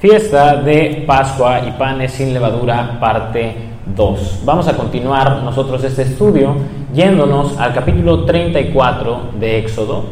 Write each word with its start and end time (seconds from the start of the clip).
Fiesta 0.00 0.54
de 0.54 1.02
Pascua 1.08 1.60
y 1.66 1.72
panes 1.72 2.12
sin 2.12 2.32
levadura, 2.32 3.00
parte 3.00 3.56
2. 3.96 4.42
Vamos 4.44 4.68
a 4.68 4.76
continuar 4.76 5.42
nosotros 5.42 5.82
este 5.82 6.02
estudio 6.02 6.54
yéndonos 6.94 7.58
al 7.58 7.74
capítulo 7.74 8.24
34 8.24 9.30
de 9.40 9.58
Éxodo 9.58 10.04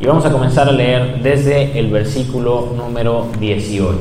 y 0.00 0.06
vamos 0.06 0.24
a 0.24 0.32
comenzar 0.32 0.66
a 0.66 0.72
leer 0.72 1.20
desde 1.22 1.78
el 1.78 1.90
versículo 1.90 2.72
número 2.74 3.26
18. 3.38 3.98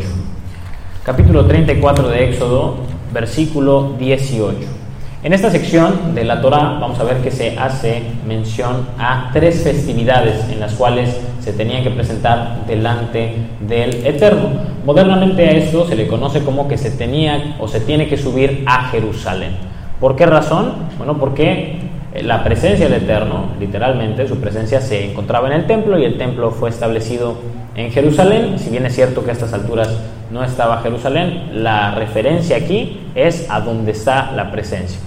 Capítulo 1.03 1.45
34 1.45 2.07
de 2.07 2.29
Éxodo, 2.29 2.75
versículo 3.11 3.95
18. 3.99 4.80
En 5.23 5.33
esta 5.33 5.51
sección 5.51 6.15
de 6.15 6.23
la 6.23 6.41
Torah 6.41 6.79
vamos 6.81 6.99
a 6.99 7.03
ver 7.03 7.17
que 7.17 7.29
se 7.29 7.55
hace 7.55 8.01
mención 8.25 8.87
a 8.97 9.29
tres 9.31 9.61
festividades 9.61 10.49
en 10.49 10.59
las 10.59 10.73
cuales 10.73 11.15
se 11.39 11.53
tenía 11.53 11.83
que 11.83 11.91
presentar 11.91 12.65
delante 12.65 13.35
del 13.59 14.03
Eterno. 14.03 14.49
Modernamente 14.83 15.47
a 15.47 15.51
esto 15.51 15.87
se 15.87 15.95
le 15.95 16.07
conoce 16.07 16.43
como 16.43 16.67
que 16.67 16.75
se 16.75 16.89
tenía 16.89 17.55
o 17.59 17.67
se 17.67 17.81
tiene 17.81 18.07
que 18.07 18.17
subir 18.17 18.63
a 18.65 18.85
Jerusalén. 18.85 19.51
¿Por 19.99 20.15
qué 20.15 20.25
razón? 20.25 20.73
Bueno, 20.97 21.19
porque 21.19 21.77
la 22.19 22.43
presencia 22.43 22.89
del 22.89 23.03
Eterno, 23.03 23.45
literalmente, 23.59 24.27
su 24.27 24.37
presencia 24.37 24.81
se 24.81 25.11
encontraba 25.11 25.49
en 25.49 25.53
el 25.53 25.67
templo 25.67 25.99
y 25.99 26.03
el 26.03 26.17
templo 26.17 26.49
fue 26.49 26.71
establecido 26.71 27.37
en 27.75 27.91
Jerusalén. 27.91 28.57
Si 28.57 28.71
bien 28.71 28.87
es 28.87 28.95
cierto 28.95 29.23
que 29.23 29.29
a 29.29 29.33
estas 29.33 29.53
alturas 29.53 29.99
no 30.31 30.43
estaba 30.43 30.81
Jerusalén, 30.81 31.63
la 31.63 31.93
referencia 31.93 32.57
aquí 32.57 33.01
es 33.13 33.47
a 33.51 33.59
donde 33.59 33.91
está 33.91 34.31
la 34.31 34.51
presencia. 34.51 34.99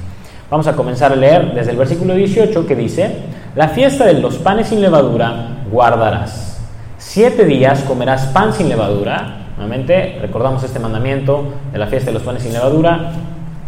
Vamos 0.51 0.67
a 0.67 0.77
comenzar 0.77 1.11
a 1.11 1.17
leer 1.17 1.55
desde 1.55 1.71
el 1.71 1.79
versículo 1.79 2.15
18 2.15 2.67
que 2.67 2.77
dice, 2.77 3.17
la 3.57 3.69
fiesta 3.69 4.05
de 4.05 4.15
los 4.15 4.37
panes 4.37 4.69
sin 4.69 4.83
levadura 4.83 5.65
guardarás. 5.71 6.61
Siete 6.99 7.47
días 7.47 7.83
comerás 7.85 8.27
pan 8.27 8.53
sin 8.53 8.69
levadura. 8.69 9.47
Nuevamente 9.57 10.19
recordamos 10.21 10.63
este 10.63 10.79
mandamiento 10.79 11.45
de 11.73 11.79
la 11.79 11.87
fiesta 11.87 12.11
de 12.11 12.15
los 12.15 12.23
panes 12.23 12.43
sin 12.43 12.53
levadura. 12.53 13.13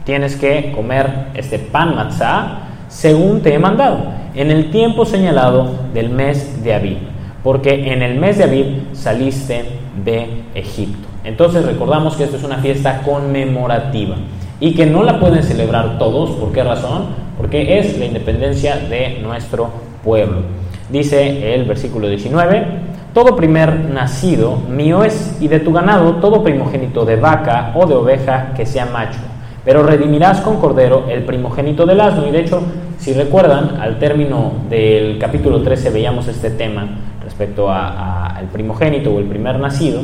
Tienes 0.04 0.36
que 0.36 0.72
comer 0.72 1.28
este 1.34 1.58
pan 1.58 1.96
matzah 1.96 2.58
según 2.88 3.40
te 3.40 3.54
he 3.54 3.58
mandado, 3.58 3.98
en 4.34 4.50
el 4.50 4.70
tiempo 4.70 5.04
señalado 5.04 5.68
del 5.92 6.08
mes 6.10 6.62
de 6.62 6.74
Abib, 6.74 6.98
porque 7.42 7.92
en 7.92 8.02
el 8.02 8.18
mes 8.18 8.38
de 8.38 8.44
Abib 8.44 8.94
saliste 8.94 9.64
de 10.04 10.44
Egipto. 10.54 11.08
Entonces 11.24 11.64
recordamos 11.64 12.16
que 12.16 12.24
esto 12.24 12.36
es 12.36 12.44
una 12.44 12.58
fiesta 12.58 13.02
conmemorativa 13.02 14.16
y 14.60 14.74
que 14.74 14.86
no 14.86 15.02
la 15.02 15.20
pueden 15.20 15.42
celebrar 15.42 15.98
todos. 15.98 16.30
¿Por 16.30 16.52
qué 16.52 16.64
razón? 16.64 17.06
Porque 17.36 17.78
es 17.78 17.98
la 17.98 18.06
independencia 18.06 18.76
de 18.76 19.20
nuestro 19.22 19.70
pueblo. 20.02 20.42
Dice 20.88 21.54
el 21.54 21.64
versículo 21.64 22.08
19, 22.08 22.66
todo 23.12 23.34
primer 23.34 23.74
nacido 23.90 24.56
mío 24.68 25.02
es, 25.02 25.36
y 25.40 25.48
de 25.48 25.60
tu 25.60 25.72
ganado 25.72 26.16
todo 26.16 26.42
primogénito 26.42 27.04
de 27.04 27.16
vaca 27.16 27.72
o 27.74 27.86
de 27.86 27.94
oveja 27.94 28.52
que 28.54 28.66
sea 28.66 28.86
macho. 28.86 29.18
Pero 29.64 29.82
redimirás 29.82 30.40
con 30.40 30.60
cordero 30.60 31.06
el 31.08 31.24
primogénito 31.24 31.84
del 31.86 32.00
asno. 32.00 32.28
Y 32.28 32.30
de 32.30 32.40
hecho, 32.40 32.62
si 32.98 33.12
recuerdan, 33.12 33.78
al 33.80 33.98
término 33.98 34.52
del 34.70 35.18
capítulo 35.18 35.60
13 35.62 35.90
veíamos 35.90 36.28
este 36.28 36.50
tema 36.50 36.86
respecto 37.24 37.68
al 37.68 38.46
primogénito 38.52 39.12
o 39.12 39.18
el 39.18 39.24
primer 39.24 39.58
nacido. 39.58 40.02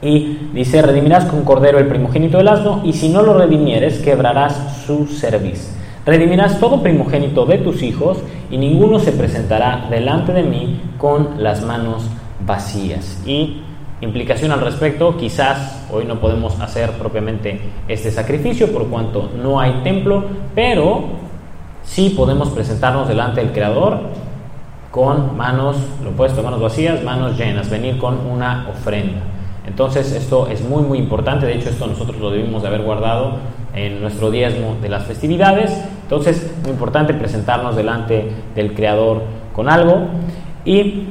Y 0.00 0.50
dice, 0.52 0.80
redimirás 0.80 1.24
con 1.24 1.44
cordero 1.44 1.78
el 1.78 1.88
primogénito 1.88 2.38
del 2.38 2.48
asno, 2.48 2.82
y 2.84 2.92
si 2.92 3.08
no 3.08 3.22
lo 3.22 3.34
redimieres, 3.34 3.98
quebrarás 3.98 4.82
su 4.86 5.06
cerviz. 5.06 5.74
Redimirás 6.06 6.60
todo 6.60 6.82
primogénito 6.82 7.44
de 7.46 7.58
tus 7.58 7.82
hijos, 7.82 8.18
y 8.50 8.58
ninguno 8.58 8.98
se 8.98 9.12
presentará 9.12 9.88
delante 9.90 10.32
de 10.32 10.44
mí 10.44 10.80
con 10.98 11.42
las 11.42 11.62
manos 11.64 12.08
vacías. 12.46 13.20
Y 13.26 13.62
implicación 14.00 14.52
al 14.52 14.60
respecto, 14.60 15.16
quizás 15.16 15.86
hoy 15.92 16.04
no 16.04 16.20
podemos 16.20 16.58
hacer 16.60 16.92
propiamente 16.92 17.60
este 17.88 18.10
sacrificio 18.10 18.72
por 18.72 18.86
cuanto 18.86 19.30
no 19.42 19.58
hay 19.58 19.80
templo, 19.82 20.24
pero 20.54 21.04
sí 21.82 22.10
podemos 22.16 22.50
presentarnos 22.50 23.08
delante 23.08 23.40
del 23.40 23.52
Creador 23.52 23.98
con 24.92 25.36
manos, 25.36 25.76
lo 26.02 26.10
opuesto, 26.10 26.42
manos 26.42 26.60
vacías, 26.60 27.02
manos 27.02 27.36
llenas, 27.36 27.68
venir 27.68 27.98
con 27.98 28.18
una 28.26 28.68
ofrenda. 28.70 29.20
Entonces 29.66 30.12
esto 30.12 30.48
es 30.48 30.62
muy 30.62 30.82
muy 30.82 30.98
importante, 30.98 31.46
de 31.46 31.54
hecho 31.54 31.68
esto 31.68 31.86
nosotros 31.86 32.18
lo 32.20 32.30
debimos 32.30 32.62
de 32.62 32.68
haber 32.68 32.82
guardado 32.82 33.36
en 33.74 34.00
nuestro 34.00 34.30
diezmo 34.30 34.76
de 34.80 34.88
las 34.88 35.04
festividades, 35.04 35.70
entonces 36.02 36.50
muy 36.62 36.72
importante 36.72 37.14
presentarnos 37.14 37.76
delante 37.76 38.30
del 38.54 38.74
Creador 38.74 39.22
con 39.54 39.68
algo 39.68 40.08
y 40.64 41.04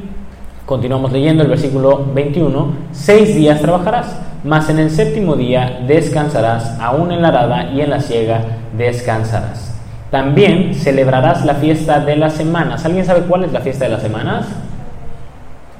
continuamos 0.65 1.11
leyendo 1.11 1.43
el 1.43 1.49
versículo 1.49 2.05
21, 2.13 2.73
seis 2.91 3.35
días 3.35 3.61
trabajarás, 3.61 4.19
mas 4.43 4.69
en 4.69 4.79
el 4.79 4.89
séptimo 4.89 5.35
día 5.35 5.79
descansarás, 5.87 6.79
aún 6.79 7.11
en 7.11 7.21
la 7.21 7.29
arada 7.29 7.71
y 7.71 7.81
en 7.81 7.89
la 7.89 8.01
siega 8.01 8.41
descansarás. 8.77 9.75
También 10.11 10.73
celebrarás 10.73 11.45
la 11.45 11.55
fiesta 11.55 11.99
de 11.99 12.15
las 12.15 12.33
semanas. 12.33 12.85
¿Alguien 12.85 13.05
sabe 13.05 13.21
cuál 13.21 13.43
es 13.43 13.51
la 13.51 13.59
fiesta 13.59 13.85
de 13.85 13.91
las 13.91 14.01
semanas? 14.01 14.45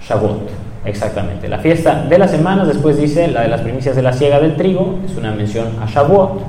Shavuot. 0.02 0.67
Exactamente. 0.86 1.48
La 1.48 1.60
fiesta 1.60 2.06
de 2.08 2.18
las 2.18 2.32
semanas, 2.32 2.68
después 2.68 2.98
dice 2.98 3.28
la 3.28 3.42
de 3.42 3.48
las 3.48 3.62
primicias 3.62 3.96
de 3.96 4.02
la 4.02 4.14
siega 4.14 4.40
del 4.40 4.56
trigo, 4.56 5.00
es 5.06 5.16
una 5.18 5.32
mención 5.32 5.68
a 5.82 5.86
Shavuot. 5.86 6.42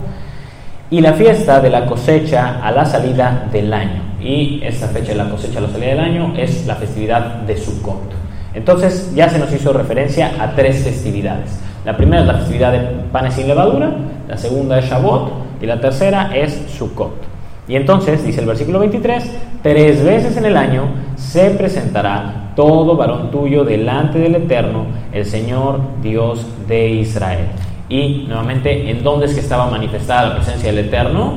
Y 0.91 1.01
la 1.01 1.13
fiesta 1.13 1.61
de 1.61 1.71
la 1.71 1.87
cosecha 1.87 2.61
a 2.63 2.71
la 2.71 2.85
salida 2.85 3.49
del 3.53 3.73
año. 3.73 4.03
Y 4.21 4.61
esta 4.65 4.89
fecha 4.89 5.09
de 5.09 5.17
la 5.17 5.29
cosecha 5.29 5.59
a 5.59 5.63
la 5.63 5.69
salida 5.69 5.91
del 5.91 6.01
año 6.01 6.35
es 6.37 6.67
la 6.67 6.77
festividad 6.77 7.43
de 7.43 7.57
Sukkot. 7.57 8.13
Entonces 8.55 9.15
ya 9.15 9.29
se 9.29 9.39
nos 9.39 9.53
hizo 9.53 9.73
referencia 9.73 10.33
a 10.41 10.55
tres 10.55 10.83
festividades. 10.83 11.59
La 11.85 11.97
primera 11.97 12.23
es 12.23 12.27
la 12.27 12.35
festividad 12.35 12.73
de 12.73 12.81
panes 13.13 13.35
sin 13.35 13.47
levadura, 13.47 13.91
la 14.27 14.37
segunda 14.37 14.79
es 14.79 14.87
Shavuot 14.87 15.63
y 15.63 15.67
la 15.67 15.81
tercera 15.81 16.31
es 16.35 16.53
Sukkot. 16.77 17.29
Y 17.69 17.77
entonces, 17.77 18.25
dice 18.25 18.41
el 18.41 18.47
versículo 18.47 18.79
23, 18.79 19.25
tres 19.63 20.03
veces 20.03 20.37
en 20.39 20.47
el 20.47 20.57
año 20.57 20.85
se 21.17 21.51
presentará 21.51 22.48
todo 22.59 22.97
varón 22.97 23.31
tuyo 23.31 23.63
delante 23.63 24.19
del 24.19 24.35
Eterno, 24.35 24.85
el 25.13 25.25
Señor 25.25 25.79
Dios 26.03 26.45
de 26.67 26.89
Israel. 26.89 27.47
Y 27.89 28.25
nuevamente, 28.27 28.91
¿en 28.91 29.05
dónde 29.05 29.27
es 29.27 29.35
que 29.35 29.39
estaba 29.39 29.71
manifestada 29.71 30.31
la 30.31 30.35
presencia 30.35 30.73
del 30.73 30.87
Eterno? 30.87 31.35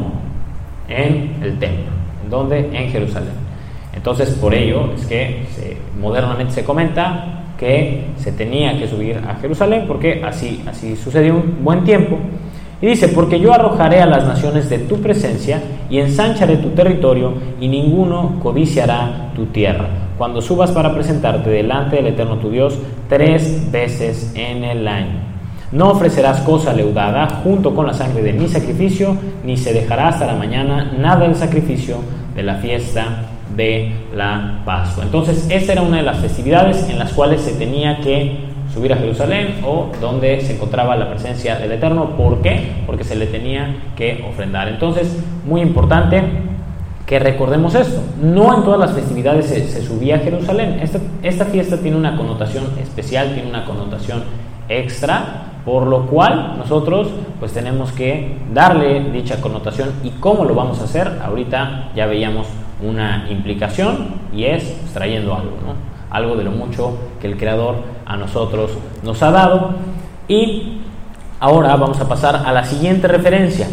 En 0.90 1.36
el 1.44 1.60
templo. 1.60 1.92
¿En 2.24 2.30
dónde? 2.32 2.72
En 2.74 2.90
Jerusalén. 2.90 3.36
Entonces, 3.96 4.32
por 4.32 4.56
ello 4.56 4.94
es 4.96 5.06
que 5.06 5.44
modernamente 6.02 6.54
se 6.54 6.64
comenta 6.64 7.44
que 7.56 8.06
se 8.18 8.32
tenía 8.32 8.76
que 8.80 8.88
subir 8.88 9.18
a 9.18 9.36
Jerusalén 9.36 9.86
porque 9.88 10.24
así, 10.26 10.64
así 10.66 10.96
sucedió 10.96 11.36
un 11.36 11.64
buen 11.64 11.84
tiempo. 11.84 12.18
Y 12.82 12.88
dice, 12.88 13.10
porque 13.10 13.40
yo 13.40 13.54
arrojaré 13.54 14.02
a 14.02 14.08
las 14.08 14.26
naciones 14.26 14.72
de 14.72 14.80
tu 14.80 15.00
presencia 15.00 15.62
y 15.88 16.00
ensancharé 16.00 16.58
tu 16.58 16.70
territorio 16.70 17.36
y 17.60 17.68
ninguno 17.68 18.40
codiciará 18.42 19.30
tu 19.36 19.46
tierra. 19.46 19.88
Cuando 20.22 20.40
subas 20.40 20.70
para 20.70 20.94
presentarte 20.94 21.50
delante 21.50 21.96
del 21.96 22.06
Eterno 22.06 22.38
tu 22.38 22.52
Dios 22.52 22.78
tres 23.10 23.72
veces 23.72 24.32
en 24.36 24.64
el 24.64 24.88
año. 24.88 25.20
No 25.72 25.90
ofrecerás 25.90 26.42
cosa 26.42 26.74
leudada 26.74 27.28
junto 27.44 27.74
con 27.74 27.88
la 27.88 27.94
sangre 27.96 28.22
de 28.22 28.34
mi 28.34 28.48
sacrificio, 28.48 29.18
ni 29.44 29.58
se 29.58 29.74
dejará 29.74 30.10
hasta 30.10 30.28
la 30.28 30.36
mañana 30.36 30.92
nada 30.96 31.22
del 31.22 31.36
sacrificio 31.36 31.96
de 32.36 32.44
la 32.44 32.58
fiesta 32.58 33.32
de 33.56 33.94
la 34.16 34.62
Pascua. 34.64 35.06
Entonces, 35.06 35.48
esta 35.50 35.72
era 35.72 35.82
una 35.82 35.98
de 35.98 36.04
las 36.04 36.20
festividades 36.20 36.88
en 36.88 37.00
las 37.00 37.14
cuales 37.14 37.42
se 37.42 37.54
tenía 37.54 37.98
que 38.02 38.42
subir 38.72 38.94
a 38.94 38.98
Jerusalén 38.98 39.62
o 39.66 39.90
donde 40.00 40.40
se 40.42 40.54
encontraba 40.54 40.96
la 40.98 41.10
presencia 41.10 41.56
del 41.56 41.72
Eterno. 41.72 42.16
¿Por 42.16 42.44
qué? 42.44 42.74
Porque 42.86 43.04
se 43.04 43.16
le 43.16 43.26
tenía 43.26 43.76
que 43.96 44.24
ofrendar. 44.30 44.68
Entonces, 44.68 45.18
muy 45.48 45.62
importante 45.62 46.51
que 47.12 47.20
recordemos 47.20 47.76
esto. 47.76 48.02
No 48.22 48.56
en 48.56 48.64
todas 48.64 48.80
las 48.80 48.94
festividades 48.94 49.48
se, 49.48 49.82
subía 49.82 50.16
a 50.16 50.20
Jerusalén. 50.20 50.80
Esta, 50.82 50.98
esta 51.22 51.44
fiesta 51.44 51.76
tiene 51.76 51.98
una 51.98 52.16
connotación 52.16 52.64
especial, 52.82 53.34
tiene 53.34 53.50
una 53.50 53.66
connotación 53.66 54.24
extra, 54.70 55.60
por 55.66 55.88
lo 55.88 56.08
cual 56.08 56.56
nosotros 56.58 57.10
pues 57.38 57.52
tenemos 57.52 57.92
que 57.92 58.38
darle 58.54 59.12
dicha 59.12 59.42
connotación 59.42 59.90
y 60.06 60.12
cómo 60.12 60.46
lo 60.46 60.56
vamos 60.56 60.80
a 60.80 60.86
hacer. 60.86 61.20
Ahorita 61.22 61.90
ya 61.94 62.06
veíamos 62.06 62.48
una 62.82 63.28
implicación 63.30 64.14
y 64.34 64.46
es 64.46 64.74
trayendo 64.94 65.36
algo, 65.36 65.58
¿no? 65.66 65.74
algo 66.12 66.38
de 66.38 66.46
lo 66.46 66.52
mucho 66.52 66.98
que 67.20 67.28
el 67.28 67.36
Creador 67.36 67.76
a 68.06 68.16
nosotros 68.16 68.72
nos 69.04 69.22
ha 69.22 69.32
dado. 69.32 69.72
Y 70.30 70.80
ahora 71.42 71.76
vamos 71.76 72.00
a 72.00 72.08
pasar 72.08 72.38
a 72.46 72.54
la 72.54 72.64
siguiente 72.64 73.10
referencia. 73.10 73.68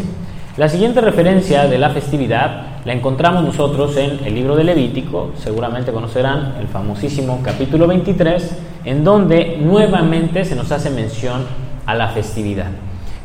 La 0.57 0.67
siguiente 0.67 0.99
referencia 0.99 1.67
de 1.67 1.77
la 1.77 1.91
festividad 1.91 2.68
la 2.85 2.93
encontramos 2.93 3.43
nosotros 3.43 3.95
en 3.97 4.19
el 4.25 4.33
libro 4.33 4.55
de 4.55 4.63
Levítico, 4.63 5.31
seguramente 5.37 5.91
conocerán 5.91 6.55
el 6.59 6.67
famosísimo 6.67 7.41
capítulo 7.43 7.87
23, 7.87 8.57
en 8.85 9.03
donde 9.03 9.57
nuevamente 9.61 10.45
se 10.45 10.55
nos 10.55 10.71
hace 10.71 10.89
mención 10.89 11.45
a 11.85 11.95
la 11.95 12.07
festividad. 12.09 12.67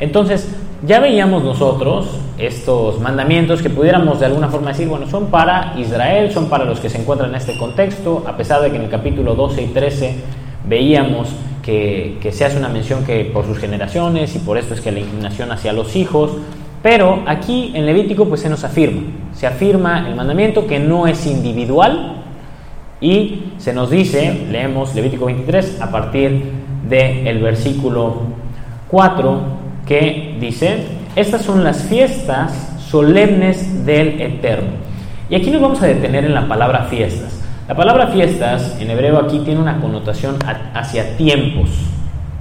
Entonces, 0.00 0.48
ya 0.84 0.98
veíamos 0.98 1.44
nosotros 1.44 2.18
estos 2.36 3.00
mandamientos 3.00 3.62
que 3.62 3.70
pudiéramos 3.70 4.18
de 4.20 4.26
alguna 4.26 4.48
forma 4.48 4.70
decir, 4.70 4.88
bueno, 4.88 5.08
son 5.08 5.26
para 5.26 5.74
Israel, 5.78 6.32
son 6.32 6.48
para 6.48 6.64
los 6.64 6.80
que 6.80 6.90
se 6.90 6.98
encuentran 6.98 7.30
en 7.30 7.36
este 7.36 7.56
contexto, 7.56 8.24
a 8.26 8.36
pesar 8.36 8.60
de 8.60 8.70
que 8.70 8.76
en 8.76 8.82
el 8.82 8.90
capítulo 8.90 9.34
12 9.34 9.62
y 9.62 9.66
13 9.68 10.14
veíamos 10.68 11.28
que, 11.62 12.18
que 12.20 12.32
se 12.32 12.44
hace 12.44 12.58
una 12.58 12.68
mención 12.68 13.04
que 13.04 13.24
por 13.24 13.46
sus 13.46 13.58
generaciones 13.58 14.34
y 14.34 14.40
por 14.40 14.58
esto 14.58 14.74
es 14.74 14.80
que 14.80 14.90
la 14.90 15.00
inclinación 15.00 15.52
hacia 15.52 15.72
los 15.72 15.94
hijos, 15.94 16.32
pero 16.84 17.22
aquí 17.26 17.72
en 17.72 17.86
Levítico 17.86 18.26
pues 18.26 18.42
se 18.42 18.50
nos 18.50 18.62
afirma, 18.62 19.04
se 19.32 19.46
afirma 19.46 20.06
el 20.06 20.14
mandamiento 20.14 20.66
que 20.66 20.78
no 20.78 21.06
es 21.06 21.24
individual 21.24 22.16
y 23.00 23.54
se 23.56 23.72
nos 23.72 23.88
dice, 23.88 24.48
leemos 24.50 24.94
Levítico 24.94 25.24
23 25.24 25.80
a 25.80 25.90
partir 25.90 26.42
del 26.86 27.38
versículo 27.38 28.24
4 28.88 29.40
que 29.86 30.36
dice, 30.38 30.84
estas 31.16 31.40
son 31.40 31.64
las 31.64 31.84
fiestas 31.84 32.76
solemnes 32.86 33.86
del 33.86 34.20
Eterno. 34.20 34.74
Y 35.30 35.36
aquí 35.36 35.50
nos 35.50 35.62
vamos 35.62 35.80
a 35.80 35.86
detener 35.86 36.26
en 36.26 36.34
la 36.34 36.46
palabra 36.46 36.84
fiestas. 36.90 37.40
La 37.66 37.74
palabra 37.74 38.08
fiestas 38.08 38.76
en 38.78 38.90
hebreo 38.90 39.18
aquí 39.20 39.38
tiene 39.38 39.58
una 39.58 39.80
connotación 39.80 40.36
hacia 40.74 41.16
tiempos. 41.16 41.70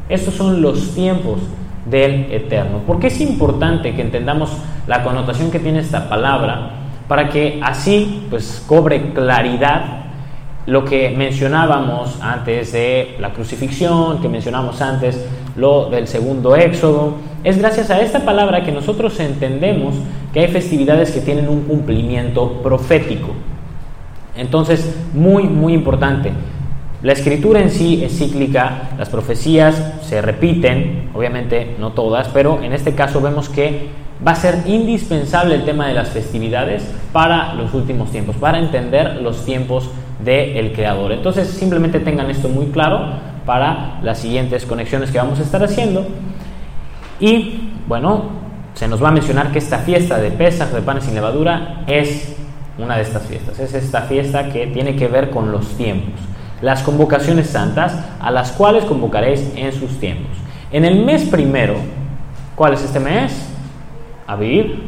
Estos 0.10 0.34
son 0.34 0.62
los 0.62 0.94
tiempos 0.94 1.40
del 1.86 2.32
Eterno. 2.32 2.82
Porque 2.86 3.08
es 3.08 3.20
importante 3.22 3.94
que 3.94 4.02
entendamos 4.02 4.52
la 4.88 5.04
connotación 5.04 5.52
que 5.52 5.60
tiene 5.60 5.80
esta 5.80 6.10
palabra 6.10 6.72
para 7.08 7.30
que 7.30 7.60
así 7.62 8.26
pues 8.30 8.64
cobre 8.68 9.14
claridad 9.14 10.04
lo 10.66 10.86
que 10.86 11.10
mencionábamos 11.10 12.20
antes 12.22 12.72
de 12.72 13.18
la 13.20 13.34
crucifixión, 13.34 14.22
que 14.22 14.30
mencionamos 14.30 14.82
antes 14.82 15.26
lo 15.56 15.90
del 15.90 16.08
segundo 16.08 16.56
éxodo. 16.56 17.16
Es 17.44 17.58
gracias 17.58 17.90
a 17.90 18.00
esta 18.00 18.20
palabra 18.24 18.64
que 18.64 18.72
nosotros 18.72 19.20
entendemos 19.20 19.96
que 20.32 20.40
hay 20.40 20.48
festividades 20.48 21.12
que 21.12 21.20
tienen 21.20 21.50
un 21.50 21.64
cumplimiento 21.64 22.62
profético. 22.64 23.30
Entonces, 24.36 24.96
muy, 25.14 25.44
muy 25.44 25.74
importante. 25.74 26.32
La 27.04 27.12
escritura 27.12 27.60
en 27.60 27.70
sí 27.70 28.02
es 28.02 28.18
cíclica, 28.18 28.92
las 28.98 29.10
profecías 29.10 29.76
se 30.04 30.22
repiten, 30.22 31.10
obviamente 31.14 31.76
no 31.78 31.92
todas, 31.92 32.30
pero 32.30 32.64
en 32.64 32.72
este 32.72 32.96
caso 32.96 33.20
vemos 33.20 33.50
que 33.50 33.90
va 34.26 34.32
a 34.32 34.36
ser 34.36 34.64
indispensable 34.68 35.56
el 35.56 35.66
tema 35.66 35.90
de 35.90 35.96
las 35.96 36.12
festividades 36.12 36.90
para 37.12 37.56
los 37.56 37.74
últimos 37.74 38.10
tiempos, 38.10 38.38
para 38.38 38.58
entender 38.58 39.18
los 39.18 39.44
tiempos 39.44 39.90
del 40.24 40.72
Creador. 40.72 41.12
Entonces 41.12 41.50
simplemente 41.50 42.00
tengan 42.00 42.32
esto 42.32 42.48
muy 42.48 42.68
claro 42.68 43.02
para 43.46 44.00
las 44.02 44.20
siguientes 44.20 44.66
conexiones 44.66 45.12
que 45.12 45.18
vamos 45.18 45.42
a 45.42 45.44
estar 45.44 45.62
haciendo. 45.62 46.08
Y 47.20 47.70
bueno, 47.86 48.30
se 48.76 48.88
nos 48.88 49.04
va 49.04 49.10
a 49.10 49.12
mencionar 49.12 49.52
que 49.52 49.60
esta 49.60 49.80
fiesta 49.80 50.20
de 50.20 50.32
Pesach, 50.32 50.70
de 50.70 50.82
panes 50.82 51.04
sin 51.04 51.16
levadura, 51.16 51.84
es 51.86 52.34
una 52.78 52.96
de 52.96 53.02
estas 53.02 53.24
fiestas. 53.24 53.60
Es 53.60 53.74
esta 53.74 54.04
fiesta 54.04 54.54
que 54.54 54.68
tiene 54.68 54.96
que 54.96 55.10
ver 55.10 55.32
con 55.32 55.52
los 55.52 55.68
tiempos 55.76 56.33
las 56.64 56.82
convocaciones 56.82 57.48
santas, 57.50 57.94
a 58.22 58.32
las 58.32 58.54
cuales 58.54 58.86
convocaréis 58.86 59.52
en 59.58 59.74
sus 59.74 60.00
tiempos. 60.00 60.32
En 60.72 60.86
el 60.86 61.04
mes 61.04 61.24
primero, 61.24 61.76
¿cuál 62.56 62.74
es 62.74 62.84
este 62.84 63.02
mes? 63.02 63.50
Aviv. 64.26 64.82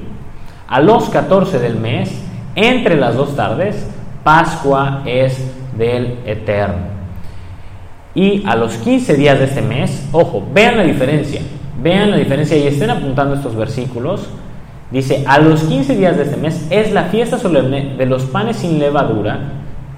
A 0.69 0.80
los 0.80 1.10
14 1.10 1.60
del 1.60 1.75
mes, 1.75 2.18
entre 2.56 2.95
las 2.95 3.16
dos 3.16 3.36
tardes, 3.36 3.86
Pascua 4.24 5.01
es 5.06 5.38
del 5.77 6.19
Eterno. 6.25 6.95
Y 8.16 8.45
a 8.48 8.56
los 8.56 8.75
15 8.77 9.16
días 9.16 9.38
de 9.38 9.44
este 9.44 9.62
mes, 9.62 10.07
ojo, 10.13 10.48
vean 10.54 10.77
la 10.77 10.83
diferencia, 10.83 11.42
vean 11.83 12.10
la 12.10 12.18
diferencia 12.18 12.56
y 12.56 12.68
estén 12.68 12.89
apuntando 12.89 13.36
estos 13.36 13.54
versículos. 13.54 14.30
Dice, 14.92 15.25
a 15.27 15.39
los 15.39 15.63
15 15.63 15.98
días 15.98 16.16
de 16.16 16.24
este 16.24 16.38
mes 16.38 16.68
es 16.69 16.94
la 16.94 17.04
fiesta 17.04 17.38
solemne 17.38 17.95
de 17.98 18.06
los 18.06 18.24
panes 18.24 18.56
sin 18.56 18.80
levadura 18.80 19.39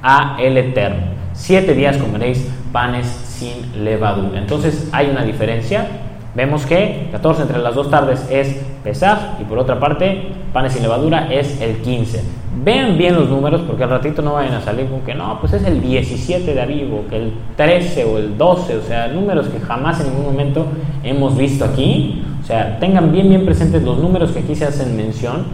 a 0.01 0.37
el 0.41 0.57
Eterno. 0.57 1.16
Siete 1.37 1.75
días 1.75 1.97
comeréis 1.97 2.49
panes 2.71 3.05
sin 3.05 3.83
levadura. 3.85 4.39
Entonces 4.39 4.89
hay 4.91 5.07
una 5.07 5.23
diferencia. 5.23 5.87
Vemos 6.35 6.65
que 6.65 7.09
14 7.11 7.43
entre 7.43 7.59
las 7.59 7.75
dos 7.75 7.91
tardes 7.91 8.27
es 8.29 8.59
Pesaj 8.83 9.39
y 9.39 9.43
por 9.43 9.59
otra 9.59 9.79
parte 9.79 10.29
panes 10.51 10.73
sin 10.73 10.81
levadura 10.81 11.31
es 11.31 11.61
el 11.61 11.77
15. 11.77 12.23
Vean 12.63 12.97
bien 12.97 13.15
los 13.15 13.29
números 13.29 13.61
porque 13.61 13.83
al 13.83 13.91
ratito 13.91 14.23
no 14.23 14.33
vayan 14.33 14.55
a 14.55 14.61
salir 14.61 14.87
con 14.87 15.01
que 15.01 15.13
no, 15.13 15.39
pues 15.39 15.53
es 15.53 15.63
el 15.63 15.79
17 15.79 16.55
de 16.55 16.59
Avivo, 16.59 17.05
que 17.07 17.17
el 17.17 17.33
13 17.55 18.05
o 18.05 18.17
el 18.17 18.35
12, 18.35 18.77
o 18.77 18.81
sea, 18.81 19.07
números 19.07 19.47
que 19.47 19.59
jamás 19.59 19.99
en 20.01 20.07
ningún 20.07 20.25
momento 20.25 20.65
hemos 21.03 21.37
visto 21.37 21.65
aquí. 21.65 22.23
O 22.41 22.45
sea, 22.45 22.79
tengan 22.79 23.11
bien 23.11 23.29
bien 23.29 23.45
presentes 23.45 23.83
los 23.83 23.99
números 23.99 24.31
que 24.31 24.39
aquí 24.39 24.55
se 24.55 24.65
hacen 24.65 24.97
mención 24.97 25.45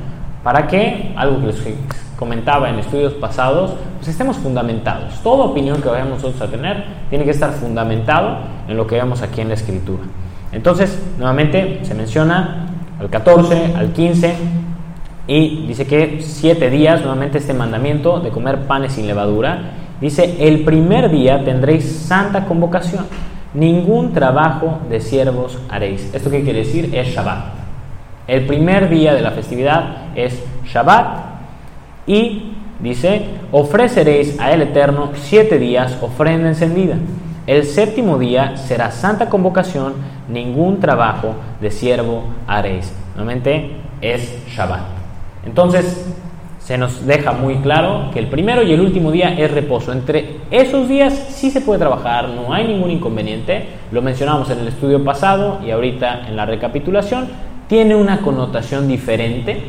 para 0.43 0.65
que, 0.67 1.11
algo 1.17 1.41
que 1.41 1.47
les 1.47 1.59
comentaba 2.23 2.69
en 2.69 2.79
estudios 2.79 3.11
pasados, 3.15 3.73
pues 3.97 4.07
estemos 4.07 4.37
fundamentados. 4.37 5.21
Toda 5.21 5.43
opinión 5.43 5.81
que 5.81 5.89
vayamos 5.89 6.23
nosotros 6.23 6.41
a 6.41 6.49
tener 6.49 6.85
tiene 7.09 7.25
que 7.25 7.31
estar 7.31 7.51
fundamentado 7.51 8.37
en 8.65 8.77
lo 8.77 8.87
que 8.87 8.95
vemos 8.95 9.21
aquí 9.21 9.41
en 9.41 9.49
la 9.49 9.55
escritura. 9.55 10.03
Entonces, 10.53 10.97
nuevamente 11.17 11.81
se 11.83 11.93
menciona 11.93 12.67
al 12.97 13.09
14, 13.09 13.73
al 13.75 13.91
15 13.91 14.35
y 15.27 15.67
dice 15.67 15.85
que 15.85 16.21
siete 16.21 16.69
días, 16.69 17.01
nuevamente 17.01 17.39
este 17.39 17.53
mandamiento 17.53 18.21
de 18.21 18.29
comer 18.29 18.59
panes 18.67 18.93
sin 18.93 19.05
levadura. 19.05 19.71
Dice, 19.99 20.47
el 20.47 20.63
primer 20.63 21.11
día 21.11 21.43
tendréis 21.43 21.91
santa 22.07 22.45
convocación, 22.45 23.05
ningún 23.53 24.13
trabajo 24.13 24.79
de 24.89 25.01
siervos 25.01 25.59
haréis. 25.69 26.09
¿Esto 26.13 26.31
qué 26.31 26.41
quiere 26.41 26.59
decir? 26.59 26.89
Es 26.95 27.09
Shabbat. 27.09 27.47
El 28.27 28.45
primer 28.45 28.87
día 28.87 29.13
de 29.13 29.21
la 29.21 29.31
festividad 29.31 30.15
es 30.15 30.41
Shabbat 30.63 31.32
y 32.05 32.53
dice, 32.79 33.25
ofreceréis 33.51 34.39
a 34.39 34.51
el 34.51 34.61
Eterno 34.61 35.11
siete 35.15 35.57
días 35.57 35.97
ofrenda 36.01 36.49
encendida. 36.49 36.97
El 37.45 37.65
séptimo 37.65 38.17
día 38.17 38.55
será 38.57 38.91
santa 38.91 39.29
convocación, 39.29 39.93
ningún 40.29 40.79
trabajo 40.79 41.35
de 41.59 41.71
siervo 41.71 42.23
haréis. 42.47 42.93
Nuevamente 43.15 43.71
es 44.01 44.45
Shabbat. 44.47 44.81
Entonces, 45.45 46.05
se 46.59 46.77
nos 46.77 47.05
deja 47.05 47.33
muy 47.33 47.55
claro 47.57 48.09
que 48.13 48.19
el 48.19 48.27
primero 48.27 48.63
y 48.63 48.71
el 48.71 48.79
último 48.79 49.11
día 49.11 49.37
es 49.37 49.51
reposo. 49.51 49.91
Entre 49.91 50.37
esos 50.49 50.87
días 50.87 51.13
sí 51.13 51.51
se 51.51 51.59
puede 51.59 51.79
trabajar, 51.79 52.29
no 52.29 52.53
hay 52.53 52.65
ningún 52.65 52.91
inconveniente. 52.91 53.67
Lo 53.91 54.01
mencionamos 54.01 54.49
en 54.49 54.59
el 54.59 54.69
estudio 54.69 55.03
pasado 55.03 55.59
y 55.65 55.71
ahorita 55.71 56.27
en 56.29 56.37
la 56.37 56.45
recapitulación. 56.45 57.27
Tiene 57.67 57.95
una 57.95 58.19
connotación 58.21 58.87
diferente 58.87 59.61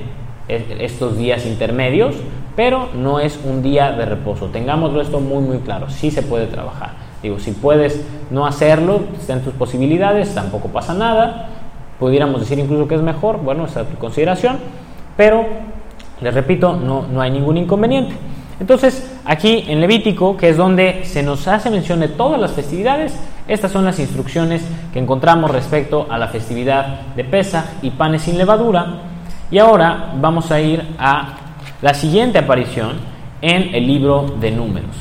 estos 0.48 1.16
días 1.16 1.46
intermedios, 1.46 2.14
pero 2.56 2.88
no 2.94 3.20
es 3.20 3.38
un 3.44 3.62
día 3.62 3.92
de 3.92 4.04
reposo. 4.04 4.46
Tengámoslo 4.46 5.00
esto 5.00 5.20
muy 5.20 5.42
muy 5.42 5.58
claro, 5.58 5.88
sí 5.90 6.10
se 6.10 6.22
puede 6.22 6.46
trabajar. 6.46 6.92
Digo, 7.22 7.38
si 7.38 7.52
puedes 7.52 8.04
no 8.30 8.46
hacerlo, 8.46 9.00
están 9.18 9.40
tus 9.40 9.54
posibilidades, 9.54 10.34
tampoco 10.34 10.68
pasa 10.68 10.92
nada. 10.92 11.48
Pudiéramos 11.98 12.40
decir 12.40 12.58
incluso 12.58 12.86
que 12.86 12.96
es 12.96 13.00
mejor, 13.00 13.38
bueno, 13.38 13.64
esa 13.64 13.82
es 13.82 13.88
tu 13.88 13.96
consideración, 13.96 14.58
pero 15.16 15.46
les 16.20 16.34
repito, 16.34 16.76
no, 16.76 17.06
no 17.10 17.22
hay 17.22 17.30
ningún 17.30 17.56
inconveniente. 17.56 18.14
Entonces, 18.60 19.10
aquí 19.24 19.64
en 19.68 19.80
Levítico, 19.80 20.36
que 20.36 20.50
es 20.50 20.56
donde 20.56 21.04
se 21.04 21.22
nos 21.22 21.48
hace 21.48 21.70
mención 21.70 22.00
de 22.00 22.08
todas 22.08 22.40
las 22.40 22.52
festividades, 22.52 23.18
estas 23.48 23.72
son 23.72 23.84
las 23.84 23.98
instrucciones 23.98 24.62
que 24.92 24.98
encontramos 24.98 25.50
respecto 25.50 26.06
a 26.08 26.18
la 26.18 26.28
festividad 26.28 27.00
de 27.16 27.24
Pesa 27.24 27.74
y 27.82 27.90
panes 27.90 28.22
sin 28.22 28.38
levadura, 28.38 29.13
y 29.54 29.58
ahora 29.61 30.12
vamos 30.20 30.50
a 30.50 30.61
ir 30.61 30.82
a 30.99 31.37
la 31.80 31.94
siguiente 31.94 32.38
aparición 32.38 32.96
en 33.40 33.73
el 33.73 33.87
libro 33.87 34.34
de 34.40 34.50
números. 34.50 34.96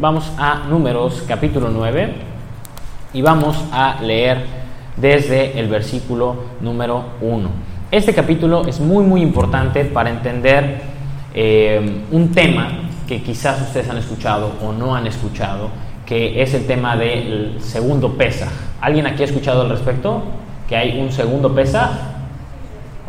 Vamos 0.00 0.32
a 0.38 0.60
números 0.66 1.22
capítulo 1.28 1.68
9 1.68 2.14
y 3.12 3.20
vamos 3.20 3.62
a 3.70 4.00
leer 4.00 4.46
desde 4.96 5.60
el 5.60 5.68
versículo 5.68 6.36
número 6.62 7.04
1. 7.20 7.50
Este 7.90 8.14
capítulo 8.14 8.66
es 8.66 8.80
muy 8.80 9.04
muy 9.04 9.20
importante 9.20 9.84
para 9.84 10.08
entender 10.08 10.80
eh, 11.34 12.04
un 12.10 12.32
tema 12.32 12.66
que 13.06 13.22
quizás 13.22 13.60
ustedes 13.60 13.90
han 13.90 13.98
escuchado 13.98 14.52
o 14.64 14.72
no 14.72 14.96
han 14.96 15.06
escuchado, 15.06 15.68
que 16.06 16.40
es 16.40 16.54
el 16.54 16.66
tema 16.66 16.96
del 16.96 17.58
segundo 17.60 18.14
pesa. 18.14 18.48
¿Alguien 18.80 19.06
aquí 19.06 19.20
ha 19.20 19.26
escuchado 19.26 19.60
al 19.60 19.68
respecto? 19.68 20.22
¿Que 20.66 20.76
hay 20.76 20.98
un 20.98 21.12
segundo 21.12 21.54
pesa? 21.54 22.17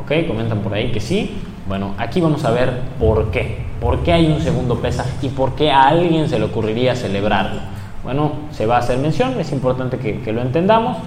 ¿Ok? 0.10 0.28
Comentan 0.28 0.60
por 0.60 0.74
ahí 0.74 0.92
que 0.92 1.00
sí. 1.00 1.38
Bueno, 1.68 1.94
aquí 2.00 2.20
vamos 2.20 2.44
a 2.44 2.50
ver 2.50 2.82
por 3.00 3.30
qué. 3.30 3.60
¿Por 3.80 4.00
qué 4.00 4.12
hay 4.12 4.25
un 4.25 4.42
segundo 4.42 4.80
pesa 4.80 5.06
y 5.22 5.30
por 5.30 5.54
qué 5.54 5.72
a 5.72 5.84
alguien 5.84 6.28
se 6.28 6.39
le 6.39 6.46
ocurriría 6.46 6.96
celebrarlo? 6.96 7.62
Bueno, 8.04 8.32
se 8.51 8.66
va 8.66 8.78
a 8.78 8.80
hacer 8.80 8.98
mención, 8.98 9.39
es 9.39 9.51
importante 9.51 9.98
que, 9.98 10.20
que 10.22 10.34
lo 10.34 10.42
entendamos. 10.42 10.98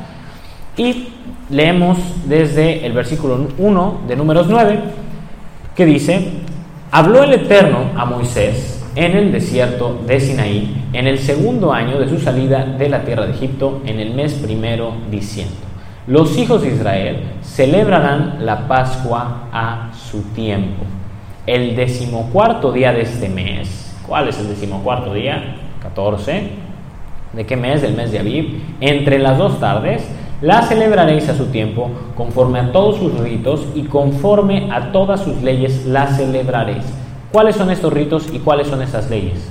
Y 0.76 1.08
leemos 1.50 1.98
desde 2.26 2.86
el 2.86 2.92
versículo 2.92 3.48
1 3.58 4.00
de 4.06 4.16
números 4.16 4.46
9, 4.48 4.78
que 5.74 5.84
dice, 5.84 6.28
habló 6.92 7.24
el 7.24 7.32
Eterno 7.32 7.90
a 7.96 8.04
Moisés 8.04 8.84
en 8.94 9.16
el 9.16 9.32
desierto 9.32 10.00
de 10.06 10.20
Sinaí, 10.20 10.84
en 10.92 11.08
el 11.08 11.18
segundo 11.18 11.72
año 11.72 11.98
de 11.98 12.08
su 12.08 12.20
salida 12.20 12.64
de 12.64 12.88
la 12.88 13.04
tierra 13.04 13.26
de 13.26 13.32
Egipto, 13.32 13.82
en 13.84 13.98
el 13.98 14.14
mes 14.14 14.34
primero, 14.34 14.92
diciendo, 15.10 15.71
los 16.06 16.36
hijos 16.36 16.62
de 16.62 16.74
Israel 16.74 17.22
celebrarán 17.42 18.44
la 18.44 18.66
Pascua 18.66 19.48
a 19.52 19.90
su 19.94 20.22
tiempo. 20.34 20.82
El 21.46 21.76
decimocuarto 21.76 22.72
día 22.72 22.92
de 22.92 23.02
este 23.02 23.28
mes, 23.28 23.96
¿cuál 24.06 24.28
es 24.28 24.38
el 24.38 24.48
decimocuarto 24.48 25.14
día? 25.14 25.56
14. 25.80 26.50
¿De 27.32 27.46
qué 27.46 27.56
mes? 27.56 27.82
Del 27.82 27.94
mes 27.94 28.10
de 28.10 28.18
Aviv. 28.18 28.62
Entre 28.80 29.18
las 29.20 29.38
dos 29.38 29.60
tardes, 29.60 30.04
la 30.40 30.62
celebraréis 30.62 31.28
a 31.28 31.36
su 31.36 31.46
tiempo, 31.46 31.90
conforme 32.16 32.58
a 32.58 32.72
todos 32.72 32.96
sus 32.96 33.16
ritos 33.20 33.64
y 33.76 33.84
conforme 33.84 34.70
a 34.72 34.90
todas 34.90 35.20
sus 35.20 35.40
leyes 35.40 35.86
la 35.86 36.08
celebraréis. 36.08 36.84
¿Cuáles 37.30 37.54
son 37.54 37.70
estos 37.70 37.92
ritos 37.92 38.28
y 38.32 38.40
cuáles 38.40 38.66
son 38.66 38.82
esas 38.82 39.08
leyes? 39.08 39.50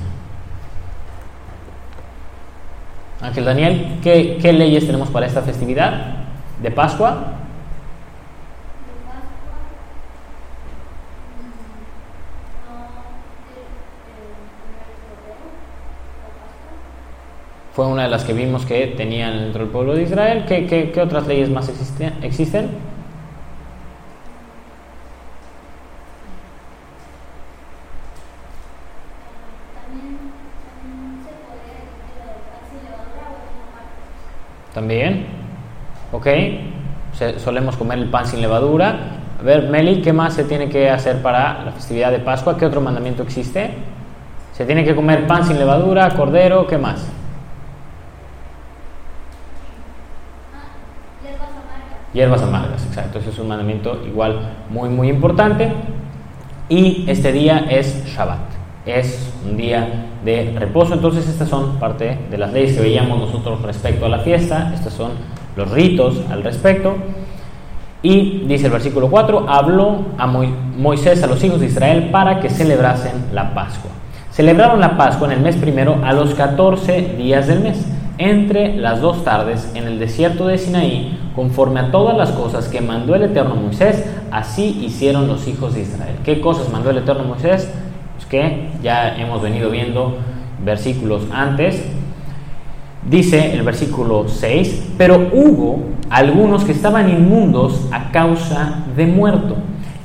Ángel 3.22 3.46
Daniel, 3.46 4.00
¿qué, 4.03 4.38
qué 4.41 4.51
leyes 4.51 4.86
tenemos 4.86 5.10
para 5.10 5.27
esta 5.27 5.41
festividad 5.41 6.20
de 6.62 6.72
Pascua? 6.72 7.38
fue 17.74 17.88
una 17.88 18.03
de 18.03 18.10
las 18.10 18.25
que 18.25 18.34
vimos 18.34 18.65
que 18.65 18.88
tenían 18.88 19.39
dentro 19.39 19.63
del 19.63 19.72
pueblo 19.72 19.96
de 19.96 20.03
Israel. 20.03 20.46
¿Qué, 20.48 20.68
qué, 20.68 20.91
qué 20.91 21.01
otras 21.01 21.25
leyes 21.25 21.50
más 21.50 21.70
existen? 21.70 22.13
existen? 22.22 22.70
También, 34.74 35.40
ok, 36.12 36.27
solemos 37.38 37.77
comer 37.77 38.00
el 38.00 38.10
pan 38.10 38.25
sin 38.25 38.41
levadura. 38.41 38.96
A 39.39 39.44
ver, 39.44 39.70
Meli, 39.70 40.01
¿qué 40.01 40.13
más 40.13 40.34
se 40.34 40.44
tiene 40.44 40.70
que 40.70 40.89
hacer 40.89 41.22
para 41.22 41.63
la 41.63 41.72
festividad 41.72 42.12
de 42.12 42.20
Pascua? 42.20 42.58
¿Qué 42.58 42.65
otro 42.65 42.82
mandamiento 42.82 43.24
existe? 43.24 43.72
Se 44.53 44.65
tiene 44.65 44.84
que 44.84 44.96
comer 44.96 45.25
pan 45.25 45.46
sin 45.46 45.58
levadura, 45.58 46.10
cordero, 46.12 46.68
¿qué 46.68 46.77
más? 46.77 47.08
Hierbas 52.13 52.41
amargas, 52.41 52.86
exacto. 52.86 53.20
Ese 53.20 53.30
es 53.30 53.39
un 53.39 53.48
mandamiento 53.48 54.01
igual 54.06 54.39
muy, 54.70 54.89
muy 54.89 55.10
importante. 55.10 55.72
Y 56.68 57.06
este 57.10 57.32
día 57.32 57.65
es 57.70 58.06
Shabbat. 58.06 58.39
Es 58.86 59.34
un 59.46 59.56
día 59.56 60.08
de 60.24 60.53
reposo. 60.60 60.94
Entonces 60.94 61.27
estas 61.27 61.48
son 61.48 61.77
parte 61.80 62.20
de 62.30 62.38
las 62.38 62.51
leyes 62.51 62.75
que 62.75 62.82
veíamos 62.82 63.18
nosotros 63.18 63.62
respecto 63.62 64.06
a 64.06 64.10
la 64.10 64.20
fiesta. 64.20 64.72
Estos 64.74 64.94
son 64.94 65.12
los 65.55 65.70
ritos 65.72 66.22
al 66.29 66.43
respecto. 66.43 66.96
Y 68.03 68.46
dice 68.48 68.65
el 68.65 68.72
versículo 68.72 69.10
4, 69.10 69.46
habló 69.48 70.05
a 70.17 70.25
Moisés 70.25 71.22
a 71.24 71.27
los 71.27 71.43
hijos 71.43 71.60
de 71.60 71.67
Israel 71.67 72.10
para 72.12 72.39
que 72.39 72.50
celebrasen 72.50 73.27
la 73.31 73.53
Pascua. 73.53 73.91
Celebraron 74.31 74.79
la 74.79 74.98
Pascua 74.98 75.27
en 75.27 75.34
el 75.34 75.41
mes 75.41 75.55
primero 75.55 76.00
a 76.03 76.13
los 76.13 76.34
14 76.34 77.15
días 77.17 77.48
del 77.48 77.60
mes 77.60 77.86
entre 78.17 78.77
las 78.77 79.01
dos 79.01 79.24
tardes 79.24 79.72
en 79.74 79.88
el 79.88 79.98
desierto 79.98 80.46
de 80.46 80.60
Sinaí, 80.60 81.17
conforme 81.36 81.79
a 81.79 81.91
todas 81.91 82.15
las 82.15 82.29
cosas 82.31 82.67
que 82.67 82.79
mandó 82.79 83.15
el 83.15 83.24
Eterno 83.24 83.55
Moisés, 83.55 84.05
así 84.29 84.79
hicieron 84.86 85.27
los 85.27 85.48
hijos 85.48 85.74
de 85.74 85.81
Israel. 85.81 86.15
¿Qué 86.24 86.39
cosas 86.39 86.70
mandó 86.70 86.91
el 86.91 87.00
Eterno 87.00 87.24
Moisés? 87.24 87.72
Pues 88.15 88.27
que 88.27 88.70
ya 88.84 89.15
hemos 89.17 89.41
venido 89.41 89.72
viendo 89.72 90.17
versículos 90.63 91.24
antes. 91.34 91.84
Dice 93.10 93.53
el 93.53 93.63
versículo 93.63 94.27
6, 94.27 94.93
pero 94.98 95.29
hubo 95.34 95.79
algunos 96.12 96.63
que 96.63 96.72
estaban 96.72 97.10
inmundos 97.10 97.88
a 97.91 98.12
causa 98.12 98.84
de 98.96 99.08
muerto. 99.08 99.55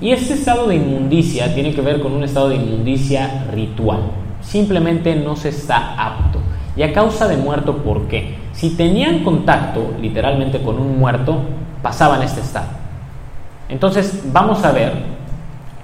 Y 0.00 0.12
este 0.12 0.35
estado 0.35 0.69
de 0.69 0.76
inmundicia 0.76 1.55
tiene 1.55 1.75
que 1.75 1.83
ver 1.83 2.00
con 2.00 2.12
un 2.12 2.25
estado 2.25 2.49
de 2.49 2.57
inmundicia 2.57 3.49
ritual. 3.53 4.00
Simplemente 4.41 5.15
no 5.15 5.37
se 5.37 5.50
está 5.50 5.95
apto. 5.95 6.41
¿Y 6.75 6.83
a 6.83 6.93
causa 6.93 7.29
de 7.29 7.37
muerto 7.37 7.79
por 7.79 8.07
qué? 8.09 8.37
Si 8.53 8.71
tenían 8.71 9.25
contacto 9.25 9.95
literalmente 10.00 10.62
con 10.62 10.79
un 10.79 10.99
muerto, 10.99 11.41
pasaban 11.83 12.23
este 12.23 12.41
estado. 12.41 12.69
Entonces 13.69 14.23
vamos 14.33 14.65
a 14.65 14.73
ver 14.73 14.93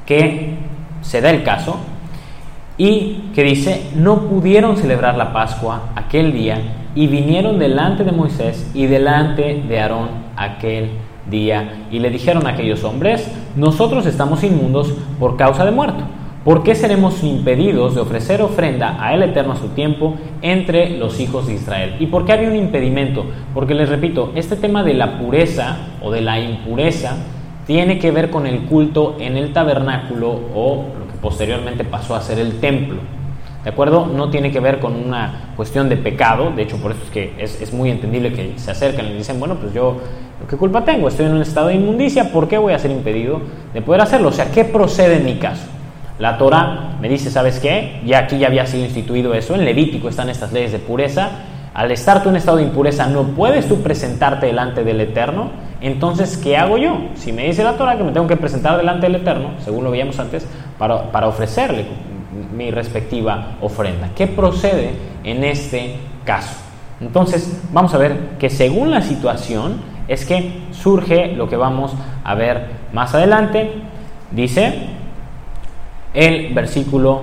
que 0.07 0.57
se 1.03 1.21
da 1.21 1.31
el 1.31 1.43
caso 1.43 1.77
y 2.79 3.31
que 3.35 3.43
dice, 3.43 3.91
no 3.97 4.29
pudieron 4.29 4.77
celebrar 4.77 5.17
la 5.17 5.33
Pascua 5.33 5.91
aquel 5.95 6.33
día 6.33 6.61
y 6.95 7.07
vinieron 7.07 7.59
delante 7.59 8.05
de 8.05 8.13
Moisés 8.13 8.71
y 8.75 8.87
delante 8.87 9.63
de 9.67 9.81
Aarón 9.81 10.09
aquel 10.37 10.91
día 11.31 11.87
y 11.91 11.99
le 11.99 12.11
dijeron 12.11 12.47
a 12.47 12.51
aquellos 12.51 12.85
hombres, 12.85 13.31
nosotros 13.57 14.07
estamos 14.07 14.43
inmundos 14.45 14.95
por 15.19 15.37
causa 15.37 15.65
de 15.65 15.71
muerto. 15.71 16.05
¿Por 16.45 16.65
qué 16.65 16.75
seremos 16.75 17.23
impedidos 17.23 17.95
de 17.95 18.01
ofrecer 18.01 18.43
ofrenda 18.43 18.97
a 19.01 19.15
el 19.15 19.23
Eterno 19.23 19.53
a 19.53 19.57
su 19.57 19.69
tiempo 19.69 20.17
entre 20.43 20.99
los 20.99 21.21
hijos 21.21 21.47
de 21.47 21.55
Israel? 21.55 21.95
¿Y 22.01 22.07
por 22.07 22.25
qué 22.25 22.33
había 22.33 22.49
un 22.49 22.57
impedimento? 22.57 23.27
Porque 23.55 23.75
les 23.75 23.89
repito, 23.89 24.33
este 24.35 24.57
tema 24.57 24.83
de 24.83 24.95
la 24.95 25.21
pureza 25.21 25.77
o 26.03 26.11
de 26.11 26.21
la 26.21 26.41
impureza 26.41 27.17
tiene 27.65 28.01
que 28.01 28.11
ver 28.11 28.31
con 28.31 28.49
el 28.49 28.63
culto 28.63 29.17
en 29.21 29.37
el 29.37 29.53
tabernáculo 29.53 30.33
o 30.53 30.87
lo 30.99 31.07
que 31.07 31.19
posteriormente 31.21 31.85
pasó 31.85 32.17
a 32.17 32.21
ser 32.21 32.41
el 32.41 32.59
templo. 32.59 32.97
¿De 33.65 33.71
acuerdo? 33.71 34.07
No 34.07 34.29
tiene 34.29 34.51
que 34.51 34.59
ver 34.59 34.81
con 34.81 34.97
una 34.97 35.53
cuestión 35.57 35.89
de 35.89 35.97
pecado, 35.97 36.51
de 36.51 36.63
hecho 36.63 36.79
por 36.79 36.93
eso 36.93 37.01
es 37.05 37.11
que 37.11 37.35
es, 37.39 37.73
muy 37.73 37.91
entendible 37.91 38.33
que 38.33 38.55
se 38.57 38.73
acercan 38.73 39.07
y 39.07 39.13
dicen, 39.13 39.39
bueno, 39.39 39.55
pues 39.55 39.73
yo, 39.73 39.99
¿qué 40.51 40.57
culpa 40.57 40.85
tengo? 40.85 41.07
Estoy 41.07 41.27
en 41.27 41.35
un 41.35 41.43
estado 41.43 41.69
de 41.69 41.75
inmundicia, 41.75 42.33
¿por 42.33 42.49
qué 42.49 42.59
voy 42.59 42.73
a 42.73 42.79
ser 42.81 42.91
impedido 42.91 43.41
de 43.73 43.81
poder 43.81 44.01
hacerlo? 44.01 44.31
O 44.31 44.33
sea, 44.33 44.51
¿qué 44.51 44.65
procede 44.65 45.19
en 45.19 45.25
mi 45.25 45.37
caso? 45.37 45.63
La 46.19 46.39
Torah 46.39 46.97
me 47.01 47.09
dice, 47.09 47.31
¿sabes 47.31 47.61
qué? 47.61 48.01
Ya 48.05 48.19
aquí 48.19 48.39
ya 48.39 48.49
había 48.49 48.67
sido 48.67 48.85
instituido 48.85 49.33
eso, 49.33 49.55
en 49.55 49.65
Levítico 49.65 50.09
están 50.09 50.29
estas 50.29 50.53
leyes 50.53 50.73
de 50.73 50.79
pureza. 50.81 51.31
Al 51.73 51.91
estar 51.91 52.23
tú 52.23 52.29
en 52.29 52.37
estado 52.37 52.59
de 52.59 52.65
impureza, 52.65 53.07
no 53.07 53.23
puedes 53.29 53.67
tú 53.67 53.81
presentarte 53.81 54.47
delante 54.47 54.85
del 54.85 55.01
Eterno. 55.01 55.51
Entonces, 55.81 56.37
¿qué 56.37 56.57
hago 56.57 56.77
yo? 56.77 56.99
Si 57.15 57.33
me 57.33 57.47
dice 57.47 57.65
la 57.65 57.79
Torah 57.79 57.97
que 57.97 58.05
me 58.05 58.13
tengo 58.13 58.27
que 58.27 58.37
presentar 58.37 58.77
delante 58.77 59.07
del 59.07 59.17
Eterno, 59.17 59.53
según 59.65 59.83
lo 59.83 59.91
veíamos 59.91 60.19
antes, 60.19 60.47
para, 60.79 61.11
para 61.11 61.29
ofrecerle 61.29 61.87
mi 62.55 62.71
respectiva 62.71 63.57
ofrenda. 63.61 64.11
¿Qué 64.15 64.27
procede 64.27 64.93
en 65.25 65.45
este 65.45 65.97
caso? 66.25 66.57
Entonces, 67.01 67.61
vamos 67.73 67.95
a 67.95 67.99
ver 67.99 68.37
que 68.39 68.49
según 68.49 68.91
la 68.91 69.03
situación 69.03 69.81
es 70.09 70.25
que 70.25 70.63
surge 70.73 71.35
lo 71.37 71.49
que 71.49 71.57
vamos 71.57 71.93
a 72.25 72.35
ver 72.35 72.67
más 72.93 73.15
adelante. 73.15 73.73
Dice, 74.31 74.89
el 76.15 76.55
versículo 76.55 77.23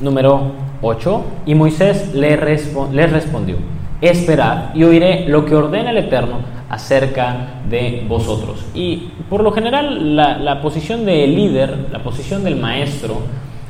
número 0.00 0.52
8, 0.82 1.24
y 1.46 1.54
Moisés 1.54 2.14
le 2.14 2.36
les 2.36 3.12
respondió, 3.12 3.56
esperad 4.00 4.74
y 4.74 4.84
oiré 4.84 5.28
lo 5.28 5.44
que 5.44 5.54
ordena 5.54 5.90
el 5.90 5.98
Eterno 5.98 6.58
acerca 6.68 7.60
de 7.68 8.04
vosotros. 8.06 8.64
Y 8.74 9.10
por 9.28 9.42
lo 9.42 9.52
general 9.52 10.16
la, 10.16 10.60
posición 10.60 11.04
del 11.04 11.34
líder, 11.34 11.88
la 11.90 12.00
posición 12.00 12.44
del 12.44 12.56
maestro, 12.56 13.22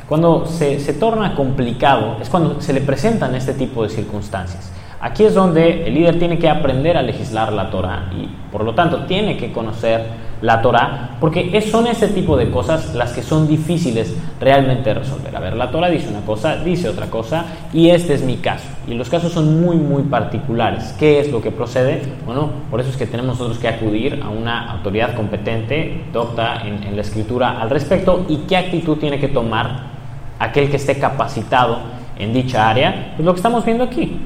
cuando 0.08 0.46
se, 0.46 0.80
se 0.80 0.94
torna 0.94 1.34
complicado, 1.34 2.16
es 2.20 2.28
cuando 2.28 2.60
se 2.60 2.72
le 2.72 2.80
presentan 2.80 3.34
este 3.34 3.52
tipo 3.52 3.82
de 3.82 3.90
circunstancias. 3.90 4.72
Aquí 5.00 5.24
es 5.24 5.34
donde 5.34 5.86
el 5.86 5.94
líder 5.94 6.18
tiene 6.18 6.38
que 6.38 6.48
aprender 6.48 6.96
a 6.96 7.02
legislar 7.02 7.52
la 7.52 7.70
Torah 7.70 8.10
y 8.12 8.28
por 8.50 8.64
lo 8.64 8.74
tanto 8.74 9.04
tiene 9.04 9.36
que 9.36 9.52
conocer 9.52 10.28
la 10.40 10.62
Torah, 10.62 11.16
porque 11.20 11.60
son 11.62 11.86
ese 11.86 12.08
tipo 12.08 12.36
de 12.36 12.50
cosas 12.50 12.94
las 12.94 13.12
que 13.12 13.22
son 13.22 13.48
difíciles 13.48 14.16
realmente 14.40 14.94
resolver. 14.94 15.34
A 15.34 15.40
ver, 15.40 15.56
la 15.56 15.70
Torah 15.70 15.88
dice 15.88 16.08
una 16.08 16.20
cosa, 16.20 16.56
dice 16.56 16.88
otra 16.88 17.06
cosa, 17.06 17.44
y 17.72 17.90
este 17.90 18.14
es 18.14 18.22
mi 18.22 18.36
caso. 18.36 18.66
Y 18.86 18.94
los 18.94 19.08
casos 19.08 19.32
son 19.32 19.60
muy, 19.60 19.76
muy 19.76 20.04
particulares. 20.04 20.94
¿Qué 20.98 21.20
es 21.20 21.30
lo 21.30 21.42
que 21.42 21.50
procede? 21.50 22.02
Bueno, 22.24 22.50
por 22.70 22.80
eso 22.80 22.90
es 22.90 22.96
que 22.96 23.06
tenemos 23.06 23.38
nosotros 23.38 23.58
que 23.58 23.68
acudir 23.68 24.20
a 24.22 24.28
una 24.28 24.70
autoridad 24.70 25.14
competente, 25.14 26.04
docta 26.12 26.62
en, 26.64 26.84
en 26.84 26.94
la 26.94 27.02
escritura 27.02 27.60
al 27.60 27.70
respecto, 27.70 28.24
y 28.28 28.38
qué 28.48 28.56
actitud 28.56 28.96
tiene 28.96 29.18
que 29.18 29.28
tomar 29.28 29.98
aquel 30.38 30.71
que 30.71 30.76
esté 30.76 30.99
capacitado 30.99 31.78
en 32.18 32.33
dicha 32.33 32.68
área. 32.68 33.12
Pues 33.16 33.25
lo 33.25 33.33
que 33.33 33.38
estamos 33.38 33.64
viendo 33.64 33.85
aquí, 33.85 34.18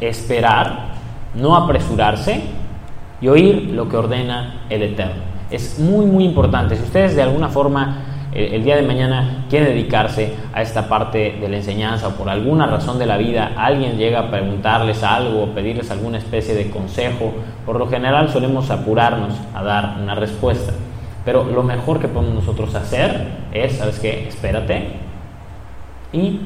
esperar, 0.00 0.92
no 1.34 1.56
apresurarse 1.56 2.42
y 3.20 3.28
oír 3.28 3.70
lo 3.72 3.88
que 3.88 3.96
ordena 3.96 4.64
el 4.68 4.82
Eterno. 4.82 5.22
Es 5.50 5.78
muy, 5.78 6.06
muy 6.06 6.24
importante. 6.24 6.76
Si 6.76 6.82
ustedes 6.82 7.14
de 7.14 7.22
alguna 7.22 7.48
forma 7.48 8.04
eh, 8.32 8.50
el 8.52 8.64
día 8.64 8.76
de 8.76 8.82
mañana 8.82 9.44
quieren 9.50 9.68
dedicarse 9.68 10.34
a 10.52 10.62
esta 10.62 10.88
parte 10.88 11.36
de 11.40 11.48
la 11.48 11.56
enseñanza 11.56 12.08
o 12.08 12.10
por 12.12 12.28
alguna 12.30 12.66
razón 12.66 12.98
de 12.98 13.06
la 13.06 13.18
vida 13.18 13.52
alguien 13.56 13.98
llega 13.98 14.20
a 14.20 14.30
preguntarles 14.30 15.02
algo 15.02 15.42
o 15.42 15.46
pedirles 15.48 15.90
alguna 15.90 16.18
especie 16.18 16.54
de 16.54 16.70
consejo, 16.70 17.32
por 17.66 17.78
lo 17.78 17.88
general 17.88 18.30
solemos 18.30 18.70
apurarnos 18.70 19.34
a 19.54 19.62
dar 19.62 19.96
una 20.02 20.14
respuesta. 20.14 20.72
Pero 21.24 21.44
lo 21.44 21.62
mejor 21.62 22.00
que 22.00 22.08
podemos 22.08 22.34
nosotros 22.34 22.74
hacer 22.74 23.28
es, 23.52 23.76
¿sabes 23.76 24.00
qué? 24.00 24.26
Espérate 24.26 25.11
y 26.12 26.40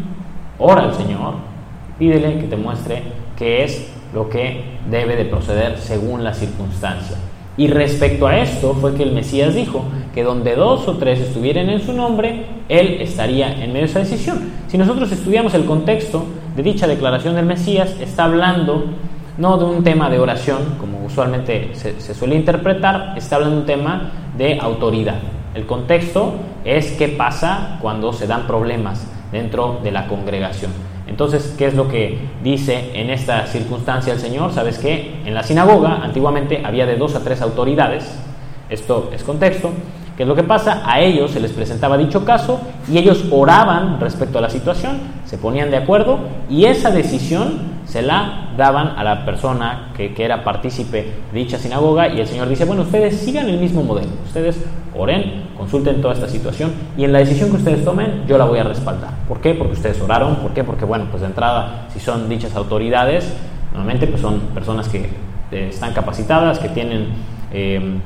ora 0.58 0.84
al 0.84 0.94
Señor, 0.94 1.34
pídele 1.98 2.38
que 2.38 2.46
te 2.46 2.56
muestre 2.56 3.02
qué 3.36 3.64
es 3.64 3.92
lo 4.14 4.28
que 4.28 4.62
debe 4.90 5.16
de 5.16 5.24
proceder 5.24 5.78
según 5.78 6.24
la 6.24 6.34
circunstancia. 6.34 7.16
Y 7.58 7.68
respecto 7.68 8.26
a 8.26 8.38
esto 8.38 8.74
fue 8.74 8.94
que 8.94 9.02
el 9.02 9.12
Mesías 9.12 9.54
dijo 9.54 9.84
que 10.14 10.22
donde 10.22 10.54
dos 10.56 10.86
o 10.88 10.98
tres 10.98 11.20
estuvieran 11.20 11.70
en 11.70 11.80
su 11.80 11.92
nombre, 11.94 12.44
Él 12.68 12.98
estaría 13.00 13.52
en 13.52 13.72
medio 13.72 13.86
de 13.86 13.90
esa 13.90 14.00
decisión. 14.00 14.50
Si 14.68 14.76
nosotros 14.76 15.10
estudiamos 15.10 15.54
el 15.54 15.64
contexto 15.64 16.24
de 16.54 16.62
dicha 16.62 16.86
declaración 16.86 17.34
del 17.34 17.46
Mesías, 17.46 17.96
está 18.00 18.24
hablando 18.24 18.84
no 19.38 19.56
de 19.58 19.64
un 19.64 19.84
tema 19.84 20.10
de 20.10 20.18
oración, 20.18 20.76
como 20.78 21.04
usualmente 21.04 21.70
se, 21.74 21.98
se 22.00 22.14
suele 22.14 22.36
interpretar, 22.36 23.14
está 23.16 23.36
hablando 23.36 23.56
de 23.56 23.60
un 23.62 23.66
tema 23.66 24.10
de 24.36 24.58
autoridad. 24.60 25.16
El 25.54 25.64
contexto 25.64 26.34
es 26.64 26.92
qué 26.92 27.08
pasa 27.08 27.78
cuando 27.80 28.12
se 28.12 28.26
dan 28.26 28.46
problemas 28.46 29.06
dentro 29.36 29.80
de 29.82 29.92
la 29.92 30.06
congregación. 30.06 30.72
Entonces, 31.06 31.54
¿qué 31.56 31.66
es 31.66 31.74
lo 31.74 31.88
que 31.88 32.18
dice 32.42 32.90
en 32.94 33.10
esta 33.10 33.46
circunstancia 33.46 34.12
el 34.12 34.18
Señor? 34.18 34.52
¿Sabes 34.52 34.78
qué? 34.78 35.20
En 35.24 35.34
la 35.34 35.42
sinagoga 35.42 36.02
antiguamente 36.02 36.62
había 36.64 36.86
de 36.86 36.96
dos 36.96 37.14
a 37.14 37.20
tres 37.20 37.42
autoridades, 37.42 38.18
esto 38.70 39.10
es 39.14 39.22
contexto, 39.22 39.70
¿qué 40.16 40.22
es 40.22 40.28
lo 40.28 40.34
que 40.34 40.42
pasa? 40.42 40.82
A 40.84 41.00
ellos 41.00 41.30
se 41.30 41.40
les 41.40 41.52
presentaba 41.52 41.96
dicho 41.96 42.24
caso 42.24 42.60
y 42.90 42.98
ellos 42.98 43.24
oraban 43.30 44.00
respecto 44.00 44.38
a 44.38 44.40
la 44.40 44.50
situación, 44.50 44.98
se 45.24 45.38
ponían 45.38 45.70
de 45.70 45.76
acuerdo 45.76 46.18
y 46.48 46.64
esa 46.64 46.90
decisión 46.90 47.76
se 47.84 48.02
la 48.02 48.50
daban 48.56 48.94
a 48.96 49.04
la 49.04 49.24
persona 49.24 49.92
que, 49.96 50.12
que 50.12 50.24
era 50.24 50.42
partícipe 50.42 51.12
de 51.32 51.38
dicha 51.38 51.58
sinagoga 51.58 52.08
y 52.08 52.20
el 52.20 52.26
Señor 52.26 52.48
dice, 52.48 52.64
bueno, 52.64 52.82
ustedes 52.82 53.20
sigan 53.20 53.48
el 53.48 53.58
mismo 53.58 53.82
modelo, 53.82 54.08
ustedes 54.24 54.58
oren, 54.96 55.44
consulten 55.56 56.00
toda 56.00 56.14
esta 56.14 56.28
situación 56.28 56.72
y 56.96 57.04
en 57.04 57.12
la 57.12 57.18
decisión 57.20 57.50
que 57.50 57.56
ustedes 57.56 57.84
tomen 57.84 58.24
yo 58.26 58.38
la 58.38 58.44
voy 58.44 58.58
a 58.58 58.64
respaldar. 58.64 59.10
¿Por 59.28 59.40
qué? 59.40 59.54
Porque 59.54 59.74
ustedes 59.74 60.00
oraron, 60.00 60.36
¿por 60.36 60.52
qué? 60.52 60.64
Porque 60.64 60.84
bueno, 60.84 61.06
pues 61.10 61.20
de 61.20 61.28
entrada, 61.28 61.86
si 61.92 62.00
son 62.00 62.28
dichas 62.28 62.54
autoridades, 62.56 63.32
normalmente 63.72 64.06
pues 64.06 64.20
son 64.20 64.40
personas 64.54 64.88
que 64.88 65.10
eh, 65.52 65.68
están 65.70 65.92
capacitadas, 65.92 66.58
que 66.58 66.68
tienen 66.70 67.08
eh, 67.52 67.98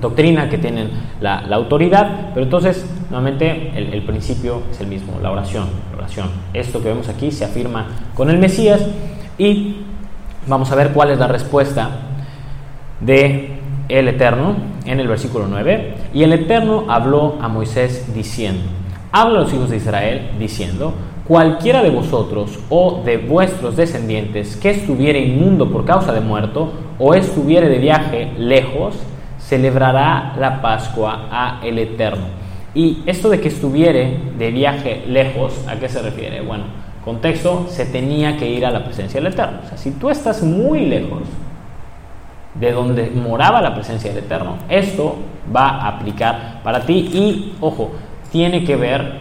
doctrina, 0.00 0.48
que 0.48 0.58
tienen 0.58 0.90
la, 1.20 1.38
autoridad, 1.52 2.30
pero 2.34 2.44
entonces 2.44 2.86
nuevamente 3.10 3.72
el, 3.74 4.02
principio 4.02 4.62
es 4.70 4.80
el 4.80 4.88
mismo, 4.88 5.18
la 5.22 5.30
oración, 5.30 5.66
oración. 5.96 6.28
Esto 6.54 6.82
que 6.82 6.88
vemos 6.88 7.08
aquí 7.08 7.30
se 7.30 7.44
afirma 7.44 7.86
con 8.14 8.30
el 8.30 8.38
Mesías 8.38 8.86
y 9.38 9.76
vamos 10.46 10.70
a 10.72 10.74
ver 10.74 10.90
cuál 10.92 11.10
es 11.10 11.18
la 11.18 11.28
respuesta 11.28 11.90
de 13.00 13.58
el 13.88 14.08
Eterno 14.08 14.56
en 14.84 15.00
el 15.00 15.08
versículo 15.08 15.46
9. 15.48 15.94
Y 16.14 16.22
el 16.22 16.32
Eterno 16.32 16.86
habló 16.88 17.36
a 17.40 17.48
Moisés 17.48 18.12
diciendo, 18.14 18.62
habla 19.10 19.40
a 19.40 19.42
los 19.42 19.52
hijos 19.52 19.70
de 19.70 19.76
Israel 19.76 20.30
diciendo, 20.38 20.94
cualquiera 21.26 21.82
de 21.82 21.90
vosotros 21.90 22.58
o 22.68 23.02
de 23.04 23.18
vuestros 23.18 23.76
descendientes 23.76 24.56
que 24.56 24.70
estuviere 24.70 25.20
inmundo 25.20 25.70
por 25.70 25.84
causa 25.84 26.12
de 26.12 26.20
muerto 26.20 26.72
o 26.98 27.14
estuviere 27.14 27.68
de 27.68 27.78
viaje 27.78 28.32
lejos, 28.38 28.96
celebrará 29.52 30.32
la 30.38 30.62
Pascua 30.62 31.28
a 31.30 31.60
el 31.62 31.78
Eterno. 31.78 32.24
Y 32.72 33.02
esto 33.04 33.28
de 33.28 33.38
que 33.38 33.48
estuviere 33.48 34.18
de 34.38 34.50
viaje 34.50 35.04
lejos, 35.06 35.62
¿a 35.68 35.76
qué 35.76 35.90
se 35.90 36.00
refiere? 36.00 36.40
Bueno, 36.40 36.64
contexto, 37.04 37.66
se 37.68 37.84
tenía 37.84 38.38
que 38.38 38.48
ir 38.48 38.64
a 38.64 38.70
la 38.70 38.82
presencia 38.82 39.20
del 39.20 39.30
Eterno. 39.30 39.58
O 39.62 39.68
sea, 39.68 39.76
si 39.76 39.90
tú 39.90 40.08
estás 40.08 40.42
muy 40.42 40.86
lejos 40.86 41.24
de 42.54 42.72
donde 42.72 43.10
moraba 43.10 43.60
la 43.60 43.74
presencia 43.74 44.10
del 44.10 44.24
Eterno, 44.24 44.56
esto 44.70 45.16
va 45.54 45.68
a 45.68 45.88
aplicar 45.88 46.62
para 46.64 46.80
ti 46.80 47.10
y, 47.12 47.54
ojo, 47.60 47.92
tiene 48.30 48.64
que 48.64 48.76
ver, 48.76 49.18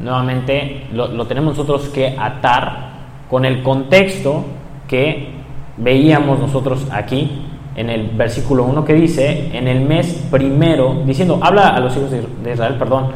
nuevamente, 0.00 0.88
lo, 0.92 1.06
lo 1.06 1.28
tenemos 1.28 1.56
nosotros 1.56 1.90
que 1.90 2.16
atar 2.18 2.90
con 3.30 3.44
el 3.44 3.62
contexto 3.62 4.46
que 4.88 5.28
veíamos 5.76 6.40
nosotros 6.40 6.88
aquí 6.90 7.49
en 7.80 7.88
el 7.88 8.08
versículo 8.10 8.64
1 8.64 8.84
que 8.84 8.94
dice, 8.94 9.50
en 9.52 9.66
el 9.66 9.80
mes 9.80 10.26
primero, 10.30 11.02
diciendo, 11.06 11.38
habla 11.42 11.68
a 11.68 11.80
los 11.80 11.96
hijos 11.96 12.10
de 12.10 12.52
Israel, 12.52 12.74
perdón, 12.78 13.06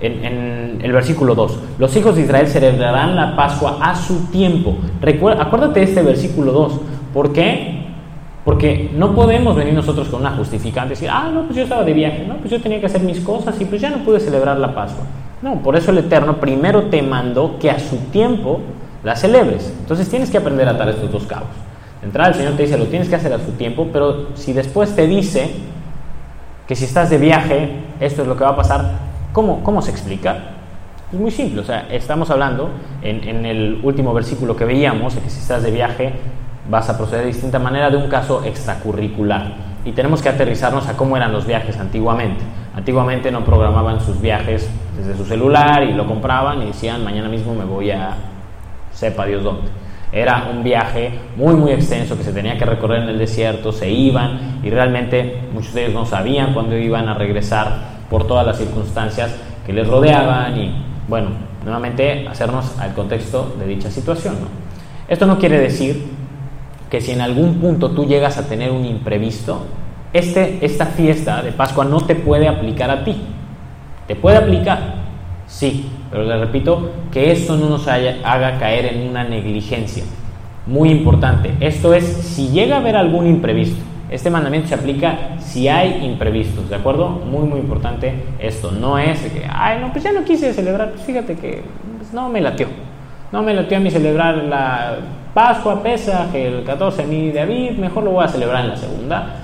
en, 0.00 0.80
el 0.82 0.92
versículo 0.92 1.34
2, 1.34 1.58
los 1.78 1.94
hijos 1.96 2.16
de 2.16 2.22
Israel 2.22 2.48
celebrarán 2.48 3.14
la 3.14 3.36
Pascua 3.36 3.78
a 3.80 3.94
su 3.94 4.30
tiempo. 4.30 4.76
Acuérdate 5.38 5.82
este 5.82 6.02
versículo 6.02 6.52
2, 6.52 6.80
¿por 7.14 7.32
qué? 7.32 7.84
Porque 8.44 8.90
no 8.96 9.14
podemos 9.14 9.54
venir 9.54 9.74
nosotros 9.74 10.08
con 10.08 10.20
una 10.20 10.30
justificante 10.30 10.94
y 10.94 10.96
decir, 10.96 11.10
ah, 11.10 11.30
no, 11.32 11.44
pues 11.44 11.56
yo 11.56 11.62
estaba 11.62 11.84
de 11.84 11.92
viaje, 11.92 12.24
no, 12.26 12.36
pues 12.36 12.50
yo 12.50 12.60
tenía 12.60 12.80
que 12.80 12.86
hacer 12.86 13.02
mis 13.02 13.20
cosas 13.20 13.60
y 13.60 13.64
pues 13.64 13.80
ya 13.80 13.90
no 13.90 13.98
pude 13.98 14.18
celebrar 14.18 14.58
la 14.58 14.74
Pascua. 14.74 15.04
No, 15.42 15.62
por 15.62 15.76
eso 15.76 15.90
el 15.90 15.98
Eterno 15.98 16.38
primero 16.40 16.84
te 16.84 17.00
mandó 17.02 17.58
que 17.58 17.70
a 17.70 17.78
su 17.78 17.96
tiempo 18.10 18.60
la 19.04 19.14
celebres. 19.14 19.72
Entonces 19.80 20.08
tienes 20.08 20.30
que 20.30 20.38
aprender 20.38 20.66
a 20.66 20.72
atar 20.72 20.88
estos 20.88 21.12
dos 21.12 21.24
cabos. 21.24 21.69
De 22.00 22.06
entrada 22.06 22.30
el 22.30 22.34
Señor 22.34 22.54
te 22.54 22.62
dice, 22.62 22.78
lo 22.78 22.86
tienes 22.86 23.08
que 23.08 23.16
hacer 23.16 23.32
a 23.32 23.38
su 23.38 23.52
tiempo, 23.52 23.88
pero 23.92 24.34
si 24.34 24.52
después 24.52 24.94
te 24.96 25.06
dice 25.06 25.50
que 26.66 26.74
si 26.74 26.84
estás 26.84 27.10
de 27.10 27.18
viaje, 27.18 27.70
esto 28.00 28.22
es 28.22 28.28
lo 28.28 28.36
que 28.36 28.44
va 28.44 28.50
a 28.50 28.56
pasar, 28.56 28.92
¿cómo, 29.32 29.62
cómo 29.62 29.82
se 29.82 29.90
explica? 29.90 30.38
Es 31.12 31.18
muy 31.18 31.30
simple, 31.30 31.60
o 31.60 31.64
sea, 31.64 31.88
estamos 31.90 32.30
hablando 32.30 32.70
en, 33.02 33.28
en 33.28 33.44
el 33.44 33.80
último 33.82 34.14
versículo 34.14 34.56
que 34.56 34.64
veíamos, 34.64 35.14
de 35.14 35.20
que 35.20 35.30
si 35.30 35.40
estás 35.40 35.62
de 35.62 35.70
viaje 35.70 36.12
vas 36.70 36.88
a 36.88 36.96
proceder 36.96 37.22
de 37.22 37.32
distinta 37.32 37.58
manera 37.58 37.90
de 37.90 37.96
un 37.96 38.08
caso 38.08 38.44
extracurricular. 38.44 39.70
Y 39.84 39.92
tenemos 39.92 40.22
que 40.22 40.28
aterrizarnos 40.28 40.86
a 40.88 40.96
cómo 40.96 41.16
eran 41.16 41.32
los 41.32 41.46
viajes 41.46 41.78
antiguamente. 41.78 42.44
Antiguamente 42.76 43.30
no 43.32 43.44
programaban 43.44 44.00
sus 44.00 44.20
viajes 44.20 44.70
desde 44.96 45.16
su 45.16 45.24
celular 45.24 45.82
y 45.82 45.92
lo 45.92 46.06
compraban 46.06 46.62
y 46.62 46.66
decían, 46.66 47.02
mañana 47.02 47.28
mismo 47.28 47.54
me 47.54 47.64
voy 47.64 47.90
a 47.90 48.14
sepa 48.92 49.26
Dios 49.26 49.42
dónde. 49.42 49.68
Era 50.12 50.48
un 50.52 50.64
viaje 50.64 51.12
muy, 51.36 51.54
muy 51.54 51.72
extenso 51.72 52.16
que 52.16 52.24
se 52.24 52.32
tenía 52.32 52.58
que 52.58 52.64
recorrer 52.64 53.02
en 53.02 53.10
el 53.10 53.18
desierto, 53.18 53.70
se 53.72 53.88
iban 53.90 54.60
y 54.62 54.70
realmente 54.70 55.42
muchos 55.52 55.72
de 55.72 55.82
ellos 55.82 55.94
no 55.94 56.04
sabían 56.04 56.52
cuándo 56.52 56.76
iban 56.76 57.08
a 57.08 57.14
regresar 57.14 58.00
por 58.10 58.26
todas 58.26 58.44
las 58.44 58.58
circunstancias 58.58 59.34
que 59.64 59.72
les 59.72 59.86
rodeaban 59.86 60.58
y, 60.58 60.74
bueno, 61.06 61.28
nuevamente 61.64 62.26
hacernos 62.28 62.76
al 62.78 62.92
contexto 62.92 63.54
de 63.58 63.66
dicha 63.66 63.90
situación. 63.90 64.34
Esto 65.06 65.26
no 65.26 65.38
quiere 65.38 65.60
decir 65.60 66.08
que 66.90 67.00
si 67.00 67.12
en 67.12 67.20
algún 67.20 67.60
punto 67.60 67.90
tú 67.92 68.04
llegas 68.04 68.36
a 68.36 68.48
tener 68.48 68.72
un 68.72 68.84
imprevisto, 68.84 69.64
este, 70.12 70.58
esta 70.64 70.86
fiesta 70.86 71.40
de 71.40 71.52
Pascua 71.52 71.84
no 71.84 72.00
te 72.00 72.16
puede 72.16 72.48
aplicar 72.48 72.90
a 72.90 73.04
ti. 73.04 73.16
¿Te 74.08 74.16
puede 74.16 74.38
aplicar? 74.38 74.94
Sí, 75.46 75.88
pero 76.10 76.24
le 76.24 76.38
repito 76.38 76.90
que 77.12 77.30
esto 77.30 77.56
no 77.56 77.68
nos 77.68 77.86
haga 77.86 78.58
caer 78.58 78.86
en 78.86 79.08
una 79.08 79.24
negligencia. 79.24 80.04
Muy 80.66 80.90
importante. 80.90 81.54
Esto 81.60 81.94
es, 81.94 82.04
si 82.04 82.48
llega 82.48 82.76
a 82.76 82.78
haber 82.80 82.96
algún 82.96 83.26
imprevisto, 83.26 83.82
este 84.10 84.28
mandamiento 84.28 84.68
se 84.68 84.74
aplica 84.74 85.38
si 85.38 85.68
hay 85.68 86.04
imprevistos, 86.04 86.68
¿de 86.68 86.74
acuerdo? 86.74 87.08
Muy, 87.08 87.46
muy 87.46 87.60
importante 87.60 88.12
esto. 88.40 88.72
No 88.72 88.98
es 88.98 89.20
que, 89.20 89.46
ay, 89.48 89.78
no, 89.80 89.92
pues 89.92 90.02
ya 90.02 90.12
no 90.12 90.24
quise 90.24 90.52
celebrar, 90.52 90.90
pues 90.90 91.02
fíjate 91.02 91.36
que 91.36 91.62
pues 91.96 92.12
no 92.12 92.28
me 92.28 92.40
latió. 92.40 92.66
No 93.30 93.42
me 93.42 93.54
latió 93.54 93.76
a 93.76 93.80
mí 93.80 93.90
celebrar 93.90 94.36
la 94.36 94.96
Pascua, 95.32 95.80
Pesaj, 95.80 96.34
el 96.34 96.64
14 96.64 97.06
mi 97.06 97.30
David, 97.30 97.78
mejor 97.78 98.02
lo 98.02 98.10
voy 98.10 98.24
a 98.24 98.28
celebrar 98.28 98.64
en 98.64 98.70
la 98.70 98.76
segunda, 98.76 99.34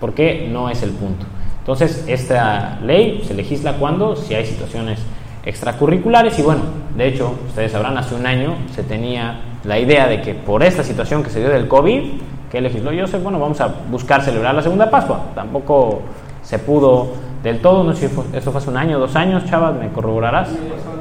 porque 0.00 0.48
no 0.50 0.68
es 0.68 0.82
el 0.82 0.90
punto. 0.90 1.24
Entonces, 1.60 2.04
esta 2.08 2.80
ley 2.82 3.22
se 3.24 3.34
legisla 3.34 3.74
cuando, 3.74 4.16
si 4.16 4.34
hay 4.34 4.44
situaciones 4.46 4.98
extracurriculares, 5.44 6.38
y 6.38 6.42
bueno, 6.42 6.62
de 6.96 7.08
hecho, 7.08 7.34
ustedes 7.48 7.72
sabrán, 7.72 7.96
hace 7.96 8.14
un 8.14 8.26
año 8.26 8.54
se 8.74 8.82
tenía 8.82 9.40
la 9.64 9.78
idea 9.78 10.06
de 10.06 10.20
que 10.20 10.34
por 10.34 10.62
esta 10.62 10.82
situación 10.82 11.22
que 11.22 11.30
se 11.30 11.40
dio 11.40 11.48
del 11.48 11.68
COVID, 11.68 12.02
que 12.50 12.60
legisló 12.60 12.90
Joseph, 12.98 13.22
bueno, 13.22 13.38
vamos 13.38 13.60
a 13.60 13.68
buscar 13.90 14.22
celebrar 14.22 14.54
la 14.54 14.62
segunda 14.62 14.90
Pascua. 14.90 15.20
Tampoco 15.34 16.02
se 16.42 16.58
pudo 16.58 17.08
del 17.42 17.60
todo, 17.60 17.84
no 17.84 17.92
sé 17.94 18.08
si 18.08 18.36
eso 18.36 18.50
fue 18.50 18.60
hace 18.60 18.70
un 18.70 18.76
año, 18.76 18.98
dos 18.98 19.14
años, 19.16 19.44
chavas, 19.44 19.74
¿me 19.74 19.88
corroborarás? 19.90 20.48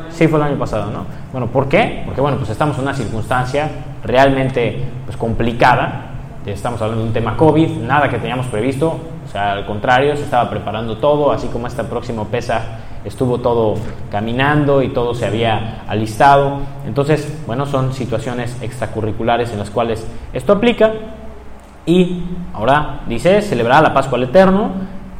Sí, 0.10 0.28
fue 0.28 0.40
el 0.40 0.46
año 0.46 0.58
pasado, 0.58 0.92
¿no? 0.92 1.06
Bueno, 1.32 1.48
¿por 1.48 1.68
qué? 1.68 2.04
Porque, 2.06 2.22
bueno, 2.22 2.38
pues 2.38 2.50
estamos 2.50 2.78
en 2.78 2.84
una 2.84 2.94
circunstancia 2.94 3.70
realmente 4.04 4.84
pues, 5.06 5.18
complicada, 5.18 6.12
estamos 6.46 6.82
hablando 6.82 7.04
de 7.04 7.08
un 7.10 7.14
tema 7.14 7.36
COVID, 7.36 7.78
nada 7.80 8.10
que 8.10 8.18
teníamos 8.20 8.46
previsto, 8.48 8.98
o 9.26 9.32
sea, 9.32 9.54
al 9.54 9.66
contrario, 9.66 10.16
se 10.16 10.24
estaba 10.24 10.50
preparando 10.50 10.98
todo, 10.98 11.32
así 11.32 11.48
como 11.48 11.68
este 11.68 11.84
próximo 11.84 12.26
PESA 12.26 12.62
estuvo 13.08 13.40
todo 13.40 13.76
caminando 14.12 14.84
y 14.84 14.90
todo 14.90 15.16
se 15.16 15.26
había 15.26 15.84
alistado. 15.88 16.60
Entonces, 16.86 17.42
bueno, 17.48 17.66
son 17.66 17.94
situaciones 17.94 18.58
extracurriculares 18.62 19.52
en 19.52 19.60
las 19.60 19.70
cuales 19.70 20.06
esto 20.34 20.54
aplica. 20.54 20.94
Y 21.86 22.24
ahora 22.54 23.02
dice, 23.08 23.42
celebrar 23.42 23.82
la 23.82 23.94
Pascua 23.94 24.18
al 24.18 24.26
Eterno, 24.26 24.72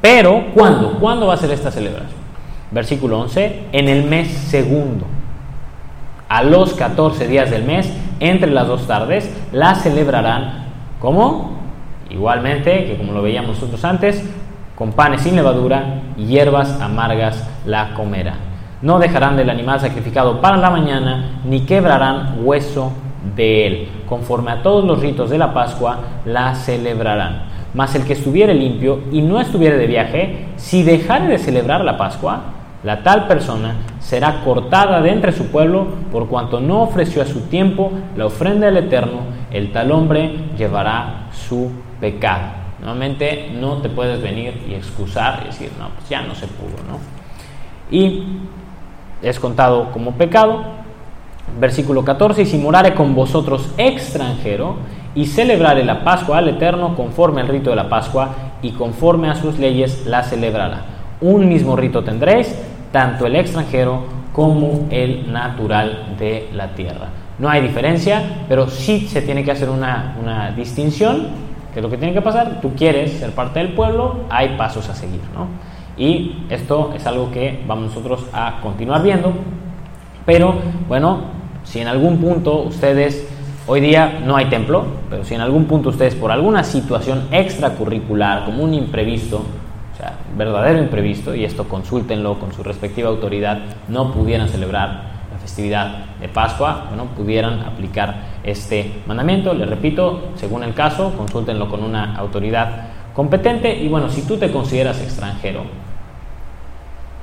pero 0.02 0.48
¿cuándo? 0.54 1.00
¿Cuándo 1.00 1.28
va 1.28 1.36
a 1.36 1.38
ser 1.38 1.52
esta 1.52 1.72
celebración? 1.72 2.18
Versículo 2.72 3.20
11, 3.22 3.68
en 3.72 3.88
el 3.88 4.04
mes 4.04 4.28
segundo, 4.28 5.06
a 6.28 6.44
los 6.44 6.74
14 6.74 7.28
días 7.28 7.50
del 7.50 7.64
mes, 7.64 7.90
entre 8.20 8.52
las 8.52 8.68
dos 8.68 8.86
tardes, 8.86 9.32
la 9.54 9.76
celebrarán 9.76 10.68
¿Cómo? 11.00 11.52
Igualmente, 12.10 12.86
que 12.86 12.98
como 12.98 13.14
lo 13.14 13.22
veíamos 13.22 13.56
nosotros 13.56 13.84
antes, 13.86 14.24
con 14.78 14.92
panes 14.92 15.22
sin 15.22 15.36
levadura 15.36 16.02
y 16.18 16.26
hierbas 16.26 16.80
amargas 16.80 17.44
la 17.66 17.96
comerá. 17.96 18.36
No 18.84 19.00
dejarán 19.00 19.36
del 19.36 19.50
animal 19.50 19.80
sacrificado 19.80 20.40
para 20.40 20.58
la 20.58 20.70
mañana, 20.70 21.42
ni 21.46 21.62
quebrarán 21.62 22.42
hueso 22.44 22.92
de 23.36 23.66
él. 23.66 23.90
Conforme 24.08 24.52
a 24.52 24.62
todos 24.62 24.86
los 24.86 25.00
ritos 25.02 25.32
de 25.32 25.40
la 25.40 25.52
Pascua, 25.52 25.98
la 26.26 26.54
celebrarán. 26.54 27.46
Mas 27.74 27.96
el 27.96 28.06
que 28.06 28.14
estuviere 28.14 28.54
limpio 28.54 29.02
y 29.12 29.24
no 29.24 29.42
estuviere 29.42 29.78
de 29.78 29.88
viaje, 29.88 30.46
si 30.58 30.84
dejare 30.84 31.28
de 31.28 31.40
celebrar 31.40 31.84
la 31.84 31.98
Pascua, 31.98 32.42
la 32.84 33.02
tal 33.02 33.26
persona 33.26 33.78
será 34.00 34.42
cortada 34.46 35.02
de 35.02 35.12
entre 35.12 35.32
su 35.32 35.48
pueblo 35.48 35.88
por 36.12 36.28
cuanto 36.28 36.60
no 36.60 36.84
ofreció 36.84 37.24
a 37.24 37.26
su 37.26 37.42
tiempo 37.48 37.92
la 38.16 38.28
ofrenda 38.28 38.68
del 38.68 38.78
Eterno, 38.78 39.22
el 39.50 39.72
tal 39.72 39.92
hombre 39.92 40.52
llevará 40.56 41.30
su 41.32 41.72
pecado. 42.00 42.57
Nuevamente 42.88 43.52
no 43.54 43.80
te 43.82 43.90
puedes 43.90 44.22
venir 44.22 44.64
y 44.66 44.74
excusar 44.74 45.42
y 45.44 45.48
decir, 45.48 45.72
no, 45.78 45.90
pues 45.90 46.08
ya 46.08 46.22
no 46.22 46.34
se 46.34 46.48
pudo, 46.48 46.78
¿no? 46.88 47.00
Y 47.92 48.24
es 49.22 49.42
contado 49.42 49.92
como 49.92 50.14
pecado. 50.14 50.64
Versículo 51.60 52.06
14, 52.06 52.44
y 52.44 52.46
si 52.46 52.58
morare 52.58 52.94
con 52.94 53.14
vosotros 53.14 53.74
extranjero 53.78 54.78
y 55.16 55.26
celebrare 55.26 55.84
la 55.84 56.06
Pascua 56.06 56.38
al 56.38 56.48
Eterno 56.48 56.96
conforme 56.96 57.42
al 57.42 57.50
rito 57.50 57.72
de 57.72 57.76
la 57.76 57.90
Pascua 57.90 58.30
y 58.62 58.72
conforme 58.72 59.30
a 59.30 59.36
sus 59.36 59.60
leyes 59.60 60.06
la 60.06 60.24
celebrará. 60.24 60.86
Un 61.20 61.50
mismo 61.50 61.76
rito 61.76 62.06
tendréis, 62.06 62.58
tanto 62.94 63.26
el 63.26 63.36
extranjero 63.36 64.06
como 64.32 64.88
el 64.92 65.30
natural 65.30 66.16
de 66.18 66.48
la 66.54 66.70
tierra. 66.70 67.10
No 67.38 67.50
hay 67.50 67.62
diferencia, 67.62 68.46
pero 68.48 68.68
sí 68.68 69.08
se 69.10 69.22
tiene 69.22 69.44
que 69.44 69.52
hacer 69.52 69.70
una, 69.70 70.54
distinción, 70.56 71.47
que 71.78 71.82
es 71.82 71.84
lo 71.84 71.92
que 71.92 71.98
tiene 71.98 72.14
que 72.16 72.24
pasar. 72.24 72.60
Tú 72.60 72.74
quieres 72.74 73.20
ser 73.20 73.34
parte 73.34 73.60
del 73.60 73.74
pueblo, 73.74 74.22
hay 74.32 74.58
pasos 74.58 74.90
a 74.90 74.96
seguir. 74.96 75.22
¿no? 75.36 75.46
Y 75.96 76.48
esto 76.50 76.92
es 76.96 77.06
algo 77.06 77.30
que 77.30 77.64
vamos 77.68 77.90
nosotros 77.90 78.26
a 78.34 78.60
continuar 78.64 79.04
viendo. 79.04 79.32
Pero 80.26 80.56
bueno, 80.88 81.20
si 81.66 81.80
en 81.80 81.88
algún 81.88 82.18
punto 82.18 82.64
ustedes, 82.64 83.30
hoy 83.68 83.82
día 83.82 84.22
no 84.26 84.36
hay 84.36 84.46
templo, 84.46 84.86
pero 85.08 85.24
si 85.24 85.36
en 85.36 85.42
algún 85.42 85.66
punto 85.66 85.90
ustedes 85.90 86.16
por 86.16 86.32
alguna 86.32 86.64
situación 86.64 87.28
extracurricular, 87.30 88.46
como 88.46 88.64
un 88.64 88.74
imprevisto, 88.74 89.44
o 89.94 89.98
sea, 89.98 90.14
verdadero 90.36 90.80
imprevisto, 90.80 91.36
y 91.36 91.46
esto 91.46 91.70
consúltenlo 91.70 92.40
con 92.40 92.54
su 92.54 92.64
respectiva 92.64 93.10
autoridad, 93.10 93.60
no 93.88 94.14
pudieran 94.14 94.50
celebrar 94.50 95.04
la 95.32 95.38
festividad 95.40 96.06
de 96.20 96.28
Pascua, 96.28 96.86
bueno, 96.90 97.06
pudieran 97.16 97.60
aplicar 97.60 98.16
este 98.48 99.02
mandamiento. 99.06 99.54
Les 99.54 99.70
repito, 99.70 100.30
según 100.36 100.64
el 100.64 100.74
caso, 100.74 101.14
consúltenlo 101.16 101.70
con 101.70 101.84
una 101.84 102.16
autoridad 102.16 102.88
competente. 103.14 103.76
Y 103.76 103.88
bueno, 103.88 104.10
si 104.10 104.22
tú 104.24 104.38
te 104.38 104.52
consideras 104.52 105.02
extranjero, 105.02 105.64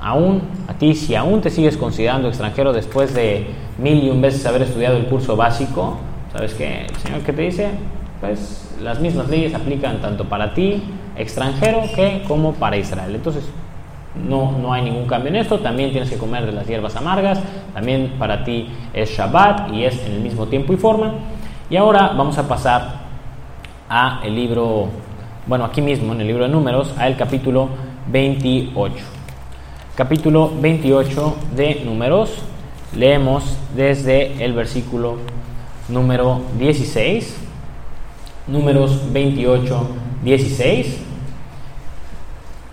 aún 0.01 0.43
a 0.69 0.75
ti, 0.75 0.95
si 0.95 1.15
aún 1.15 1.41
te 1.41 1.51
sigues 1.51 1.77
considerando 1.77 2.29
extranjero 2.29 2.73
después 2.73 3.15
de 3.15 3.47
mil 3.79 4.05
y 4.05 4.11
un 4.11 4.21
veces 4.21 4.45
haber 4.47 4.63
estudiado 4.63 4.97
el 4.97 5.07
curso 5.07 5.35
básico, 5.35 5.99
¿sabes 6.33 6.55
qué? 6.55 6.87
El 6.87 6.97
Señor 6.97 7.21
que 7.23 7.33
te 7.33 7.43
dice, 7.43 7.71
pues 8.21 8.77
las 8.83 9.01
mismas 9.01 9.29
leyes 9.29 9.55
aplican 9.55 10.01
tanto 10.01 10.29
para 10.29 10.53
ti 10.53 10.83
extranjero 11.17 11.83
que 11.95 12.23
como 12.29 12.53
para 12.53 12.77
Israel. 12.77 13.15
Entonces, 13.15 13.45
no, 14.15 14.53
no 14.53 14.73
hay 14.73 14.83
ningún 14.83 15.07
cambio 15.07 15.31
en 15.31 15.37
esto. 15.37 15.59
También 15.59 15.91
tienes 15.91 16.11
que 16.11 16.17
comer 16.17 16.47
de 16.47 16.53
las 16.53 16.67
hierbas 16.67 16.97
amargas. 16.97 17.41
También 17.73 18.15
para 18.19 18.45
ti 18.45 18.69
es 18.93 19.11
Shabbat 19.11 19.73
y 19.73 19.85
es 19.85 20.05
en 20.07 20.13
el 20.13 20.21
mismo 20.21 20.47
tiempo 20.47 20.73
y 20.73 20.77
forma. 20.77 21.15
Y 21.71 21.77
ahora 21.77 22.13
vamos 22.17 22.39
a 22.39 22.47
pasar 22.47 23.05
a 23.89 24.21
el 24.25 24.35
libro, 24.35 24.89
bueno, 25.47 25.65
aquí 25.65 25.83
mismo 25.83 26.13
en 26.13 26.21
el 26.21 26.27
libro 26.27 26.45
de 26.45 26.51
números, 26.51 26.95
a 26.99 27.07
el 27.07 27.17
capítulo 27.17 27.69
28. 28.09 28.95
Capítulo 29.95 30.53
28 30.61 31.37
de 31.57 31.83
números. 31.85 32.43
Leemos 32.97 33.59
desde 33.75 34.45
el 34.45 34.53
versículo 34.53 35.19
número 35.89 36.41
16. 36.59 37.41
Números 38.47 39.13
28 39.13 39.89
16, 40.25 41.01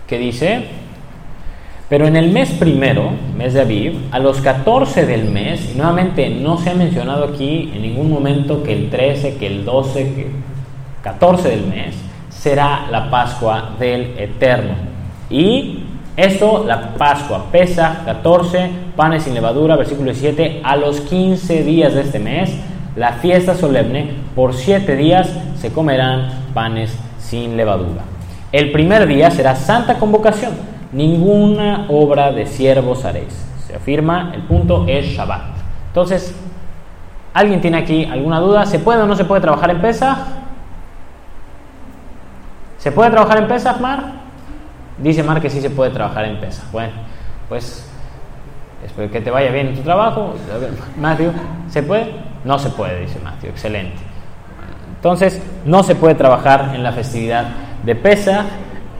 que 0.06 0.18
dice, 0.18 0.66
pero 1.92 2.06
en 2.06 2.16
el 2.16 2.30
mes 2.30 2.48
primero, 2.52 3.10
mes 3.36 3.52
de 3.52 3.60
Aviv, 3.60 4.08
a 4.12 4.18
los 4.18 4.40
14 4.40 5.04
del 5.04 5.26
mes, 5.26 5.72
y 5.74 5.76
nuevamente 5.76 6.30
no 6.30 6.56
se 6.56 6.70
ha 6.70 6.74
mencionado 6.74 7.22
aquí 7.22 7.70
en 7.74 7.82
ningún 7.82 8.10
momento 8.10 8.62
que 8.62 8.72
el 8.72 8.88
13, 8.88 9.36
que 9.36 9.46
el 9.46 9.66
12, 9.66 10.14
que 10.14 10.30
14 11.02 11.50
del 11.50 11.66
mes, 11.66 11.94
será 12.30 12.86
la 12.90 13.10
Pascua 13.10 13.74
del 13.78 14.14
Eterno. 14.16 14.72
Y 15.28 15.80
esto, 16.16 16.64
la 16.66 16.94
Pascua, 16.94 17.48
pesa 17.52 18.00
14 18.06 18.70
panes 18.96 19.24
sin 19.24 19.34
levadura, 19.34 19.76
versículo 19.76 20.12
17, 20.12 20.62
a 20.64 20.76
los 20.76 21.02
15 21.02 21.62
días 21.62 21.92
de 21.92 22.00
este 22.00 22.18
mes, 22.18 22.56
la 22.96 23.12
fiesta 23.12 23.54
solemne, 23.54 24.12
por 24.34 24.54
7 24.54 24.96
días 24.96 25.30
se 25.56 25.70
comerán 25.74 26.30
panes 26.54 26.96
sin 27.18 27.54
levadura. 27.58 28.00
El 28.50 28.72
primer 28.72 29.06
día 29.06 29.30
será 29.30 29.56
santa 29.56 29.98
convocación, 29.98 30.71
ninguna 30.92 31.86
obra 31.88 32.32
de 32.32 32.46
siervos 32.46 33.04
haréis. 33.04 33.32
Se 33.66 33.74
afirma, 33.74 34.32
el 34.34 34.42
punto 34.42 34.84
es 34.86 35.06
Shabbat. 35.06 35.42
Entonces, 35.88 36.34
¿alguien 37.34 37.60
tiene 37.60 37.78
aquí 37.78 38.04
alguna 38.04 38.40
duda? 38.40 38.66
¿Se 38.66 38.78
puede 38.78 39.02
o 39.02 39.06
no 39.06 39.16
se 39.16 39.24
puede 39.24 39.40
trabajar 39.40 39.70
en 39.70 39.80
Pesach? 39.80 40.18
¿Se 42.78 42.92
puede 42.92 43.10
trabajar 43.10 43.38
en 43.38 43.48
Pesach, 43.48 43.80
Mar? 43.80 44.12
Dice 44.98 45.22
Mar 45.22 45.40
que 45.40 45.48
sí 45.48 45.60
se 45.60 45.70
puede 45.70 45.90
trabajar 45.90 46.24
en 46.24 46.40
Pesach. 46.40 46.70
Bueno, 46.72 46.92
pues 47.48 47.88
espero 48.84 49.10
que 49.10 49.20
te 49.20 49.30
vaya 49.30 49.50
bien 49.50 49.68
en 49.68 49.76
tu 49.76 49.82
trabajo. 49.82 50.34
Matthew, 50.98 51.32
¿se 51.68 51.82
puede? 51.82 52.12
No 52.44 52.58
se 52.58 52.70
puede, 52.70 53.00
dice 53.00 53.18
Matthew. 53.22 53.50
Excelente. 53.50 53.98
Entonces, 54.96 55.42
no 55.64 55.82
se 55.82 55.94
puede 55.94 56.14
trabajar 56.14 56.72
en 56.74 56.82
la 56.82 56.92
festividad 56.92 57.46
de 57.84 57.94
Pesa 57.94 58.44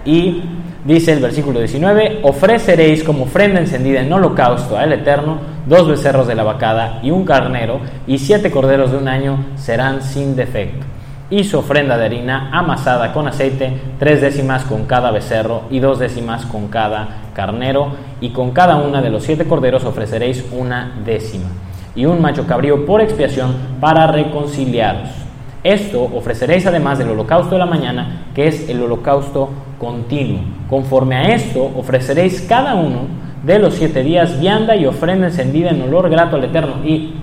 y 0.05 0.43
dice 0.85 1.13
el 1.13 1.21
versículo 1.21 1.59
19, 1.59 2.21
ofreceréis 2.23 3.05
como 3.05 3.25
ofrenda 3.25 3.61
encendida 3.61 4.01
en 4.01 4.13
holocausto 4.13 4.77
al 4.77 4.93
Eterno 4.93 5.39
dos 5.67 5.89
becerros 5.89 6.27
de 6.27 6.35
la 6.35 6.43
vacada 6.43 7.01
y 7.03 7.11
un 7.11 7.25
carnero 7.25 7.81
y 8.07 8.19
siete 8.19 8.51
corderos 8.51 8.91
de 8.91 8.99
un 8.99 9.09
año 9.09 9.45
serán 9.57 10.03
sin 10.03 10.35
defecto. 10.37 10.87
Y 11.31 11.45
su 11.45 11.59
ofrenda 11.59 11.97
de 11.97 12.05
harina 12.05 12.51
amasada 12.53 13.13
con 13.13 13.27
aceite, 13.27 13.73
tres 13.99 14.21
décimas 14.21 14.65
con 14.65 14.85
cada 14.85 15.11
becerro 15.11 15.63
y 15.71 15.79
dos 15.79 15.99
décimas 15.99 16.45
con 16.45 16.69
cada 16.69 17.09
carnero, 17.33 17.93
y 18.21 18.31
con 18.31 18.51
cada 18.51 18.77
una 18.77 19.01
de 19.01 19.09
los 19.09 19.23
siete 19.23 19.47
corderos 19.47 19.85
ofreceréis 19.85 20.45
una 20.53 21.01
décima, 21.05 21.49
y 21.95 22.05
un 22.05 22.21
macho 22.21 22.47
cabrío 22.47 22.85
por 22.85 23.01
expiación 23.01 23.55
para 23.81 24.07
reconciliaros 24.09 25.23
esto 25.65 26.03
ofreceréis 26.03 26.67
además 26.67 26.99
del 26.99 27.11
holocausto 27.11 27.55
de 27.55 27.61
la 27.61 27.67
mañana, 27.67 28.25
que 28.35 28.49
es 28.49 28.69
el 28.69 28.83
holocausto 28.83 29.51
continuo. 29.83 30.43
Conforme 30.71 31.17
a 31.17 31.35
esto 31.35 31.69
ofreceréis 31.77 32.41
cada 32.43 32.77
uno 32.77 33.01
de 33.43 33.59
los 33.59 33.75
siete 33.75 34.05
días 34.05 34.39
vianda 34.39 34.77
y 34.77 34.87
ofrenda 34.87 35.27
encendida 35.27 35.71
en 35.71 35.83
olor 35.83 36.09
grato 36.09 36.37
al 36.37 36.45
Eterno. 36.45 36.85
Y 36.87 37.15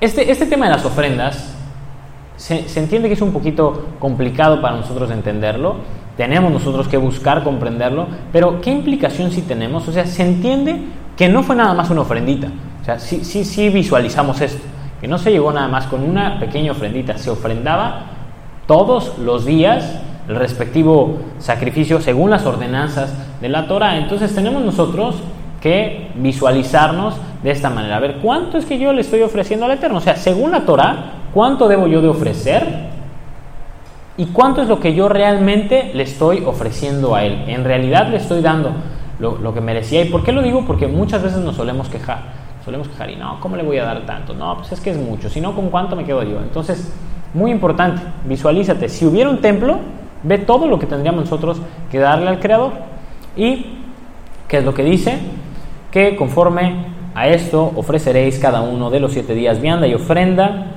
este, 0.00 0.30
este 0.30 0.46
tema 0.46 0.66
de 0.66 0.76
las 0.76 0.84
ofrendas 0.84 1.56
se, 2.36 2.68
se 2.68 2.78
entiende 2.78 3.08
que 3.08 3.14
es 3.14 3.20
un 3.22 3.32
poquito 3.32 3.86
complicado 3.98 4.60
para 4.60 4.76
nosotros 4.76 5.10
entenderlo. 5.10 5.78
Tenemos 6.16 6.52
nosotros 6.52 6.86
que 6.86 6.96
buscar 6.96 7.42
comprenderlo, 7.42 8.06
pero 8.32 8.60
¿qué 8.60 8.70
implicación 8.70 9.32
si 9.32 9.42
tenemos? 9.42 9.88
O 9.88 9.92
sea, 9.92 10.06
se 10.06 10.22
entiende 10.22 10.76
que 11.16 11.28
no 11.28 11.42
fue 11.42 11.56
nada 11.56 11.74
más 11.74 11.90
una 11.90 12.02
ofrendita. 12.02 12.46
O 12.80 12.84
sea, 12.84 13.00
sí, 13.00 13.24
sí, 13.24 13.44
sí 13.44 13.68
visualizamos 13.68 14.40
esto 14.40 14.62
que 15.00 15.08
no 15.08 15.18
se 15.18 15.30
llegó 15.30 15.52
nada 15.52 15.68
más 15.68 15.86
con 15.86 16.02
una 16.02 16.38
pequeña 16.38 16.72
ofrendita, 16.72 17.16
se 17.18 17.30
ofrendaba 17.30 18.06
todos 18.66 19.16
los 19.18 19.44
días 19.44 20.00
el 20.28 20.36
respectivo 20.36 21.18
sacrificio 21.38 22.00
según 22.00 22.30
las 22.30 22.44
ordenanzas 22.44 23.14
de 23.40 23.48
la 23.48 23.66
Torah. 23.66 23.96
Entonces 23.96 24.34
tenemos 24.34 24.62
nosotros 24.62 25.16
que 25.60 26.10
visualizarnos 26.16 27.14
de 27.42 27.50
esta 27.50 27.70
manera. 27.70 27.96
A 27.96 28.00
ver, 28.00 28.16
¿cuánto 28.22 28.58
es 28.58 28.66
que 28.66 28.78
yo 28.78 28.92
le 28.92 29.00
estoy 29.00 29.22
ofreciendo 29.22 29.66
al 29.66 29.72
Eterno? 29.72 29.98
O 29.98 30.02
sea, 30.02 30.16
según 30.16 30.50
la 30.50 30.60
Torah, 30.60 31.12
¿cuánto 31.32 31.68
debo 31.68 31.86
yo 31.86 32.00
de 32.00 32.08
ofrecer? 32.08 32.88
¿Y 34.16 34.26
cuánto 34.26 34.62
es 34.62 34.68
lo 34.68 34.80
que 34.80 34.94
yo 34.94 35.08
realmente 35.08 35.92
le 35.94 36.02
estoy 36.02 36.42
ofreciendo 36.44 37.14
a 37.14 37.24
Él? 37.24 37.44
En 37.46 37.64
realidad 37.64 38.08
le 38.08 38.16
estoy 38.16 38.42
dando 38.42 38.72
lo, 39.18 39.54
que 39.54 39.60
merecía. 39.60 40.02
¿Y 40.02 40.10
por 40.10 40.24
qué 40.24 40.32
lo 40.32 40.42
digo? 40.42 40.64
Porque 40.66 40.86
muchas 40.86 41.22
veces 41.22 41.38
nos 41.38 41.56
solemos 41.56 41.88
quejar. 41.88 42.38
Solemos 42.64 42.88
quejar 42.88 43.10
y 43.10 43.16
no, 43.16 43.40
¿cómo 43.40 43.56
le 43.56 43.62
voy 43.62 43.78
a 43.78 43.84
dar 43.84 44.04
tanto? 44.04 44.34
No, 44.34 44.56
pues 44.58 44.72
es 44.72 44.80
que 44.80 44.90
es 44.90 44.98
mucho. 44.98 45.30
Si 45.30 45.40
no, 45.40 45.54
¿con 45.54 45.70
cuánto 45.70 45.96
me 45.96 46.04
quedo 46.04 46.22
yo? 46.22 46.38
Entonces, 46.40 46.92
muy 47.32 47.50
importante, 47.50 48.02
visualízate. 48.26 48.88
Si 48.88 49.06
hubiera 49.06 49.30
un 49.30 49.38
templo, 49.38 49.78
Ve 50.22 50.38
todo 50.38 50.66
lo 50.66 50.78
que 50.78 50.86
tendríamos 50.86 51.24
nosotros 51.24 51.60
que 51.90 51.98
darle 51.98 52.28
al 52.28 52.40
Creador. 52.40 52.72
¿Y 53.36 53.66
qué 54.48 54.58
es 54.58 54.64
lo 54.64 54.74
que 54.74 54.84
dice? 54.84 55.18
Que 55.90 56.16
conforme 56.16 56.86
a 57.14 57.28
esto 57.28 57.72
ofreceréis 57.76 58.38
cada 58.38 58.60
uno 58.60 58.90
de 58.90 59.00
los 59.00 59.12
siete 59.12 59.34
días 59.34 59.60
vianda 59.60 59.86
y 59.86 59.94
ofrenda 59.94 60.74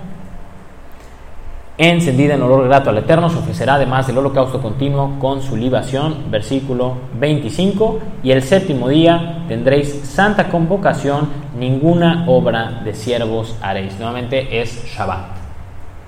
encendida 1.77 2.35
en 2.35 2.43
olor 2.43 2.67
grato 2.67 2.91
al 2.91 2.97
Eterno, 2.99 3.29
se 3.29 3.39
ofrecerá 3.39 3.75
además 3.75 4.05
del 4.05 4.19
holocausto 4.19 4.61
continuo 4.61 5.17
con 5.17 5.41
su 5.41 5.55
libación, 5.55 6.29
versículo 6.29 6.95
25, 7.19 7.99
y 8.21 8.31
el 8.31 8.43
séptimo 8.43 8.87
día 8.87 9.45
tendréis 9.47 10.01
santa 10.03 10.49
convocación, 10.49 11.29
ninguna 11.57 12.25
obra 12.27 12.81
de 12.85 12.93
siervos 12.93 13.55
haréis. 13.61 13.97
Nuevamente 13.97 14.61
es 14.61 14.85
Shabbat 14.95 15.40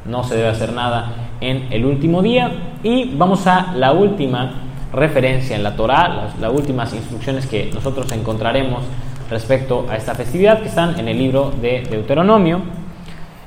no 0.05 0.23
se 0.23 0.35
debe 0.35 0.49
hacer 0.49 0.73
nada 0.73 1.13
en 1.39 1.71
el 1.71 1.85
último 1.85 2.21
día. 2.21 2.51
Y 2.83 3.15
vamos 3.15 3.47
a 3.47 3.73
la 3.75 3.91
última 3.93 4.51
referencia 4.93 5.55
en 5.55 5.63
la 5.63 5.75
Torah, 5.75 6.29
las, 6.39 6.51
últimas 6.51 6.93
instrucciones 6.93 7.47
que 7.47 7.71
nosotros 7.73 8.11
encontraremos 8.11 8.83
respecto 9.29 9.85
a 9.89 9.95
esta 9.95 10.13
festividad, 10.13 10.61
que 10.61 10.67
están 10.67 10.99
en 10.99 11.07
el 11.07 11.17
libro 11.17 11.51
de 11.61 11.81
Deuteronomio, 11.81 12.61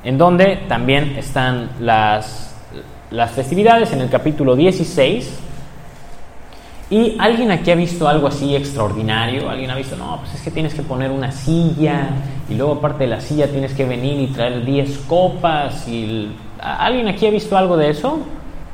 en 0.02 0.18
donde 0.18 0.64
también 0.68 1.16
están 1.16 1.70
las, 1.80 2.54
las 3.10 3.30
festividades 3.30 3.92
en 3.92 4.00
el 4.00 4.08
capítulo 4.08 4.56
16. 4.56 5.40
¿Y 6.88 7.16
alguien 7.18 7.50
aquí 7.50 7.72
ha 7.72 7.74
visto 7.74 8.08
algo 8.08 8.28
así 8.28 8.54
extraordinario? 8.54 9.50
¿Alguien 9.50 9.70
ha 9.70 9.74
visto, 9.74 9.96
no, 9.96 10.18
pues 10.20 10.34
es 10.34 10.42
que 10.42 10.52
tienes 10.52 10.72
que 10.72 10.82
poner 10.82 11.10
una 11.10 11.32
silla 11.32 12.10
y 12.48 12.54
luego 12.54 12.74
aparte 12.74 13.04
de 13.04 13.10
la 13.10 13.20
silla 13.20 13.48
tienes 13.48 13.72
que 13.72 13.84
venir 13.84 14.20
y 14.20 14.28
traer 14.28 14.64
10 14.64 14.98
copas 15.08 15.88
y 15.88 16.30
¿Alguien 16.66 17.06
aquí 17.06 17.24
ha 17.24 17.30
visto 17.30 17.56
algo 17.56 17.76
de 17.76 17.90
eso? 17.90 18.18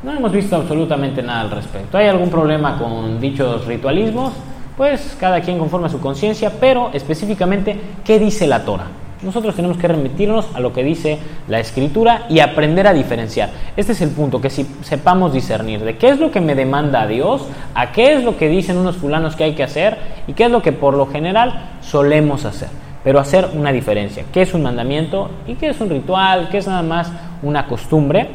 No 0.03 0.13
hemos 0.13 0.33
visto 0.33 0.57
absolutamente 0.57 1.23
nada 1.23 1.43
al 1.43 1.51
respecto. 1.51 1.99
¿Hay 1.99 2.07
algún 2.07 2.31
problema 2.31 2.79
con 2.79 3.21
dichos 3.21 3.67
ritualismos? 3.67 4.33
Pues 4.79 5.15
cada 5.21 5.43
quien 5.43 5.59
conforme 5.59 5.89
a 5.89 5.91
su 5.91 6.01
conciencia, 6.01 6.51
pero 6.59 6.89
específicamente, 6.95 7.79
¿qué 8.03 8.19
dice 8.19 8.47
la 8.47 8.65
Torah? 8.65 8.87
Nosotros 9.23 9.55
tenemos 9.55 9.77
que 9.77 9.89
remitirnos 9.89 10.47
a 10.55 10.61
lo 10.61 10.73
que 10.73 10.83
dice 10.83 11.19
la 11.49 11.61
escritura 11.61 12.25
y 12.31 12.41
aprender 12.41 12.87
a 12.87 12.95
diferenciar. 12.95 13.51
Este 13.77 13.93
es 13.93 14.01
el 14.01 14.09
punto, 14.09 14.41
que 14.41 14.49
si 14.49 14.67
sepamos 14.81 15.35
discernir 15.35 15.85
de 15.85 15.99
qué 15.99 16.09
es 16.09 16.19
lo 16.19 16.31
que 16.31 16.41
me 16.41 16.55
demanda 16.55 17.07
Dios, 17.07 17.47
a 17.75 17.93
qué 17.93 18.15
es 18.15 18.25
lo 18.25 18.39
que 18.39 18.49
dicen 18.49 18.79
unos 18.79 18.97
fulanos 18.97 19.37
que 19.37 19.45
hay 19.45 19.55
que 19.55 19.65
hacer 19.65 19.99
y 20.27 20.33
qué 20.33 20.45
es 20.45 20.51
lo 20.51 20.63
que 20.63 20.73
por 20.73 20.95
lo 20.95 21.09
general 21.09 21.73
solemos 21.83 22.47
hacer 22.47 22.82
pero 23.05 23.19
hacer 23.19 23.49
una 23.55 23.73
diferencia. 23.73 24.25
¿Qué 24.33 24.43
es 24.43 24.55
un 24.55 24.63
mandamiento 24.63 25.31
y 25.47 25.55
qué 25.55 25.71
es 25.71 25.81
un 25.81 25.91
ritual? 25.91 26.49
¿Qué 26.51 26.59
es 26.59 26.67
nada 26.67 26.83
más 26.83 27.11
una 27.43 27.67
costumbre? 27.67 28.29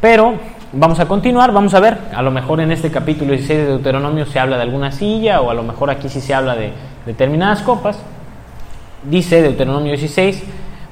Pero 0.00 0.34
vamos 0.72 1.00
a 1.00 1.06
continuar, 1.06 1.52
vamos 1.52 1.72
a 1.74 1.80
ver, 1.80 1.98
a 2.14 2.20
lo 2.20 2.30
mejor 2.30 2.60
en 2.60 2.72
este 2.72 2.90
capítulo 2.90 3.32
16 3.32 3.58
de 3.60 3.66
Deuteronomio 3.66 4.26
se 4.26 4.38
habla 4.38 4.56
de 4.56 4.62
alguna 4.62 4.92
silla 4.92 5.40
o 5.40 5.50
a 5.50 5.54
lo 5.54 5.62
mejor 5.62 5.90
aquí 5.90 6.08
sí 6.08 6.20
se 6.20 6.34
habla 6.34 6.56
de 6.56 6.72
determinadas 7.06 7.62
copas. 7.62 7.98
Dice 9.02 9.40
Deuteronomio 9.40 9.92
16, 9.92 10.42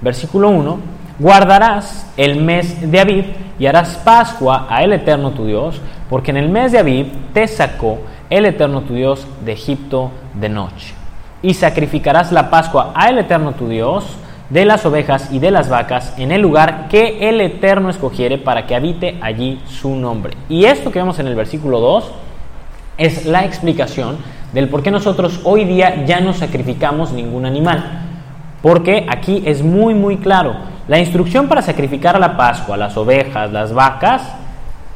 versículo 0.00 0.50
1, 0.50 0.78
guardarás 1.18 2.10
el 2.16 2.42
mes 2.42 2.90
de 2.90 3.00
Aviv 3.00 3.26
y 3.58 3.66
harás 3.66 3.96
Pascua 3.96 4.66
a 4.68 4.82
el 4.82 4.92
Eterno 4.92 5.32
tu 5.32 5.46
Dios, 5.46 5.80
porque 6.08 6.30
en 6.30 6.38
el 6.38 6.48
mes 6.48 6.72
de 6.72 6.78
Aviv 6.78 7.06
te 7.34 7.46
sacó 7.46 7.98
el 8.30 8.46
Eterno 8.46 8.82
tu 8.82 8.94
Dios 8.94 9.26
de 9.44 9.52
Egipto 9.52 10.10
de 10.34 10.48
noche 10.48 11.01
y 11.42 11.54
sacrificarás 11.54 12.32
la 12.32 12.50
Pascua 12.50 12.92
al 12.94 13.18
Eterno 13.18 13.52
tu 13.52 13.68
Dios 13.68 14.04
de 14.48 14.64
las 14.64 14.84
ovejas 14.86 15.32
y 15.32 15.38
de 15.38 15.50
las 15.50 15.68
vacas 15.68 16.14
en 16.18 16.30
el 16.30 16.42
lugar 16.42 16.88
que 16.88 17.28
el 17.28 17.40
Eterno 17.40 17.90
escogiere 17.90 18.38
para 18.38 18.66
que 18.66 18.74
habite 18.74 19.18
allí 19.20 19.60
su 19.66 19.96
nombre. 19.96 20.34
Y 20.48 20.64
esto 20.64 20.90
que 20.90 20.98
vemos 20.98 21.18
en 21.18 21.26
el 21.26 21.34
versículo 21.34 21.80
2 21.80 22.12
es 22.98 23.26
la 23.26 23.44
explicación 23.44 24.18
del 24.52 24.68
por 24.68 24.82
qué 24.82 24.90
nosotros 24.90 25.40
hoy 25.44 25.64
día 25.64 26.04
ya 26.04 26.20
no 26.20 26.34
sacrificamos 26.34 27.12
ningún 27.12 27.46
animal. 27.46 28.08
Porque 28.60 29.06
aquí 29.08 29.42
es 29.46 29.62
muy 29.62 29.94
muy 29.94 30.18
claro, 30.18 30.54
la 30.86 30.98
instrucción 30.98 31.48
para 31.48 31.62
sacrificar 31.62 32.16
a 32.16 32.18
la 32.18 32.36
Pascua, 32.36 32.76
las 32.76 32.96
ovejas, 32.96 33.50
las 33.50 33.72
vacas, 33.72 34.22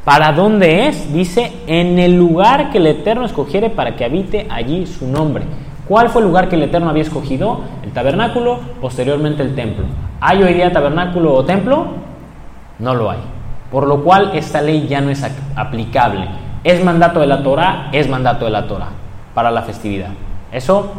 ¿para 0.05 0.33
dónde 0.33 0.87
es? 0.87 1.13
Dice, 1.13 1.53
en 1.67 1.99
el 1.99 2.17
lugar 2.17 2.71
que 2.71 2.79
el 2.79 2.87
Eterno 2.87 3.25
escogiere 3.25 3.71
para 3.71 3.97
que 3.97 4.05
habite 4.05 4.47
allí 4.51 4.87
su 4.87 5.07
nombre. 5.07 5.45
¿Cuál 5.89 6.09
fue 6.09 6.21
el 6.21 6.29
lugar 6.29 6.49
que 6.49 6.57
el 6.57 6.65
Eterno 6.65 6.91
había 6.91 7.03
escogido? 7.03 7.61
El 7.85 7.93
tabernáculo, 7.93 8.59
posteriormente 8.81 9.43
el 9.43 9.55
templo. 9.55 9.85
¿Hay 10.21 10.43
hoy 10.43 10.55
día 10.55 10.73
tabernáculo 10.73 11.33
o 11.33 11.45
templo? 11.45 11.87
No 12.81 12.95
lo 12.95 13.11
hay. 13.11 13.21
Por 13.71 13.87
lo 13.87 14.03
cual 14.03 14.33
esta 14.35 14.61
ley 14.61 14.87
ya 14.89 15.01
no 15.01 15.11
es 15.11 15.25
aplicable. 15.55 16.27
¿Es 16.65 16.83
mandato 16.85 17.21
de 17.21 17.29
la 17.29 17.43
Torah? 17.43 17.89
Es 17.93 18.09
mandato 18.09 18.47
de 18.47 18.51
la 18.51 18.67
Torah 18.67 18.89
para 19.33 19.53
la 19.53 19.63
festividad. 19.63 20.11
Eso, 20.51 20.93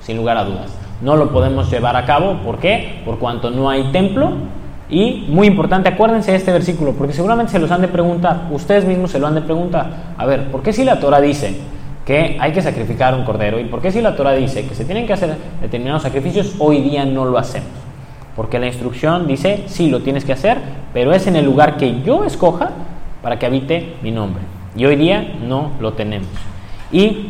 sin 0.00 0.18
lugar 0.18 0.36
a 0.36 0.44
dudas. 0.44 0.76
No 1.00 1.16
lo 1.16 1.30
podemos 1.30 1.70
llevar 1.70 1.96
a 1.96 2.04
cabo. 2.04 2.38
¿Por 2.44 2.58
qué? 2.58 3.00
Por 3.04 3.18
cuanto 3.18 3.50
no 3.50 3.70
hay 3.70 3.84
templo. 3.92 4.32
Y 4.90 5.24
muy 5.28 5.46
importante, 5.46 5.88
acuérdense 5.88 6.32
de 6.32 6.36
este 6.36 6.52
versículo, 6.52 6.92
porque 6.92 7.14
seguramente 7.14 7.52
se 7.52 7.58
los 7.58 7.70
han 7.70 7.80
de 7.80 7.88
preguntar. 7.88 8.48
Ustedes 8.50 8.84
mismos 8.84 9.10
se 9.10 9.18
lo 9.18 9.26
han 9.26 9.34
de 9.34 9.40
preguntar. 9.40 9.86
A 10.18 10.26
ver, 10.26 10.50
¿por 10.50 10.62
qué 10.62 10.74
si 10.74 10.84
la 10.84 11.00
Torah 11.00 11.22
dice 11.22 11.58
que 12.06 12.36
hay 12.38 12.52
que 12.52 12.62
sacrificar 12.62 13.14
un 13.14 13.24
cordero. 13.24 13.58
¿Y 13.58 13.64
por 13.64 13.80
qué 13.80 13.90
si 13.90 14.00
la 14.00 14.14
Torah 14.16 14.32
dice 14.32 14.66
que 14.66 14.74
se 14.74 14.84
tienen 14.84 15.06
que 15.06 15.14
hacer 15.14 15.36
determinados 15.60 16.02
sacrificios, 16.02 16.54
hoy 16.58 16.82
día 16.82 17.04
no 17.04 17.24
lo 17.24 17.38
hacemos? 17.38 17.68
Porque 18.36 18.58
la 18.58 18.66
instrucción 18.66 19.26
dice, 19.26 19.64
sí, 19.66 19.88
lo 19.88 20.00
tienes 20.00 20.24
que 20.24 20.32
hacer, 20.32 20.58
pero 20.92 21.12
es 21.12 21.26
en 21.26 21.36
el 21.36 21.44
lugar 21.44 21.76
que 21.76 22.02
yo 22.02 22.24
escoja 22.24 22.70
para 23.22 23.38
que 23.38 23.46
habite 23.46 23.94
mi 24.02 24.10
nombre. 24.10 24.42
Y 24.76 24.84
hoy 24.84 24.96
día 24.96 25.36
no 25.46 25.70
lo 25.80 25.92
tenemos. 25.92 26.28
Y 26.90 27.28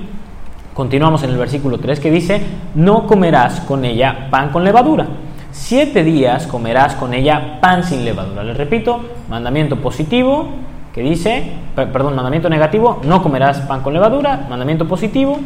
continuamos 0.72 1.22
en 1.22 1.30
el 1.30 1.36
versículo 1.36 1.78
3 1.78 2.00
que 2.00 2.10
dice, 2.10 2.40
no 2.74 3.06
comerás 3.06 3.60
con 3.60 3.84
ella 3.84 4.28
pan 4.30 4.50
con 4.50 4.64
levadura. 4.64 5.06
Siete 5.52 6.02
días 6.02 6.48
comerás 6.48 6.96
con 6.96 7.14
ella 7.14 7.60
pan 7.60 7.84
sin 7.84 8.04
levadura. 8.04 8.42
Les 8.42 8.56
repito, 8.56 9.00
mandamiento 9.28 9.76
positivo, 9.76 10.48
que 10.94 11.02
dice, 11.02 11.50
perdón, 11.74 12.14
mandamiento 12.14 12.48
negativo, 12.48 13.00
no 13.02 13.20
comerás 13.20 13.58
pan 13.62 13.82
con 13.82 13.92
levadura, 13.92 14.46
mandamiento 14.48 14.86
positivo, 14.86 15.40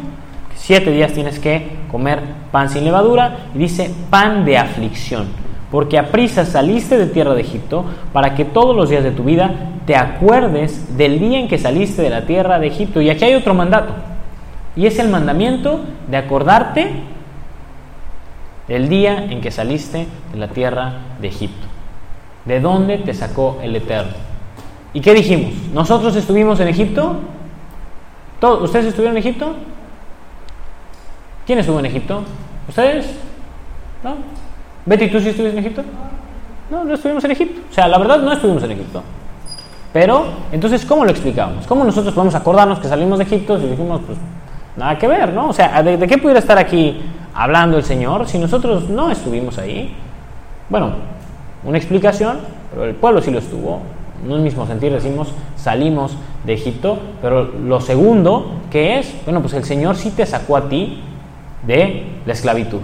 siete 0.53 0.91
días 0.91 1.11
tienes 1.11 1.39
que 1.39 1.71
comer 1.91 2.19
pan 2.51 2.69
sin 2.69 2.85
levadura, 2.85 3.37
y 3.55 3.57
dice 3.57 3.91
pan 4.11 4.45
de 4.45 4.59
aflicción, 4.59 5.25
porque 5.71 5.97
a 5.97 6.11
prisa 6.11 6.45
saliste 6.45 6.99
de 6.99 7.07
tierra 7.07 7.33
de 7.33 7.41
Egipto, 7.41 7.83
para 8.13 8.35
que 8.35 8.45
todos 8.45 8.75
los 8.75 8.89
días 8.89 9.03
de 9.03 9.09
tu 9.09 9.23
vida 9.23 9.49
te 9.87 9.95
acuerdes 9.95 10.95
del 10.95 11.17
día 11.19 11.39
en 11.39 11.47
que 11.47 11.57
saliste 11.57 12.03
de 12.03 12.11
la 12.11 12.27
tierra 12.27 12.59
de 12.59 12.67
Egipto. 12.67 13.01
Y 13.01 13.09
aquí 13.09 13.25
hay 13.25 13.33
otro 13.33 13.55
mandato, 13.55 13.93
y 14.75 14.85
es 14.85 14.99
el 14.99 15.09
mandamiento 15.09 15.81
de 16.07 16.17
acordarte 16.17 16.91
del 18.67 18.87
día 18.87 19.25
en 19.25 19.41
que 19.41 19.49
saliste 19.49 20.05
de 20.31 20.37
la 20.37 20.49
tierra 20.49 20.93
de 21.19 21.27
Egipto. 21.27 21.65
¿De 22.45 22.59
dónde 22.59 22.99
te 22.99 23.15
sacó 23.15 23.57
el 23.63 23.75
Eterno? 23.75 24.28
¿Y 24.93 25.01
qué 25.01 25.13
dijimos? 25.13 25.53
¿Nosotros 25.73 26.15
estuvimos 26.15 26.59
en 26.59 26.67
Egipto? 26.69 27.17
¿Todos? 28.39 28.63
¿Ustedes 28.63 28.87
estuvieron 28.87 29.17
en 29.17 29.23
Egipto? 29.23 29.53
¿Quién 31.45 31.59
estuvo 31.59 31.79
en 31.79 31.85
Egipto? 31.85 32.23
¿Ustedes? 32.67 33.05
¿No? 34.03 34.15
¿Betty, 34.85 35.09
tú 35.09 35.19
sí 35.19 35.29
estuviste 35.29 35.57
en 35.57 35.63
Egipto? 35.63 35.83
No, 36.71 36.83
no 36.83 36.93
estuvimos 36.93 37.23
en 37.23 37.31
Egipto. 37.31 37.61
O 37.69 37.73
sea, 37.73 37.87
la 37.87 37.97
verdad 37.99 38.19
no 38.19 38.33
estuvimos 38.33 38.63
en 38.63 38.71
Egipto. 38.71 39.03
Pero, 39.93 40.25
entonces, 40.51 40.85
¿cómo 40.85 41.05
lo 41.05 41.11
explicamos? 41.11 41.67
¿Cómo 41.67 41.83
nosotros 41.83 42.13
podemos 42.13 42.35
acordarnos 42.35 42.79
que 42.79 42.87
salimos 42.87 43.17
de 43.19 43.25
Egipto 43.25 43.57
y 43.57 43.67
dijimos, 43.67 44.01
pues, 44.05 44.17
nada 44.77 44.97
que 44.97 45.07
ver, 45.07 45.33
¿no? 45.33 45.49
O 45.49 45.53
sea, 45.53 45.83
¿de, 45.83 45.97
¿de, 45.97 46.07
qué 46.07 46.17
pudiera 46.17 46.39
estar 46.39 46.57
aquí 46.57 47.01
hablando 47.33 47.77
el 47.77 47.83
Señor 47.83 48.27
si 48.27 48.37
nosotros 48.37 48.89
no 48.89 49.11
estuvimos 49.11 49.57
ahí? 49.57 49.95
Bueno, 50.69 50.93
una 51.63 51.77
explicación, 51.77 52.39
pero 52.71 52.85
el 52.85 52.95
pueblo 52.95 53.21
sí 53.21 53.31
lo 53.31 53.39
estuvo 53.39 53.81
en 54.23 54.31
un 54.31 54.43
mismo 54.43 54.65
sentido 54.67 54.95
decimos 54.95 55.29
salimos 55.55 56.15
de 56.45 56.53
Egipto, 56.53 56.99
pero 57.21 57.43
lo 57.43 57.81
segundo 57.81 58.51
que 58.71 58.99
es, 58.99 59.13
bueno, 59.25 59.41
pues 59.41 59.53
el 59.53 59.63
Señor 59.63 59.95
sí 59.95 60.11
te 60.11 60.25
sacó 60.25 60.57
a 60.57 60.69
ti 60.69 61.01
de 61.65 62.05
la 62.25 62.33
esclavitud. 62.33 62.81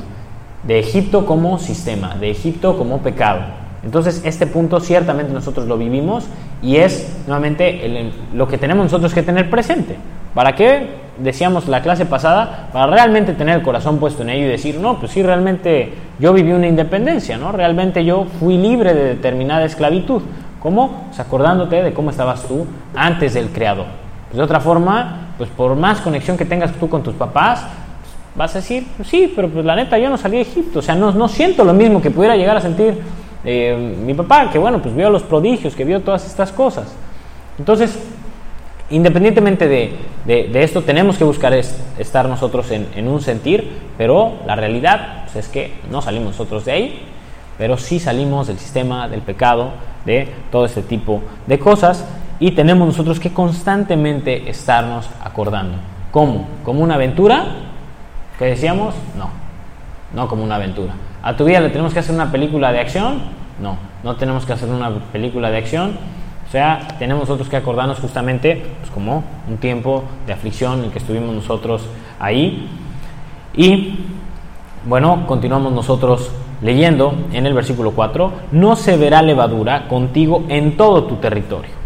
de 0.66 0.80
Egipto 0.80 1.26
como 1.26 1.60
sistema, 1.60 2.16
de 2.16 2.32
Egipto 2.32 2.78
como 2.78 3.00
pecado. 3.00 3.42
Entonces, 3.84 4.22
este 4.26 4.48
punto 4.48 4.80
ciertamente 4.80 5.32
nosotros 5.32 5.68
lo 5.68 5.78
vivimos 5.78 6.26
y 6.62 6.78
es 6.78 7.16
nuevamente 7.28 8.12
lo 8.34 8.48
que 8.48 8.58
tenemos 8.58 8.86
nosotros 8.86 9.14
que 9.14 9.22
tener 9.22 9.50
presente. 9.50 9.96
¿Para 10.34 10.56
qué? 10.56 11.06
Decíamos 11.20 11.68
la 11.68 11.82
clase 11.82 12.06
pasada, 12.06 12.70
para 12.74 12.88
realmente 12.88 13.34
tener 13.34 13.58
el 13.58 13.62
corazón 13.62 14.00
puesto 14.00 14.24
en 14.24 14.32
ello 14.32 14.48
y 14.48 14.50
decir, 14.50 14.80
no, 14.80 15.00
pues 15.00 15.12
sí, 15.12 15.22
realmente 15.22 15.94
yo 16.20 16.34
viví 16.34 16.52
una 16.52 16.68
independencia, 16.68 17.38
¿no? 17.38 17.52
Realmente 17.52 18.04
yo 18.04 18.26
fui 18.40 18.58
libre 18.58 18.94
de 18.94 19.04
determinada 19.04 19.66
esclavitud. 19.66 20.24
¿Cómo? 20.62 21.06
Pues 21.08 21.20
acordándote 21.20 21.84
de 21.84 21.94
cómo 21.94 22.10
estabas 22.10 22.44
tú 22.44 22.66
antes 22.96 23.34
del 23.34 23.50
Creador. 23.50 23.86
Pues 24.28 24.38
de 24.38 24.44
otra 24.44 24.60
forma, 24.60 25.30
pues 25.38 25.50
por 25.50 25.76
más 25.76 26.02
conexión 26.02 26.38
que 26.38 26.46
tengas 26.46 26.72
tú 26.74 26.90
con 26.90 27.04
tus 27.04 27.14
papás, 27.14 27.62
pues 28.02 28.14
vas 28.36 28.56
a 28.56 28.60
decir, 28.60 28.88
pues 28.98 29.08
sí, 29.08 29.32
pero 29.36 29.50
pues 29.50 29.66
la 29.66 29.76
neta 29.76 29.98
yo 29.98 30.10
no 30.10 30.18
salí 30.18 30.38
de 30.38 30.42
Egipto, 30.42 30.80
o 30.80 30.82
sea, 30.82 30.96
no, 30.96 31.12
no 31.12 31.28
siento 31.28 31.64
lo 31.64 31.74
mismo 31.74 32.02
que 32.02 32.12
pudiera 32.12 32.36
llegar 32.36 32.58
a 32.58 32.62
sentir 32.62 33.00
eh, 33.48 33.96
mi 34.04 34.16
papá, 34.16 34.50
que 34.52 34.58
bueno, 34.58 34.82
pues 34.82 34.96
vio 34.96 35.10
los 35.12 35.22
prodigios, 35.22 35.76
que 35.76 35.86
vio 35.86 36.02
todas 36.02 36.26
estas 36.26 36.52
cosas. 36.52 36.88
Entonces, 37.60 37.98
independientemente 38.90 39.68
de, 39.68 40.64
esto, 40.64 40.82
tenemos 40.82 41.18
que 41.18 41.24
buscar 41.24 41.54
estar 41.54 42.28
nosotros 42.28 42.72
en, 42.72 43.08
un 43.08 43.22
sentir, 43.22 43.72
pero 43.98 44.34
la 44.48 44.56
realidad 44.56 45.24
pues, 45.24 45.46
es 45.46 45.52
que 45.52 45.74
no 45.92 46.02
salimos 46.02 46.30
nosotros 46.30 46.66
de 46.66 46.72
ahí, 46.72 47.02
pero 47.58 47.78
sí 47.78 48.00
salimos 48.00 48.48
del 48.48 48.58
sistema, 48.58 49.08
del 49.08 49.22
pecado, 49.22 49.72
de 50.06 50.34
todo 50.52 50.66
este 50.66 50.82
tipo 50.82 51.22
de 51.48 51.60
cosas, 51.60 52.06
y 52.40 52.52
tenemos 52.52 52.88
nosotros 52.88 53.20
que 53.20 53.34
constantemente 53.34 54.50
estarnos 54.50 55.10
acordando. 55.24 55.78
¿Cómo? 56.12 56.48
¿Como 56.64 56.82
una 56.82 56.96
aventura? 56.96 57.46
¿Qué 58.38 58.46
decíamos? 58.46 58.94
No, 59.18 59.30
no 60.14 60.28
como 60.28 60.44
una 60.44 60.56
aventura. 60.56 60.94
¿A 61.24 61.36
tu 61.36 61.46
vida 61.46 61.60
le 61.60 61.70
tenemos 61.70 61.94
que 61.94 62.00
hacer 62.00 62.14
una 62.14 62.32
película 62.32 62.72
de 62.72 62.80
acción? 62.80 63.22
No, 63.62 63.78
no 64.04 64.16
tenemos 64.18 64.46
que 64.46 64.54
hacer 64.54 64.70
una 64.70 64.90
película 65.12 65.50
de 65.50 65.58
acción. 65.58 65.98
O 66.48 66.52
sea, 66.52 66.88
tenemos 67.00 67.24
nosotros 67.24 67.50
que 67.50 67.58
acordarnos 67.58 68.00
justamente 68.00 68.64
pues, 68.80 68.92
como 68.92 69.24
un 69.50 69.58
tiempo 69.58 70.04
de 70.28 70.34
aflicción 70.34 70.80
en 70.80 70.86
el 70.86 70.92
que 70.92 71.00
estuvimos 71.00 71.34
nosotros 71.34 71.84
ahí. 72.20 72.70
Y 73.56 74.00
bueno, 74.86 75.26
continuamos 75.26 75.74
nosotros 75.74 76.30
leyendo 76.62 77.16
en 77.34 77.46
el 77.46 77.54
versículo 77.54 77.92
4, 77.92 78.32
no 78.52 78.76
se 78.76 78.98
verá 78.98 79.22
levadura 79.22 79.88
contigo 79.88 80.44
en 80.50 80.78
todo 80.78 81.04
tu 81.06 81.16
territorio 81.16 81.86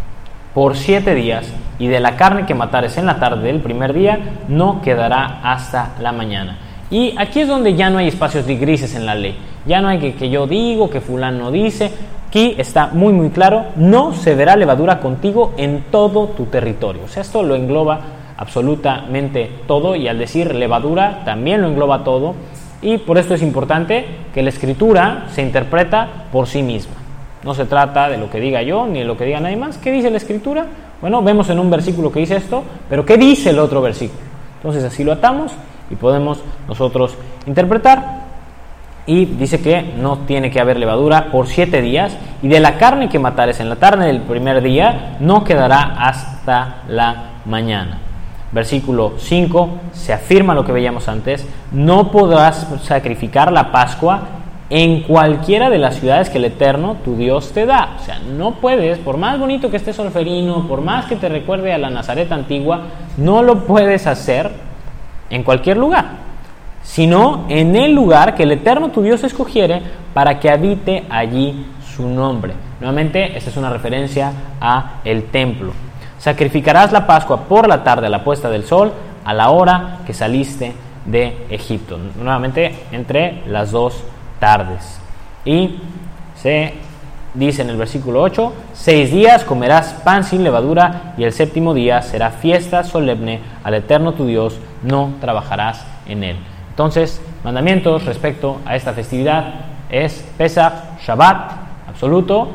por 0.54 0.76
siete 0.76 1.14
días, 1.14 1.46
y 1.78 1.86
de 1.86 2.00
la 2.00 2.16
carne 2.16 2.44
que 2.44 2.54
matares 2.54 2.98
en 2.98 3.06
la 3.06 3.18
tarde 3.18 3.46
del 3.46 3.60
primer 3.60 3.92
día 3.92 4.18
no 4.48 4.82
quedará 4.82 5.40
hasta 5.42 5.94
la 6.00 6.12
mañana. 6.12 6.58
Y 6.90 7.14
aquí 7.16 7.40
es 7.40 7.48
donde 7.48 7.74
ya 7.74 7.88
no 7.88 7.98
hay 7.98 8.08
espacios 8.08 8.46
de 8.46 8.56
grises 8.56 8.94
en 8.94 9.06
la 9.06 9.14
ley. 9.14 9.38
Ya 9.64 9.80
no 9.80 9.88
hay 9.88 9.98
que, 9.98 10.14
que 10.14 10.28
yo 10.28 10.46
digo, 10.46 10.90
que 10.90 11.00
fulano 11.00 11.50
dice. 11.50 11.92
Aquí 12.28 12.54
está 12.58 12.88
muy 12.88 13.12
muy 13.12 13.30
claro, 13.30 13.66
no 13.76 14.12
se 14.12 14.34
verá 14.34 14.56
levadura 14.56 15.00
contigo 15.00 15.54
en 15.56 15.84
todo 15.90 16.28
tu 16.28 16.46
territorio. 16.46 17.02
O 17.04 17.08
sea, 17.08 17.22
esto 17.22 17.42
lo 17.42 17.54
engloba 17.54 18.00
absolutamente 18.36 19.50
todo 19.66 19.96
y 19.96 20.08
al 20.08 20.18
decir 20.18 20.54
levadura 20.54 21.22
también 21.24 21.62
lo 21.62 21.68
engloba 21.68 22.04
todo. 22.04 22.34
Y 22.82 22.98
por 22.98 23.18
esto 23.18 23.34
es 23.34 23.42
importante 23.42 24.06
que 24.32 24.42
la 24.42 24.48
escritura 24.48 25.26
se 25.30 25.42
interpreta 25.42 26.26
por 26.32 26.46
sí 26.46 26.62
misma. 26.62 26.94
No 27.42 27.54
se 27.54 27.64
trata 27.64 28.08
de 28.08 28.18
lo 28.18 28.30
que 28.30 28.40
diga 28.40 28.62
yo 28.62 28.86
ni 28.86 29.00
de 29.00 29.04
lo 29.04 29.16
que 29.16 29.24
diga 29.24 29.40
nadie 29.40 29.56
más. 29.56 29.78
¿Qué 29.78 29.90
dice 29.90 30.10
la 30.10 30.16
escritura? 30.16 30.66
Bueno, 31.00 31.22
vemos 31.22 31.48
en 31.50 31.58
un 31.58 31.70
versículo 31.70 32.12
que 32.12 32.20
dice 32.20 32.36
esto, 32.36 32.62
pero 32.88 33.04
¿qué 33.04 33.16
dice 33.16 33.50
el 33.50 33.58
otro 33.58 33.80
versículo? 33.80 34.20
Entonces 34.56 34.84
así 34.84 35.04
lo 35.04 35.12
atamos 35.12 35.52
y 35.90 35.96
podemos 35.96 36.40
nosotros 36.68 37.14
interpretar. 37.46 38.20
Y 39.06 39.24
dice 39.24 39.60
que 39.60 39.82
no 39.82 40.18
tiene 40.18 40.50
que 40.50 40.60
haber 40.60 40.78
levadura 40.78 41.30
por 41.32 41.46
siete 41.46 41.80
días 41.80 42.16
y 42.42 42.48
de 42.48 42.60
la 42.60 42.76
carne 42.76 43.08
que 43.08 43.18
matares 43.18 43.58
en 43.60 43.68
la 43.68 43.76
tarde 43.76 44.06
del 44.06 44.20
primer 44.20 44.62
día 44.62 45.16
no 45.20 45.42
quedará 45.42 45.96
hasta 45.98 46.82
la 46.88 47.30
mañana. 47.46 48.09
Versículo 48.52 49.14
5 49.16 49.68
se 49.92 50.12
afirma 50.12 50.54
lo 50.54 50.64
que 50.64 50.72
veíamos 50.72 51.08
antes, 51.08 51.46
no 51.70 52.10
podrás 52.10 52.66
sacrificar 52.82 53.52
la 53.52 53.70
Pascua 53.70 54.22
en 54.70 55.02
cualquiera 55.02 55.68
de 55.68 55.78
las 55.78 55.96
ciudades 55.96 56.30
que 56.30 56.38
el 56.38 56.44
Eterno, 56.44 56.96
tu 57.04 57.16
Dios, 57.16 57.52
te 57.52 57.66
da. 57.66 57.96
O 58.00 58.04
sea, 58.04 58.20
no 58.20 58.52
puedes, 58.54 58.98
por 58.98 59.16
más 59.16 59.38
bonito 59.38 59.68
que 59.70 59.76
esté 59.76 59.92
Solferino, 59.92 60.66
por 60.68 60.80
más 60.80 61.06
que 61.06 61.16
te 61.16 61.28
recuerde 61.28 61.72
a 61.72 61.78
la 61.78 61.90
Nazaret 61.90 62.30
antigua, 62.30 62.82
no 63.16 63.42
lo 63.42 63.66
puedes 63.66 64.06
hacer 64.06 64.50
en 65.28 65.42
cualquier 65.42 65.76
lugar, 65.76 66.06
sino 66.82 67.46
en 67.48 67.74
el 67.74 67.92
lugar 67.92 68.36
que 68.36 68.44
el 68.44 68.52
Eterno 68.52 68.90
tu 68.90 69.02
Dios 69.02 69.22
escogiere 69.24 69.82
para 70.14 70.38
que 70.38 70.50
habite 70.50 71.04
allí 71.10 71.66
su 71.94 72.08
nombre. 72.08 72.54
Nuevamente, 72.80 73.36
esta 73.36 73.50
es 73.50 73.56
una 73.56 73.70
referencia 73.70 74.32
a 74.60 75.00
el 75.04 75.24
templo. 75.24 75.72
Sacrificarás 76.20 76.92
la 76.92 77.06
Pascua 77.06 77.44
por 77.48 77.66
la 77.66 77.82
tarde 77.82 78.06
a 78.06 78.10
la 78.10 78.22
puesta 78.22 78.50
del 78.50 78.64
sol, 78.64 78.92
a 79.24 79.32
la 79.32 79.48
hora 79.48 80.00
que 80.06 80.12
saliste 80.12 80.74
de 81.06 81.46
Egipto. 81.48 81.98
Nuevamente, 82.16 82.74
entre 82.92 83.42
las 83.46 83.70
dos 83.70 84.04
tardes. 84.38 85.00
Y 85.46 85.76
se 86.36 86.74
dice 87.32 87.62
en 87.62 87.70
el 87.70 87.78
versículo 87.78 88.20
8, 88.20 88.52
seis 88.74 89.10
días 89.10 89.44
comerás 89.44 89.94
pan 90.04 90.22
sin 90.22 90.44
levadura 90.44 91.14
y 91.16 91.24
el 91.24 91.32
séptimo 91.32 91.72
día 91.72 92.02
será 92.02 92.30
fiesta 92.30 92.84
solemne 92.84 93.40
al 93.64 93.72
Eterno 93.72 94.12
tu 94.12 94.26
Dios, 94.26 94.58
no 94.82 95.14
trabajarás 95.22 95.86
en 96.06 96.22
él. 96.22 96.36
Entonces, 96.68 97.22
mandamientos 97.44 98.04
respecto 98.04 98.60
a 98.66 98.76
esta 98.76 98.92
festividad 98.92 99.54
es 99.88 100.22
Pesach, 100.36 101.00
Shabbat, 101.02 101.52
absoluto, 101.88 102.48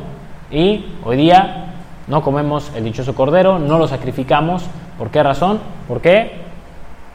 y 0.52 0.84
hoy 1.04 1.16
día 1.16 1.65
no 2.06 2.22
comemos 2.22 2.70
el 2.74 2.84
dichoso 2.84 3.14
cordero, 3.14 3.58
no 3.58 3.78
lo 3.78 3.88
sacrificamos. 3.88 4.64
¿Por 4.98 5.10
qué 5.10 5.22
razón? 5.22 5.60
Porque 5.88 6.46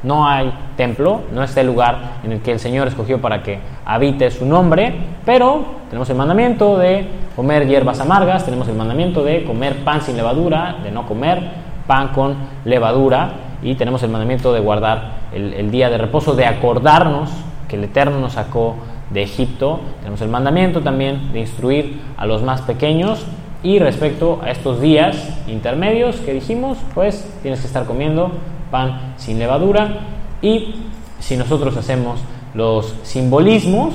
no 0.04 0.28
hay 0.28 0.52
templo, 0.76 1.22
no 1.32 1.44
está 1.44 1.62
el 1.62 1.68
lugar 1.68 2.20
en 2.24 2.32
el 2.32 2.42
que 2.42 2.52
el 2.52 2.60
Señor 2.60 2.88
escogió 2.88 3.22
para 3.22 3.44
que 3.44 3.60
habite 3.86 4.32
su 4.32 4.46
nombre, 4.46 4.94
pero 5.26 5.64
tenemos 5.90 6.10
el 6.10 6.16
mandamiento 6.16 6.78
de 6.78 7.08
comer 7.36 7.68
hierbas 7.68 8.00
amargas, 8.00 8.44
tenemos 8.44 8.68
el 8.68 8.76
mandamiento 8.76 9.24
de 9.24 9.44
comer 9.44 9.84
pan 9.84 10.02
sin 10.02 10.18
levadura, 10.18 10.78
de 10.84 10.92
no 10.92 11.06
comer 11.06 11.42
pan 11.86 12.10
con 12.10 12.36
levadura, 12.66 13.34
y 13.62 13.76
tenemos 13.76 14.02
el 14.04 14.10
mandamiento 14.10 14.54
de 14.54 14.60
guardar 14.60 15.22
el, 15.34 15.70
día 15.70 15.90
de 15.90 15.98
reposo, 15.98 16.36
de 16.36 16.46
acordarnos 16.46 17.30
que 17.68 17.76
el 17.76 17.84
Eterno 17.84 18.20
nos 18.20 18.34
sacó 18.34 18.76
de 19.12 19.22
Egipto, 19.22 19.80
tenemos 20.00 20.22
el 20.22 20.30
mandamiento 20.30 20.82
también 20.82 21.32
de 21.32 21.42
instruir 21.42 22.02
a 22.18 22.26
los 22.26 22.42
más 22.42 22.62
pequeños, 22.62 23.26
y 23.64 23.80
respecto 23.80 24.40
a 24.44 24.52
estos 24.52 24.82
días 24.82 25.16
intermedios 25.48 26.18
que 26.18 26.34
dijimos, 26.34 26.78
pues 26.96 27.28
tienes 27.42 27.62
que 27.62 27.68
estar 27.68 27.86
comiendo 27.86 28.32
pan 28.72 29.14
sin 29.18 29.38
levadura. 29.38 30.00
Y 30.42 30.76
si 31.20 31.38
nosotros 31.38 31.78
hacemos 31.78 32.20
los 32.56 32.96
simbolismos, 33.04 33.94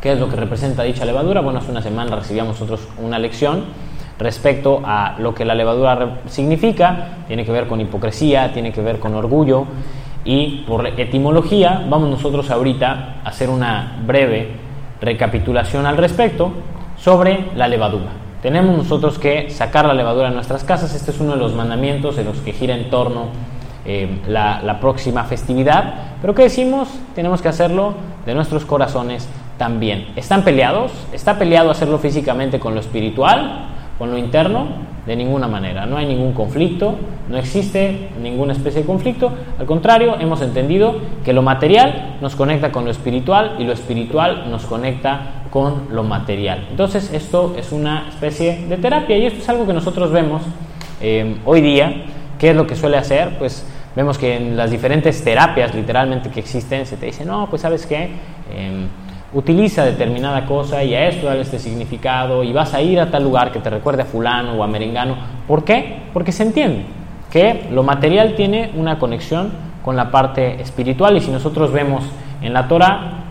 ¿qué 0.00 0.12
es 0.12 0.18
lo 0.18 0.28
que 0.28 0.36
representa 0.36 0.82
dicha 0.82 1.04
levadura? 1.04 1.40
Bueno, 1.40 1.60
hace 1.60 1.70
una 1.70 1.82
semana 1.82 2.16
recibíamos 2.16 2.60
nosotros 2.60 2.88
una 2.98 3.18
lección 3.18 3.64
respecto 4.18 4.80
a 4.84 5.16
lo 5.18 5.34
que 5.34 5.44
la 5.44 5.54
levadura 5.54 6.20
significa, 6.26 7.24
tiene 7.26 7.44
que 7.44 7.52
ver 7.52 7.66
con 7.66 7.80
hipocresía, 7.80 8.52
tiene 8.52 8.72
que 8.72 8.80
ver 8.80 8.98
con 8.98 9.14
orgullo 9.14 9.66
y 10.24 10.64
por 10.66 10.86
etimología 10.86 11.84
vamos 11.88 12.08
nosotros 12.08 12.50
ahorita 12.50 13.16
a 13.24 13.28
hacer 13.28 13.50
una 13.50 13.98
breve 14.06 14.52
recapitulación 15.00 15.86
al 15.86 15.96
respecto 15.96 16.52
sobre 16.96 17.50
la 17.54 17.68
levadura. 17.68 18.23
Tenemos 18.44 18.76
nosotros 18.76 19.18
que 19.18 19.48
sacar 19.48 19.86
la 19.86 19.94
levadura 19.94 20.28
de 20.28 20.34
nuestras 20.34 20.64
casas, 20.64 20.94
este 20.94 21.12
es 21.12 21.18
uno 21.18 21.32
de 21.32 21.38
los 21.38 21.54
mandamientos 21.54 22.14
de 22.14 22.24
los 22.24 22.36
que 22.40 22.52
gira 22.52 22.74
en 22.74 22.90
torno 22.90 23.28
eh, 23.86 24.18
la, 24.28 24.78
próxima 24.82 25.24
festividad. 25.24 25.94
Pero 26.20 26.34
¿qué 26.34 26.42
decimos? 26.42 26.90
Tenemos 27.14 27.40
que 27.40 27.48
hacerlo 27.48 27.94
de 28.26 28.34
nuestros 28.34 28.66
corazones 28.66 29.26
también. 29.56 30.08
¿Están 30.14 30.44
peleados? 30.44 30.92
¿Está 31.14 31.38
peleado 31.38 31.70
hacerlo 31.70 31.96
físicamente 31.96 32.60
con 32.60 32.74
lo 32.74 32.80
espiritual, 32.80 33.68
con 33.96 34.10
lo 34.10 34.18
interno? 34.18 34.66
De 35.06 35.16
ninguna 35.16 35.48
manera. 35.48 35.86
No 35.86 35.96
hay 35.96 36.04
ningún 36.04 36.34
conflicto, 36.34 36.96
no 37.30 37.38
existe 37.38 38.10
ninguna 38.22 38.52
especie 38.52 38.82
de 38.82 38.86
conflicto. 38.86 39.32
Al 39.58 39.64
contrario, 39.64 40.16
hemos 40.20 40.42
entendido 40.42 40.96
que 41.24 41.32
lo 41.32 41.40
material 41.40 42.18
nos 42.20 42.36
conecta 42.36 42.72
con 42.72 42.84
lo 42.84 42.90
espiritual 42.90 43.56
y 43.58 43.64
lo 43.64 43.72
espiritual 43.72 44.50
nos 44.50 44.66
conecta 44.66 45.43
con 45.54 45.86
lo 45.90 46.02
material. 46.02 46.66
Entonces, 46.70 47.10
esto 47.14 47.54
es 47.56 47.72
una 47.72 48.10
especie 48.10 48.66
de 48.66 48.76
terapia 48.76 49.16
y 49.16 49.24
esto 49.24 49.38
es 49.38 49.48
algo 49.48 49.66
que 49.66 49.72
nosotros 49.72 50.12
vemos 50.12 50.42
eh, 51.00 51.36
hoy 51.46 51.62
día. 51.62 52.04
¿Qué 52.38 52.50
es 52.50 52.56
lo 52.56 52.66
que 52.66 52.76
suele 52.76 52.98
hacer? 52.98 53.38
Pues 53.38 53.64
Vemos 53.96 54.18
que 54.18 54.36
en 54.36 54.56
las 54.56 54.72
diferentes 54.72 55.22
terapias 55.22 55.72
literalmente 55.72 56.28
que 56.28 56.40
existen 56.40 56.84
se 56.84 56.96
te 56.96 57.06
dice, 57.06 57.24
no, 57.24 57.48
pues 57.48 57.62
sabes 57.62 57.86
qué, 57.86 58.10
em, 58.52 58.88
utiliza 59.32 59.84
determinada 59.84 60.46
cosa 60.46 60.82
y 60.82 60.94
a 60.94 61.08
esto 61.08 61.26
dale 61.26 61.42
este 61.42 61.60
significado 61.60 62.42
y 62.42 62.52
vas 62.52 62.74
a 62.74 62.82
ir 62.82 62.98
a 62.98 63.10
tal 63.10 63.22
lugar 63.22 63.52
que 63.52 63.60
te 63.60 63.70
recuerde 63.70 64.02
a 64.02 64.04
fulano 64.04 64.54
o 64.54 64.64
a 64.64 64.66
merengano. 64.66 65.16
¿Por 65.46 65.64
qué? 65.64 66.02
Porque 66.12 66.32
se 66.32 66.42
entiende 66.42 66.84
que 67.30 67.68
lo 67.70 67.84
material 67.84 68.34
tiene 68.34 68.72
una 68.74 68.98
conexión 68.98 69.52
con 69.84 69.94
la 69.94 70.10
parte 70.10 70.60
espiritual 70.60 71.16
y 71.16 71.20
si 71.20 71.30
nosotros 71.30 71.72
vemos 71.72 72.04
en 72.42 72.52
la 72.52 72.66
Torah, 72.66 73.23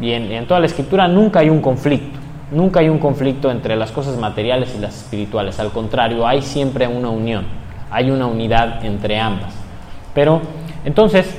y 0.00 0.12
en, 0.12 0.46
toda 0.46 0.60
la 0.60 0.66
escritura 0.66 1.08
nunca 1.08 1.40
hay 1.40 1.50
un 1.50 1.60
conflicto. 1.60 2.18
Nunca 2.50 2.80
hay 2.80 2.88
un 2.88 2.98
conflicto 2.98 3.50
entre 3.50 3.76
las 3.76 3.92
cosas 3.92 4.16
materiales 4.16 4.74
y 4.76 4.80
las 4.80 4.96
espirituales. 4.96 5.60
Al 5.60 5.70
contrario, 5.70 6.26
hay 6.26 6.42
siempre 6.42 6.88
una 6.88 7.10
unión. 7.10 7.44
Hay 7.90 8.10
una 8.10 8.26
unidad 8.26 8.84
entre 8.84 9.18
ambas. 9.18 9.54
Pero 10.14 10.40
entonces 10.84 11.32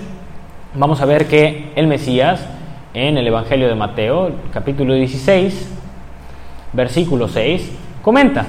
vamos 0.73 1.01
a 1.01 1.05
ver 1.05 1.27
que 1.27 1.71
el 1.75 1.87
Mesías 1.87 2.47
en 2.93 3.17
el 3.17 3.27
Evangelio 3.27 3.67
de 3.67 3.75
Mateo, 3.75 4.31
capítulo 4.51 4.93
16, 4.93 5.69
versículo 6.73 7.27
6, 7.27 7.71
comenta 8.01 8.45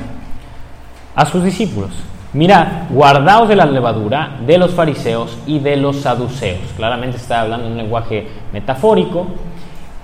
a 1.15 1.27
sus 1.27 1.45
discípulos, 1.45 1.91
mirad, 2.33 2.89
guardaos 2.91 3.49
de 3.49 3.57
la 3.57 3.67
levadura 3.67 4.39
de 4.47 4.59
los 4.59 4.73
fariseos 4.73 5.39
y 5.47 5.59
de 5.59 5.77
los 5.77 5.97
saduceos. 6.01 6.73
Claramente 6.77 7.19
está 7.19 7.43
hablando 7.43 7.67
en 7.67 7.73
un 7.73 7.79
lenguaje 7.79 8.27
metafórico. 8.53 9.27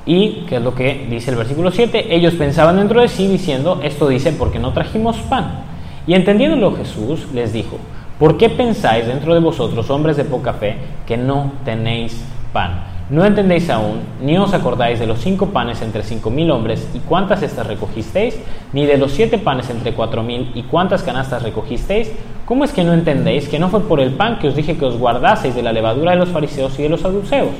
¿Y 0.08 0.46
qué 0.48 0.56
es 0.56 0.62
lo 0.62 0.74
que 0.74 1.06
dice 1.10 1.30
el 1.30 1.36
versículo 1.36 1.70
7? 1.70 2.16
Ellos 2.16 2.32
pensaban 2.32 2.76
dentro 2.76 3.02
de 3.02 3.08
sí 3.08 3.26
diciendo, 3.26 3.78
esto 3.82 4.08
dice 4.08 4.32
porque 4.32 4.58
no 4.58 4.72
trajimos 4.72 5.18
pan. 5.18 5.64
Y 6.06 6.14
entendiéndolo 6.14 6.74
Jesús 6.74 7.26
les 7.34 7.52
dijo, 7.52 7.76
¿por 8.18 8.38
qué 8.38 8.48
pensáis 8.48 9.06
dentro 9.06 9.34
de 9.34 9.40
vosotros, 9.40 9.90
hombres 9.90 10.16
de 10.16 10.24
poca 10.24 10.54
fe, 10.54 10.76
que 11.06 11.18
no 11.18 11.52
tenéis 11.62 12.24
pan? 12.54 12.84
¿No 13.10 13.22
entendéis 13.26 13.68
aún, 13.68 14.00
ni 14.22 14.38
os 14.38 14.54
acordáis 14.54 14.98
de 14.98 15.06
los 15.06 15.20
cinco 15.20 15.50
panes 15.50 15.82
entre 15.82 16.02
cinco 16.02 16.30
mil 16.30 16.50
hombres 16.52 16.88
y 16.94 17.00
cuántas 17.00 17.42
estas 17.42 17.66
recogisteis, 17.66 18.40
ni 18.72 18.86
de 18.86 18.96
los 18.96 19.12
siete 19.12 19.36
panes 19.36 19.68
entre 19.68 19.92
cuatro 19.92 20.22
mil 20.22 20.52
y 20.54 20.62
cuántas 20.62 21.02
canastas 21.02 21.42
recogisteis? 21.42 22.10
¿Cómo 22.46 22.64
es 22.64 22.72
que 22.72 22.82
no 22.82 22.94
entendéis 22.94 23.46
que 23.46 23.58
no 23.58 23.68
fue 23.68 23.80
por 23.80 24.00
el 24.00 24.14
pan 24.14 24.38
que 24.38 24.48
os 24.48 24.56
dije 24.56 24.78
que 24.78 24.86
os 24.86 24.96
guardaseis 24.96 25.54
de 25.54 25.62
la 25.62 25.74
levadura 25.74 26.12
de 26.12 26.16
los 26.16 26.30
fariseos 26.30 26.78
y 26.78 26.84
de 26.84 26.88
los 26.88 27.02
saduceos? 27.02 27.50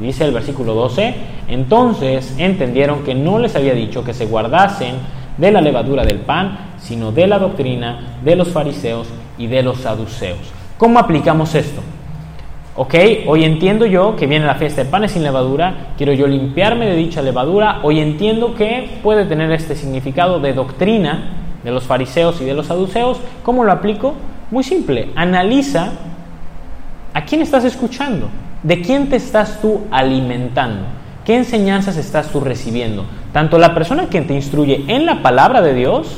Dice 0.00 0.24
el 0.24 0.32
versículo 0.32 0.74
12, 0.74 1.14
entonces 1.48 2.34
entendieron 2.38 3.02
que 3.02 3.14
no 3.14 3.38
les 3.38 3.56
había 3.56 3.74
dicho 3.74 4.04
que 4.04 4.14
se 4.14 4.26
guardasen 4.26 4.94
de 5.36 5.50
la 5.50 5.60
levadura 5.60 6.04
del 6.04 6.18
pan, 6.18 6.74
sino 6.78 7.10
de 7.12 7.26
la 7.26 7.38
doctrina 7.38 8.18
de 8.22 8.36
los 8.36 8.48
fariseos 8.48 9.08
y 9.38 9.46
de 9.46 9.62
los 9.62 9.78
saduceos. 9.78 10.38
¿Cómo 10.76 10.98
aplicamos 10.98 11.54
esto? 11.54 11.80
Ok, 12.76 12.94
hoy 13.26 13.42
entiendo 13.42 13.86
yo 13.86 14.14
que 14.14 14.28
viene 14.28 14.46
la 14.46 14.54
fiesta 14.54 14.84
de 14.84 14.90
panes 14.90 15.10
sin 15.10 15.24
levadura, 15.24 15.94
quiero 15.96 16.12
yo 16.12 16.28
limpiarme 16.28 16.86
de 16.86 16.94
dicha 16.94 17.22
levadura, 17.22 17.80
hoy 17.82 17.98
entiendo 17.98 18.54
que 18.54 19.00
puede 19.02 19.24
tener 19.24 19.50
este 19.50 19.74
significado 19.74 20.38
de 20.38 20.52
doctrina 20.52 21.32
de 21.64 21.72
los 21.72 21.82
fariseos 21.82 22.40
y 22.40 22.44
de 22.44 22.54
los 22.54 22.66
saduceos. 22.66 23.18
¿Cómo 23.42 23.64
lo 23.64 23.72
aplico? 23.72 24.14
Muy 24.52 24.62
simple, 24.62 25.10
analiza 25.16 25.90
a 27.12 27.24
quién 27.24 27.42
estás 27.42 27.64
escuchando, 27.64 28.28
de 28.62 28.80
quién 28.82 29.08
te 29.08 29.16
estás 29.16 29.60
tú 29.60 29.86
alimentando, 29.90 30.86
qué 31.24 31.36
enseñanzas 31.36 31.96
estás 31.96 32.28
tú 32.28 32.40
recibiendo, 32.40 33.04
tanto 33.32 33.58
la 33.58 33.74
persona 33.74 34.08
que 34.08 34.22
te 34.22 34.34
instruye 34.34 34.84
en 34.88 35.06
la 35.06 35.22
palabra 35.22 35.62
de 35.62 35.74
Dios, 35.74 36.08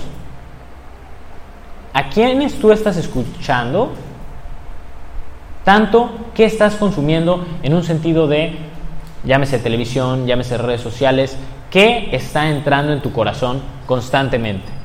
a 1.93 2.09
quiénes 2.09 2.55
tú 2.59 2.72
estás 2.72 2.97
escuchando, 2.97 3.93
tanto 5.64 6.11
que 6.34 6.45
estás 6.45 6.76
consumiendo 6.76 7.45
en 7.62 7.74
un 7.74 7.82
sentido 7.82 8.26
de, 8.26 8.57
llámese 9.24 9.59
televisión, 9.59 10.26
llámese 10.26 10.57
redes 10.57 10.80
sociales, 10.80 11.36
que 11.70 12.09
está 12.12 12.49
entrando 12.49 12.93
en 12.93 13.01
tu 13.01 13.12
corazón 13.12 13.61
constantemente. 13.86 14.80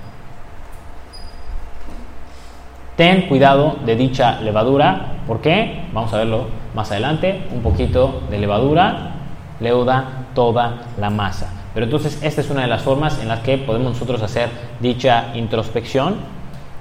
Ten 2.96 3.24
cuidado 3.24 3.76
de 3.86 3.98
dicha 3.98 4.40
levadura, 4.40 5.18
¿por 5.28 5.42
qué? 5.42 5.84
Vamos 5.92 6.14
a 6.14 6.18
verlo 6.18 6.46
más 6.74 6.92
adelante. 6.92 7.42
Un 7.54 7.62
poquito 7.62 8.22
de 8.30 8.40
levadura 8.40 9.12
leuda 9.60 10.28
toda 10.34 10.84
la 10.98 11.10
masa. 11.10 11.52
Pero 11.74 11.88
entonces 11.88 12.24
esta 12.24 12.40
es 12.40 12.50
una 12.50 12.62
de 12.62 12.68
las 12.68 12.84
formas 12.84 13.22
en 13.22 13.28
las 13.28 13.42
que 13.42 13.58
podemos 13.58 13.94
nosotros 13.94 14.22
hacer 14.22 14.48
dicha 14.80 15.32
introspección 15.36 16.16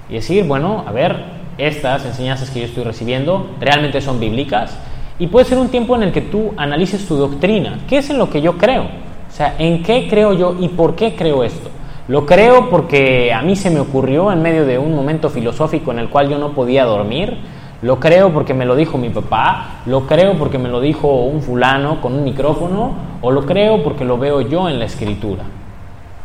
y 0.09 0.13
decir, 0.13 0.45
bueno, 0.45 0.85
a 0.87 0.91
ver, 0.93 1.17
estas 1.57 2.05
enseñanzas 2.05 2.49
que 2.49 2.61
yo 2.61 2.65
estoy 2.65 2.85
recibiendo 2.85 3.49
realmente 3.59 3.99
son 3.99 4.17
bíblicas 4.17 4.77
y 5.19 5.27
puede 5.27 5.45
ser 5.45 5.57
un 5.57 5.67
tiempo 5.67 5.97
en 5.97 6.03
el 6.03 6.11
que 6.13 6.21
tú 6.21 6.53
analices 6.55 7.05
tu 7.05 7.17
doctrina. 7.17 7.79
¿Qué 7.89 7.97
es 7.97 8.09
en 8.09 8.17
lo 8.17 8.29
que 8.29 8.41
yo 8.41 8.57
creo? 8.57 8.83
O 8.83 9.31
sea, 9.35 9.55
¿en 9.59 9.83
qué 9.83 10.07
creo 10.09 10.31
yo 10.31 10.55
y 10.61 10.69
por 10.69 10.95
qué 10.95 11.13
creo 11.13 11.43
esto? 11.43 11.69
Lo 12.07 12.25
creo 12.25 12.69
porque 12.69 13.33
a 13.33 13.41
mí 13.41 13.55
se 13.55 13.71
me 13.71 13.79
ocurrió 13.79 14.31
en 14.31 14.41
medio 14.41 14.65
de 14.65 14.77
un 14.77 14.93
momento 14.93 15.29
filosófico 15.29 15.91
en 15.91 15.99
el 15.99 16.09
cual 16.09 16.29
yo 16.29 16.37
no 16.37 16.51
podía 16.51 16.85
dormir. 16.85 17.37
Lo 17.81 17.99
creo 17.99 18.31
porque 18.31 18.53
me 18.53 18.65
lo 18.65 18.75
dijo 18.75 18.97
mi 18.97 19.09
papá, 19.09 19.81
lo 19.85 20.05
creo 20.07 20.37
porque 20.37 20.57
me 20.57 20.69
lo 20.69 20.79
dijo 20.81 21.07
un 21.07 21.41
fulano 21.41 22.01
con 22.01 22.13
un 22.13 22.23
micrófono, 22.23 22.93
o 23.21 23.31
lo 23.31 23.45
creo 23.45 23.83
porque 23.83 24.05
lo 24.05 24.17
veo 24.17 24.41
yo 24.41 24.69
en 24.69 24.79
la 24.79 24.85
escritura. 24.85 25.43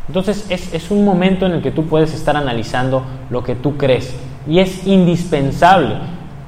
Entonces 0.07 0.47
es, 0.51 0.73
es 0.75 0.91
un 0.91 1.05
momento 1.05 1.47
en 1.47 1.53
el 1.53 1.63
que 1.63 1.71
tú 1.71 1.87
puedes 1.87 2.15
estar 2.15 2.37
analizando 2.37 3.03
lo 3.31 3.43
que 3.43 3.55
tú 3.55 3.77
crees. 3.77 4.15
Y 4.47 4.59
es 4.59 4.87
indispensable 4.87 5.97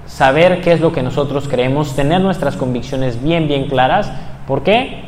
saber 0.06 0.60
qué 0.60 0.72
es 0.72 0.80
lo 0.80 0.92
que 0.92 1.02
nosotros 1.02 1.48
creemos, 1.48 1.96
tener 1.96 2.20
nuestras 2.20 2.56
convicciones 2.56 3.22
bien, 3.22 3.48
bien 3.48 3.68
claras. 3.68 4.12
¿Por 4.46 4.62
qué? 4.62 5.04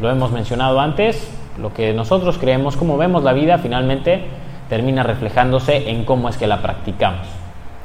Lo 0.00 0.10
hemos 0.10 0.32
mencionado 0.32 0.80
antes, 0.80 1.30
lo 1.60 1.72
que 1.72 1.92
nosotros 1.92 2.38
creemos, 2.38 2.76
cómo 2.76 2.96
vemos 2.96 3.22
la 3.22 3.32
vida, 3.32 3.58
finalmente 3.58 4.24
termina 4.68 5.02
reflejándose 5.02 5.90
en 5.90 6.04
cómo 6.04 6.28
es 6.28 6.36
que 6.36 6.46
la 6.46 6.62
practicamos. 6.62 7.26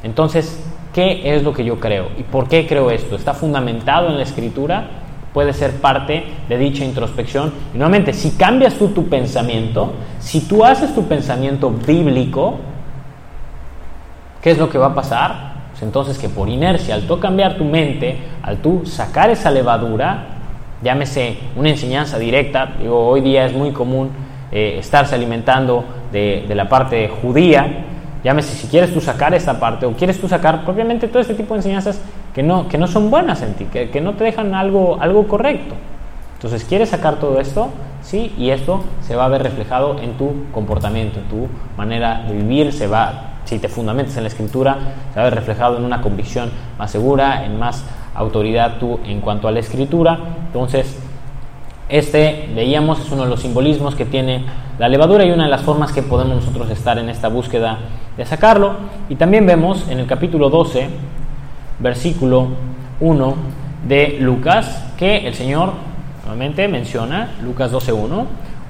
Entonces, 0.03 0.63
¿qué 0.93 1.35
es 1.35 1.43
lo 1.43 1.53
que 1.53 1.65
yo 1.65 1.79
creo? 1.79 2.07
¿Y 2.17 2.23
por 2.23 2.47
qué 2.47 2.65
creo 2.67 2.89
esto? 2.89 3.15
¿Está 3.15 3.33
fundamentado 3.33 4.07
en 4.07 4.17
la 4.17 4.23
escritura? 4.23 4.87
Puede 5.33 5.53
ser 5.53 5.73
parte 5.81 6.23
de 6.47 6.57
dicha 6.57 6.83
introspección. 6.83 7.53
Y 7.73 7.77
nuevamente, 7.77 8.13
si 8.13 8.31
cambias 8.31 8.75
tú 8.75 8.89
tu 8.89 9.07
pensamiento, 9.07 9.93
si 10.19 10.41
tú 10.41 10.63
haces 10.65 10.95
tu 10.95 11.07
pensamiento 11.07 11.69
bíblico, 11.69 12.59
¿Qué 14.41 14.51
es 14.51 14.57
lo 14.57 14.69
que 14.69 14.77
va 14.77 14.87
a 14.87 14.95
pasar? 14.95 15.53
Pues 15.71 15.83
entonces 15.83 16.17
que 16.17 16.29
por 16.29 16.47
inercia, 16.47 16.95
al 16.95 17.05
tú 17.05 17.19
cambiar 17.19 17.57
tu 17.57 17.65
mente, 17.65 18.17
al 18.41 18.57
tú 18.57 18.85
sacar 18.85 19.29
esa 19.29 19.51
levadura, 19.51 20.38
llámese 20.81 21.37
una 21.55 21.69
enseñanza 21.69 22.17
directa, 22.17 22.73
digo, 22.79 23.07
hoy 23.07 23.21
día 23.21 23.45
es 23.45 23.53
muy 23.53 23.71
común 23.71 24.09
eh, 24.51 24.77
estarse 24.79 25.15
alimentando 25.15 25.83
de, 26.11 26.45
la 26.55 26.67
parte 26.67 27.09
judía, 27.21 27.85
llámese 28.23 28.55
si 28.55 28.67
quieres 28.67 28.93
tú 28.93 29.01
sacar 29.01 29.33
esa 29.33 29.59
parte 29.59 29.85
o 29.85 29.93
quieres 29.93 30.19
tú 30.19 30.27
sacar 30.27 30.63
propiamente 30.65 31.07
todo 31.07 31.21
este 31.21 31.35
tipo 31.35 31.53
de 31.53 31.59
enseñanzas 31.59 32.01
que 32.33 32.43
no, 32.43 32.67
que 32.67 32.77
no 32.77 32.87
son 32.87 33.09
buenas 33.09 33.41
en 33.41 33.53
ti, 33.53 33.65
que, 33.65 33.89
que 33.89 34.01
no 34.01 34.13
te 34.13 34.23
dejan 34.23 34.53
algo, 34.53 34.97
algo 34.99 35.27
correcto. 35.27 35.75
Entonces, 36.35 36.63
¿quieres 36.63 36.89
sacar 36.89 37.17
todo 37.17 37.39
esto? 37.39 37.69
Sí, 38.01 38.33
y 38.37 38.51
esto 38.51 38.83
se 39.01 39.15
va 39.15 39.25
a 39.25 39.27
ver 39.27 39.43
reflejado 39.43 39.99
en 39.99 40.13
tu 40.13 40.45
comportamiento, 40.53 41.19
en 41.19 41.25
tu 41.25 41.47
manera 41.77 42.23
de 42.27 42.33
vivir, 42.33 42.71
se 42.71 42.87
va 42.87 43.29
si 43.49 43.59
te 43.59 43.67
fundamentas 43.67 44.15
en 44.15 44.23
la 44.23 44.29
escritura, 44.29 44.77
se 45.11 45.19
va 45.19 45.21
a 45.21 45.25
ver 45.25 45.35
reflejado 45.35 45.77
en 45.77 45.83
una 45.83 46.01
convicción 46.01 46.51
más 46.77 46.91
segura, 46.91 47.43
en 47.45 47.57
más 47.57 47.83
autoridad 48.15 48.77
tú 48.79 48.99
en 49.05 49.21
cuanto 49.21 49.47
a 49.47 49.51
la 49.51 49.59
escritura. 49.59 50.19
Entonces, 50.47 50.99
este, 51.89 52.49
veíamos, 52.53 52.99
es 52.99 53.11
uno 53.11 53.23
de 53.23 53.29
los 53.29 53.41
simbolismos 53.41 53.95
que 53.95 54.05
tiene 54.05 54.43
la 54.77 54.87
levadura 54.87 55.25
y 55.25 55.31
una 55.31 55.45
de 55.45 55.49
las 55.49 55.63
formas 55.63 55.91
que 55.91 56.03
podemos 56.03 56.35
nosotros 56.35 56.69
estar 56.69 56.97
en 56.99 57.09
esta 57.09 57.27
búsqueda 57.27 57.79
de 58.15 58.25
sacarlo. 58.25 58.73
Y 59.09 59.15
también 59.15 59.45
vemos 59.45 59.87
en 59.89 59.99
el 59.99 60.05
capítulo 60.05 60.49
12, 60.49 60.89
versículo 61.79 62.47
1 62.99 63.35
de 63.87 64.17
Lucas, 64.19 64.85
que 64.97 65.27
el 65.27 65.33
Señor 65.33 65.73
nuevamente 66.23 66.67
menciona, 66.67 67.31
Lucas 67.43 67.71
12.1, 67.71 68.25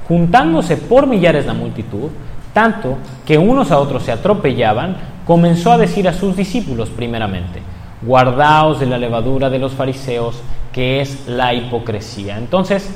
juntándose 0.07 0.77
por 0.77 1.07
millares 1.07 1.45
la 1.45 1.53
multitud, 1.53 2.09
tanto 2.53 2.97
que 3.25 3.37
unos 3.37 3.71
a 3.71 3.79
otros 3.79 4.03
se 4.03 4.11
atropellaban, 4.11 4.95
comenzó 5.27 5.71
a 5.71 5.77
decir 5.77 6.07
a 6.07 6.13
sus 6.13 6.35
discípulos 6.35 6.89
primeramente, 6.89 7.61
guardaos 8.01 8.79
de 8.79 8.85
la 8.85 8.97
levadura 8.97 9.49
de 9.49 9.59
los 9.59 9.73
fariseos, 9.73 10.41
que 10.71 11.01
es 11.01 11.27
la 11.27 11.53
hipocresía. 11.53 12.37
Entonces, 12.37 12.89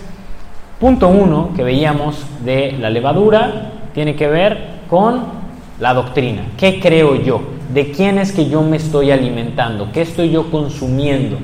punto 0.80 1.08
uno 1.08 1.50
que 1.56 1.64
veíamos 1.64 2.26
de 2.44 2.74
la 2.80 2.90
levadura 2.90 3.72
tiene 3.94 4.16
que 4.16 4.28
ver 4.28 4.84
con 4.90 5.24
la 5.80 5.94
doctrina. 5.94 6.44
¿Qué 6.58 6.80
creo 6.80 7.16
yo? 7.16 7.42
¿De 7.74 7.92
quién 7.92 8.18
es 8.18 8.32
que 8.32 8.48
yo 8.48 8.62
me 8.62 8.78
estoy 8.78 9.12
alimentando? 9.12 9.92
¿Qué 9.92 10.02
estoy 10.02 10.30
yo 10.30 10.50
consumiendo? 10.52 11.38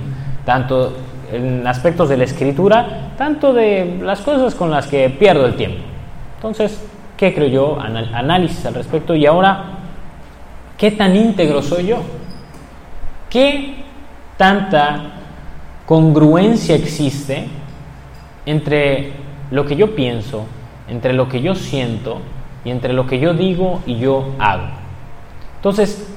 Tanto 0.46 0.94
en 1.32 1.66
aspectos 1.68 2.10
de 2.10 2.18
la 2.18 2.24
escritura, 2.24 3.12
tanto 3.18 3.54
de 3.54 4.00
las 4.02 4.22
cosas 4.22 4.56
con 4.56 4.72
las 4.72 4.88
que 4.88 5.10
pierdo 5.10 5.46
el 5.46 5.56
tiempo. 5.56 5.80
Entonces, 6.36 6.80
¿Qué 7.20 7.34
creo 7.34 7.50
yo? 7.50 7.78
análisis 7.82 8.66
al 8.66 8.76
respecto. 8.76 9.14
Y 9.14 9.26
ahora, 9.26 9.62
¿qué 10.78 10.92
tan 10.92 11.18
íntegro 11.18 11.62
soy 11.62 11.88
yo? 11.88 11.98
¿Qué 13.30 13.76
tanta 14.38 15.12
congruencia 15.86 16.76
existe 16.76 17.48
entre 18.46 19.14
lo 19.52 19.66
que 19.66 19.76
yo 19.76 19.96
pienso, 19.96 20.46
entre 20.88 21.14
lo 21.14 21.30
que 21.30 21.42
yo 21.42 21.54
siento 21.54 22.22
y 22.66 22.72
entre 22.72 22.94
lo 22.94 23.06
que 23.06 23.20
yo 23.20 23.34
digo 23.34 23.82
y 23.86 24.00
yo 24.00 24.34
hago? 24.40 24.66
Entonces, 25.58 26.08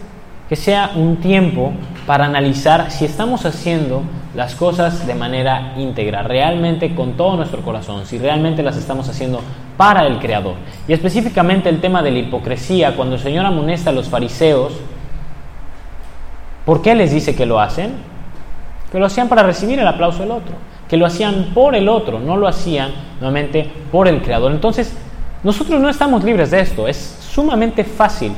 que 0.48 0.56
sea 0.56 0.92
un 0.94 1.16
tiempo 1.16 1.72
para 2.06 2.24
analizar 2.24 2.90
si 2.90 3.04
estamos 3.04 3.44
haciendo 3.44 4.02
las 4.34 4.54
cosas 4.54 5.06
de 5.06 5.14
manera 5.14 5.74
íntegra, 5.76 6.22
realmente 6.22 6.94
con 6.94 7.12
todo 7.12 7.36
nuestro 7.36 7.60
corazón, 7.60 8.06
si 8.06 8.18
realmente 8.18 8.62
las 8.62 8.76
estamos 8.76 9.08
haciendo 9.08 9.40
para 9.76 10.06
el 10.06 10.18
Creador. 10.18 10.54
Y 10.88 10.92
específicamente 10.94 11.68
el 11.68 11.80
tema 11.80 12.02
de 12.02 12.10
la 12.10 12.18
hipocresía, 12.20 12.96
cuando 12.96 13.16
el 13.16 13.20
Señor 13.20 13.44
amonesta 13.44 13.90
a 13.90 13.92
los 13.92 14.08
fariseos, 14.08 14.72
¿por 16.64 16.82
qué 16.82 16.94
les 16.94 17.12
dice 17.12 17.34
que 17.34 17.46
lo 17.46 17.60
hacen? 17.60 17.92
Que 18.90 18.98
lo 18.98 19.06
hacían 19.06 19.28
para 19.28 19.42
recibir 19.42 19.78
el 19.78 19.86
aplauso 19.86 20.20
del 20.20 20.30
otro, 20.30 20.54
que 20.88 20.96
lo 20.96 21.06
hacían 21.06 21.50
por 21.54 21.74
el 21.74 21.88
otro, 21.88 22.20
no 22.20 22.36
lo 22.36 22.46
hacían 22.46 22.90
nuevamente 23.20 23.70
por 23.90 24.08
el 24.08 24.22
Creador. 24.22 24.52
Entonces, 24.52 24.94
nosotros 25.42 25.80
no 25.80 25.88
estamos 25.88 26.22
libres 26.22 26.50
de 26.50 26.60
esto, 26.60 26.86
es 26.86 26.96
sumamente 26.96 27.84
fácil 27.84 28.32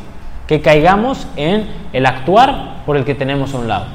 que 0.46 0.60
caigamos 0.60 1.26
en 1.36 1.66
el 1.92 2.06
actuar 2.06 2.82
por 2.86 2.96
el 2.96 3.04
que 3.04 3.14
tenemos 3.14 3.54
a 3.54 3.58
un 3.58 3.68
lado. 3.68 3.86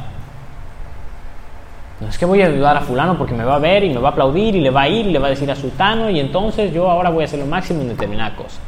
No 1.99 2.07
es 2.07 2.17
que 2.17 2.25
voy 2.25 2.41
a 2.41 2.47
ayudar 2.47 2.77
a 2.77 2.81
fulano 2.81 3.17
porque 3.17 3.33
me 3.33 3.43
va 3.43 3.55
a 3.55 3.59
ver 3.59 3.83
y 3.83 3.89
me 3.89 3.99
va 3.99 4.09
a 4.09 4.11
aplaudir 4.11 4.55
y 4.55 4.61
le 4.61 4.69
va 4.69 4.83
a 4.83 4.87
ir 4.87 5.05
y 5.05 5.11
le 5.11 5.19
va 5.19 5.27
a 5.27 5.31
decir 5.31 5.51
a 5.51 5.55
sultano 5.55 6.09
y 6.09 6.19
entonces 6.19 6.73
yo 6.73 6.89
ahora 6.89 7.09
voy 7.09 7.23
a 7.23 7.25
hacer 7.25 7.39
lo 7.39 7.45
máximo 7.45 7.81
en 7.81 7.89
determinada 7.89 8.35
cosa. 8.35 8.59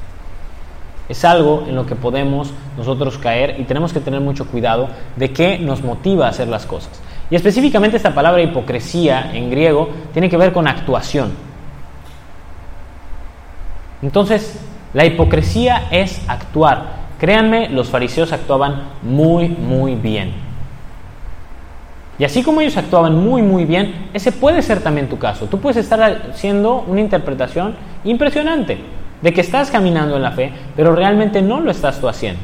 Es 1.12 1.26
algo 1.26 1.66
en 1.68 1.76
lo 1.76 1.86
que 1.86 1.98
podemos 1.98 2.54
nosotros 2.78 3.18
caer 3.18 3.60
y 3.60 3.66
tenemos 3.66 3.92
que 3.92 4.00
tener 4.00 4.22
mucho 4.22 4.48
cuidado 4.48 4.88
de 5.18 5.34
qué 5.34 5.60
nos 5.60 5.84
motiva 5.84 6.26
a 6.26 6.30
hacer 6.30 6.48
las 6.48 6.66
cosas. 6.66 7.02
Y 7.30 7.36
específicamente 7.36 7.98
esta 7.98 8.16
palabra 8.16 8.42
hipocresía 8.42 9.30
en 9.34 9.50
griego 9.50 9.90
tiene 10.14 10.30
que 10.30 10.38
ver 10.38 10.54
con 10.54 10.70
actuación. 10.70 11.34
Entonces, 14.02 14.58
la 14.94 15.04
hipocresía 15.04 15.90
es 15.92 16.22
actuar. 16.30 17.02
Créanme, 17.20 17.68
los 17.68 17.90
fariseos 17.90 18.32
actuaban 18.32 18.84
muy, 19.02 19.50
muy 19.50 19.96
bien. 19.96 20.32
Y 22.18 22.24
así 22.24 22.42
como 22.42 22.62
ellos 22.62 22.78
actuaban 22.78 23.18
muy, 23.18 23.42
muy 23.42 23.66
bien, 23.66 24.08
ese 24.14 24.32
puede 24.32 24.62
ser 24.62 24.80
también 24.80 25.10
tu 25.10 25.20
caso. 25.20 25.48
Tú 25.48 25.60
puedes 25.60 25.76
estar 25.76 26.02
haciendo 26.32 26.86
una 26.88 27.02
interpretación 27.02 27.76
impresionante 28.06 29.01
de 29.22 29.34
que 29.34 29.42
estás 29.42 29.70
caminando 29.70 30.16
en 30.16 30.24
la 30.24 30.32
fe, 30.32 30.52
pero 30.76 30.96
realmente 30.96 31.42
no 31.42 31.60
lo 31.60 31.72
estás 31.72 32.00
tú 32.00 32.08
haciendo. 32.08 32.42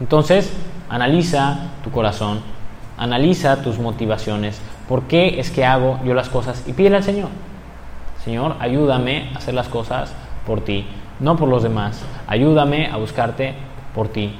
Entonces, 0.00 0.52
analiza 0.88 1.58
tu 1.84 1.90
corazón, 1.90 2.40
analiza 2.96 3.62
tus 3.62 3.78
motivaciones, 3.78 4.60
por 4.88 5.02
qué 5.04 5.40
es 5.40 5.50
que 5.50 5.64
hago 5.64 6.00
yo 6.04 6.14
las 6.14 6.28
cosas 6.28 6.64
y 6.66 6.72
pídele 6.72 6.96
al 6.96 7.04
Señor. 7.04 7.28
Señor, 8.24 8.56
ayúdame 8.60 9.30
a 9.34 9.38
hacer 9.38 9.54
las 9.54 9.68
cosas 9.68 10.12
por 10.46 10.62
ti 10.62 10.86
no 11.20 11.36
por 11.36 11.48
los 11.48 11.62
demás. 11.62 12.00
Ayúdame 12.26 12.86
a 12.86 12.96
buscarte 12.96 13.54
por 13.94 14.08
ti, 14.08 14.34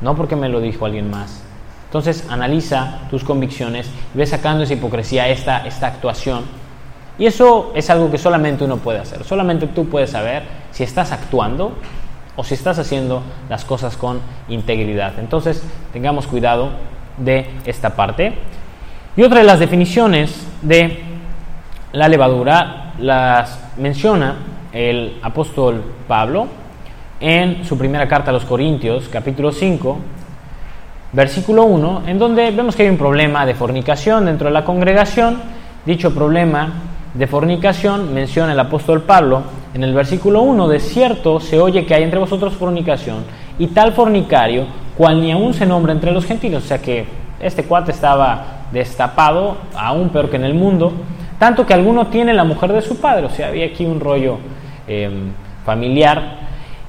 no 0.00 0.16
porque 0.16 0.36
me 0.36 0.48
lo 0.48 0.60
dijo 0.60 0.86
alguien 0.86 1.10
más. 1.10 1.42
Entonces 1.84 2.26
analiza 2.30 3.00
tus 3.10 3.22
convicciones 3.22 3.90
y 4.14 4.18
ve 4.18 4.26
sacando 4.26 4.64
esa 4.64 4.72
hipocresía, 4.72 5.28
esta, 5.28 5.66
esta 5.66 5.88
actuación. 5.88 6.44
Y 7.18 7.26
eso 7.26 7.72
es 7.74 7.90
algo 7.90 8.10
que 8.10 8.18
solamente 8.18 8.64
uno 8.64 8.78
puede 8.78 8.98
hacer. 8.98 9.24
Solamente 9.24 9.66
tú 9.66 9.88
puedes 9.88 10.10
saber 10.10 10.44
si 10.70 10.82
estás 10.82 11.12
actuando 11.12 11.72
o 12.36 12.44
si 12.44 12.54
estás 12.54 12.78
haciendo 12.78 13.22
las 13.48 13.64
cosas 13.64 13.96
con 13.96 14.20
integridad. 14.48 15.18
Entonces 15.18 15.62
tengamos 15.92 16.26
cuidado 16.26 16.70
de 17.18 17.50
esta 17.66 17.90
parte. 17.90 18.34
Y 19.16 19.22
otra 19.22 19.40
de 19.40 19.44
las 19.44 19.58
definiciones 19.58 20.46
de 20.62 21.00
la 21.92 22.08
levadura 22.08 22.94
las 22.98 23.58
menciona 23.76 24.36
el 24.72 25.18
apóstol 25.22 25.82
Pablo 26.08 26.46
en 27.20 27.64
su 27.64 27.76
primera 27.76 28.08
carta 28.08 28.30
a 28.30 28.32
los 28.32 28.46
Corintios, 28.46 29.08
capítulo 29.08 29.52
5, 29.52 29.98
versículo 31.12 31.64
1, 31.64 32.04
en 32.06 32.18
donde 32.18 32.50
vemos 32.50 32.74
que 32.74 32.84
hay 32.84 32.88
un 32.88 32.96
problema 32.96 33.44
de 33.44 33.54
fornicación 33.54 34.24
dentro 34.24 34.48
de 34.48 34.54
la 34.54 34.64
congregación. 34.64 35.38
Dicho 35.84 36.14
problema 36.14 36.72
de 37.14 37.26
fornicación 37.26 38.14
menciona 38.14 38.52
el 38.52 38.60
apóstol 38.60 39.02
Pablo 39.02 39.42
en 39.74 39.84
el 39.84 39.94
versículo 39.94 40.42
1, 40.42 40.68
de 40.68 40.80
cierto 40.80 41.40
se 41.40 41.60
oye 41.60 41.84
que 41.84 41.94
hay 41.94 42.02
entre 42.02 42.18
vosotros 42.18 42.54
fornicación 42.54 43.24
y 43.58 43.68
tal 43.68 43.92
fornicario 43.92 44.66
cual 44.96 45.20
ni 45.20 45.32
aún 45.32 45.54
se 45.54 45.66
nombra 45.66 45.92
entre 45.92 46.12
los 46.12 46.24
gentiles. 46.24 46.64
O 46.64 46.66
sea 46.66 46.78
que 46.78 47.06
este 47.40 47.64
cuate 47.64 47.92
estaba 47.92 48.66
destapado, 48.72 49.56
aún 49.74 50.08
peor 50.10 50.30
que 50.30 50.36
en 50.36 50.44
el 50.44 50.54
mundo, 50.54 50.92
tanto 51.38 51.66
que 51.66 51.74
alguno 51.74 52.06
tiene 52.06 52.32
la 52.32 52.44
mujer 52.44 52.72
de 52.72 52.82
su 52.82 52.98
padre. 52.98 53.26
O 53.26 53.30
sea, 53.30 53.48
había 53.48 53.66
aquí 53.66 53.84
un 53.84 54.00
rollo 54.00 54.38
Em, 54.88 55.32
familiar. 55.64 56.38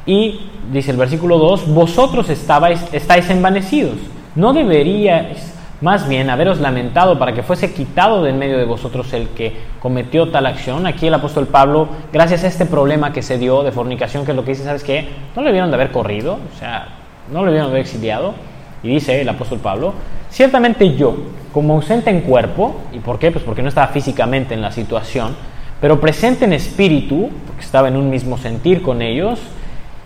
Y 0.06 0.40
dice 0.72 0.90
el 0.90 0.98
versículo 0.98 1.38
2, 1.38 1.74
vosotros 1.74 2.28
estabais, 2.30 2.84
estáis 2.92 3.30
envanecidos. 3.30 3.98
¿No 4.36 4.52
deberíais 4.52 5.54
más 5.84 6.08
bien 6.08 6.30
haberos 6.30 6.62
lamentado 6.62 7.20
para 7.20 7.34
que 7.34 7.44
fuese 7.44 7.74
quitado 7.74 8.24
de 8.24 8.30
en 8.30 8.40
medio 8.40 8.58
de 8.58 8.64
vosotros 8.64 9.12
el 9.12 9.28
que 9.30 9.54
cometió 9.82 10.30
tal 10.30 10.46
acción? 10.46 10.88
Aquí 10.88 11.08
el 11.08 11.14
apóstol 11.14 11.46
Pablo, 11.48 11.90
gracias 12.14 12.46
a 12.46 12.48
este 12.48 12.66
problema 12.66 13.12
que 13.12 13.22
se 13.22 13.38
dio 13.38 13.64
de 13.64 13.74
fornicación, 13.74 14.24
que 14.24 14.32
es 14.32 14.38
lo 14.38 14.46
que 14.46 14.52
dice, 14.52 14.64
¿sabes 14.64 14.82
qué? 14.82 15.10
No 15.36 15.42
le 15.42 15.52
vieron 15.52 15.70
de 15.72 15.76
haber 15.76 15.92
corrido, 15.92 16.36
o 16.36 16.58
sea, 16.58 16.88
no 17.30 17.44
le 17.44 17.52
vieron 17.52 17.68
de 17.68 17.72
haber 17.74 17.82
exiliado. 17.82 18.34
Y 18.82 18.88
dice 18.88 19.20
el 19.20 19.28
apóstol 19.28 19.60
Pablo, 19.60 19.94
ciertamente 20.30 20.96
yo, 20.96 21.18
como 21.52 21.74
ausente 21.74 22.10
en 22.10 22.22
cuerpo, 22.22 22.76
¿y 22.94 23.00
por 23.00 23.20
qué? 23.20 23.32
Pues 23.32 23.44
porque 23.44 23.62
no 23.62 23.68
estaba 23.68 23.88
físicamente 23.88 24.54
en 24.54 24.62
la 24.62 24.72
situación, 24.72 25.36
pero 25.82 26.00
presente 26.00 26.46
en 26.46 26.54
espíritu, 26.54 27.30
porque 27.46 27.62
estaba 27.62 27.90
en 27.90 27.98
un 27.98 28.10
mismo 28.10 28.38
sentir 28.38 28.82
con 28.82 29.02
ellos, 29.02 29.38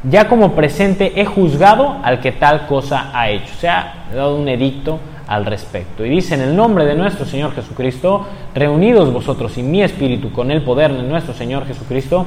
ya 0.10 0.28
como 0.28 0.54
presente 0.54 1.22
he 1.22 1.26
juzgado 1.26 1.98
al 2.04 2.20
que 2.20 2.32
tal 2.32 2.66
cosa 2.66 3.12
ha 3.14 3.30
hecho. 3.30 3.54
O 3.56 3.60
sea, 3.60 4.08
he 4.12 4.16
dado 4.16 4.38
un 4.38 4.48
edicto 4.50 5.00
al 5.28 5.46
respecto. 5.46 6.06
Y 6.06 6.10
dice, 6.10 6.36
en 6.36 6.42
el 6.42 6.56
nombre 6.56 6.86
de 6.86 6.96
nuestro 6.96 7.26
Señor 7.26 7.54
Jesucristo, 7.54 8.26
reunidos 8.56 9.12
vosotros 9.12 9.58
y 9.58 9.64
mi 9.64 9.84
espíritu 9.84 10.32
con 10.32 10.52
el 10.52 10.62
poder 10.64 10.94
de 10.94 11.04
nuestro 11.04 11.34
Señor 11.34 11.66
Jesucristo, 11.68 12.26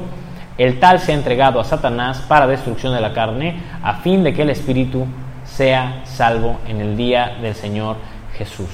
el 0.57 0.79
tal 0.79 0.99
se 0.99 1.11
ha 1.11 1.15
entregado 1.15 1.59
a 1.59 1.63
Satanás 1.63 2.23
para 2.27 2.47
destrucción 2.47 2.93
de 2.93 3.01
la 3.01 3.13
carne, 3.13 3.55
a 3.81 3.95
fin 3.95 4.23
de 4.23 4.33
que 4.33 4.43
el 4.43 4.51
espíritu 4.51 5.05
sea 5.43 6.01
salvo 6.05 6.57
en 6.67 6.81
el 6.81 6.95
día 6.95 7.37
del 7.41 7.55
Señor 7.55 7.95
Jesús. 8.37 8.69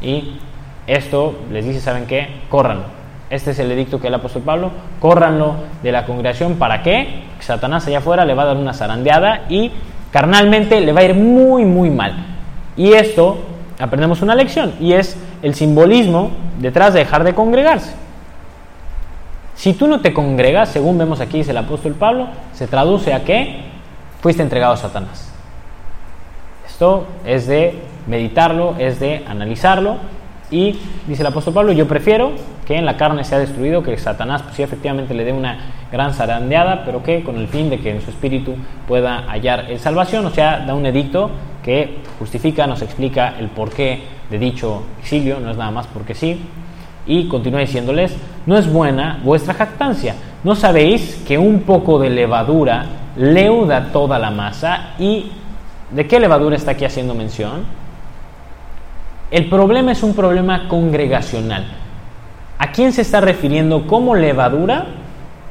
Y 0.00 0.38
esto 0.86 1.40
les 1.50 1.64
dice, 1.64 1.80
¿saben 1.80 2.06
qué? 2.06 2.28
Corran, 2.48 2.82
este 3.30 3.50
es 3.50 3.58
el 3.58 3.70
edicto 3.72 4.00
que 4.00 4.06
el 4.06 4.14
apóstol 4.14 4.42
Pablo, 4.42 4.70
córranlo 5.00 5.56
de 5.82 5.92
la 5.92 6.06
congregación. 6.06 6.54
¿Para 6.54 6.82
qué? 6.82 7.24
Satanás 7.40 7.86
allá 7.86 7.98
afuera 7.98 8.24
le 8.24 8.34
va 8.34 8.44
a 8.44 8.46
dar 8.46 8.56
una 8.56 8.72
zarandeada 8.72 9.42
y 9.50 9.70
carnalmente 10.10 10.80
le 10.80 10.92
va 10.92 11.00
a 11.00 11.04
ir 11.04 11.14
muy, 11.14 11.64
muy 11.64 11.90
mal. 11.90 12.14
Y 12.76 12.92
esto 12.92 13.38
aprendemos 13.78 14.22
una 14.22 14.34
lección 14.34 14.74
y 14.80 14.92
es 14.92 15.16
el 15.42 15.54
simbolismo 15.54 16.30
detrás 16.58 16.92
de 16.94 17.00
dejar 17.00 17.24
de 17.24 17.34
congregarse. 17.34 17.94
Si 19.54 19.72
tú 19.74 19.88
no 19.88 20.00
te 20.00 20.12
congregas, 20.12 20.68
según 20.68 20.98
vemos 20.98 21.20
aquí 21.20 21.38
dice 21.38 21.50
el 21.50 21.56
apóstol 21.56 21.94
Pablo, 21.94 22.28
se 22.52 22.66
traduce 22.66 23.12
a 23.12 23.24
que 23.24 23.62
fuiste 24.20 24.42
entregado 24.42 24.74
a 24.74 24.76
Satanás. 24.76 25.32
Esto 26.66 27.06
es 27.24 27.46
de 27.46 27.78
meditarlo, 28.06 28.76
es 28.78 29.00
de 29.00 29.24
analizarlo 29.28 29.96
y 30.50 30.78
dice 31.06 31.22
el 31.22 31.26
apóstol 31.26 31.54
Pablo, 31.54 31.72
yo 31.72 31.86
prefiero 31.86 32.32
que 32.66 32.76
en 32.76 32.86
la 32.86 32.96
carne 32.96 33.24
sea 33.24 33.38
destruido, 33.38 33.82
que 33.82 33.96
Satanás 33.98 34.42
pues 34.42 34.56
sí 34.56 34.62
efectivamente 34.62 35.14
le 35.14 35.24
dé 35.24 35.32
una 35.32 35.58
gran 35.92 36.14
zarandeada, 36.14 36.84
pero 36.84 37.02
que 37.02 37.22
con 37.22 37.36
el 37.36 37.48
fin 37.48 37.70
de 37.70 37.78
que 37.78 37.90
en 37.90 38.00
su 38.00 38.10
espíritu 38.10 38.54
pueda 38.86 39.24
hallar 39.28 39.66
el 39.70 39.78
salvación, 39.78 40.26
o 40.26 40.30
sea, 40.30 40.64
da 40.66 40.74
un 40.74 40.86
edicto 40.86 41.30
que 41.62 41.98
justifica, 42.18 42.66
nos 42.66 42.82
explica 42.82 43.34
el 43.38 43.48
porqué 43.48 44.02
de 44.30 44.38
dicho 44.38 44.82
exilio, 45.00 45.40
no 45.40 45.50
es 45.50 45.56
nada 45.56 45.70
más 45.70 45.86
porque 45.86 46.14
sí, 46.14 46.40
y 47.06 47.26
continúa 47.28 47.60
diciéndoles, 47.60 48.16
no 48.46 48.56
es 48.56 48.70
buena 48.70 49.20
vuestra 49.22 49.54
jactancia, 49.54 50.14
no 50.44 50.54
sabéis 50.54 51.22
que 51.26 51.38
un 51.38 51.60
poco 51.62 51.98
de 51.98 52.10
levadura 52.10 52.86
leuda 53.16 53.90
toda 53.92 54.18
la 54.18 54.30
masa 54.30 54.94
y 54.98 55.32
¿de 55.90 56.06
qué 56.06 56.20
levadura 56.20 56.56
está 56.56 56.72
aquí 56.72 56.84
haciendo 56.84 57.14
mención? 57.14 57.64
El 59.30 59.48
problema 59.48 59.92
es 59.92 60.02
un 60.02 60.14
problema 60.14 60.68
congregacional. 60.68 61.66
¿A 62.58 62.72
quién 62.72 62.92
se 62.92 63.02
está 63.02 63.20
refiriendo 63.20 63.86
como 63.86 64.14
levadura? 64.14 64.86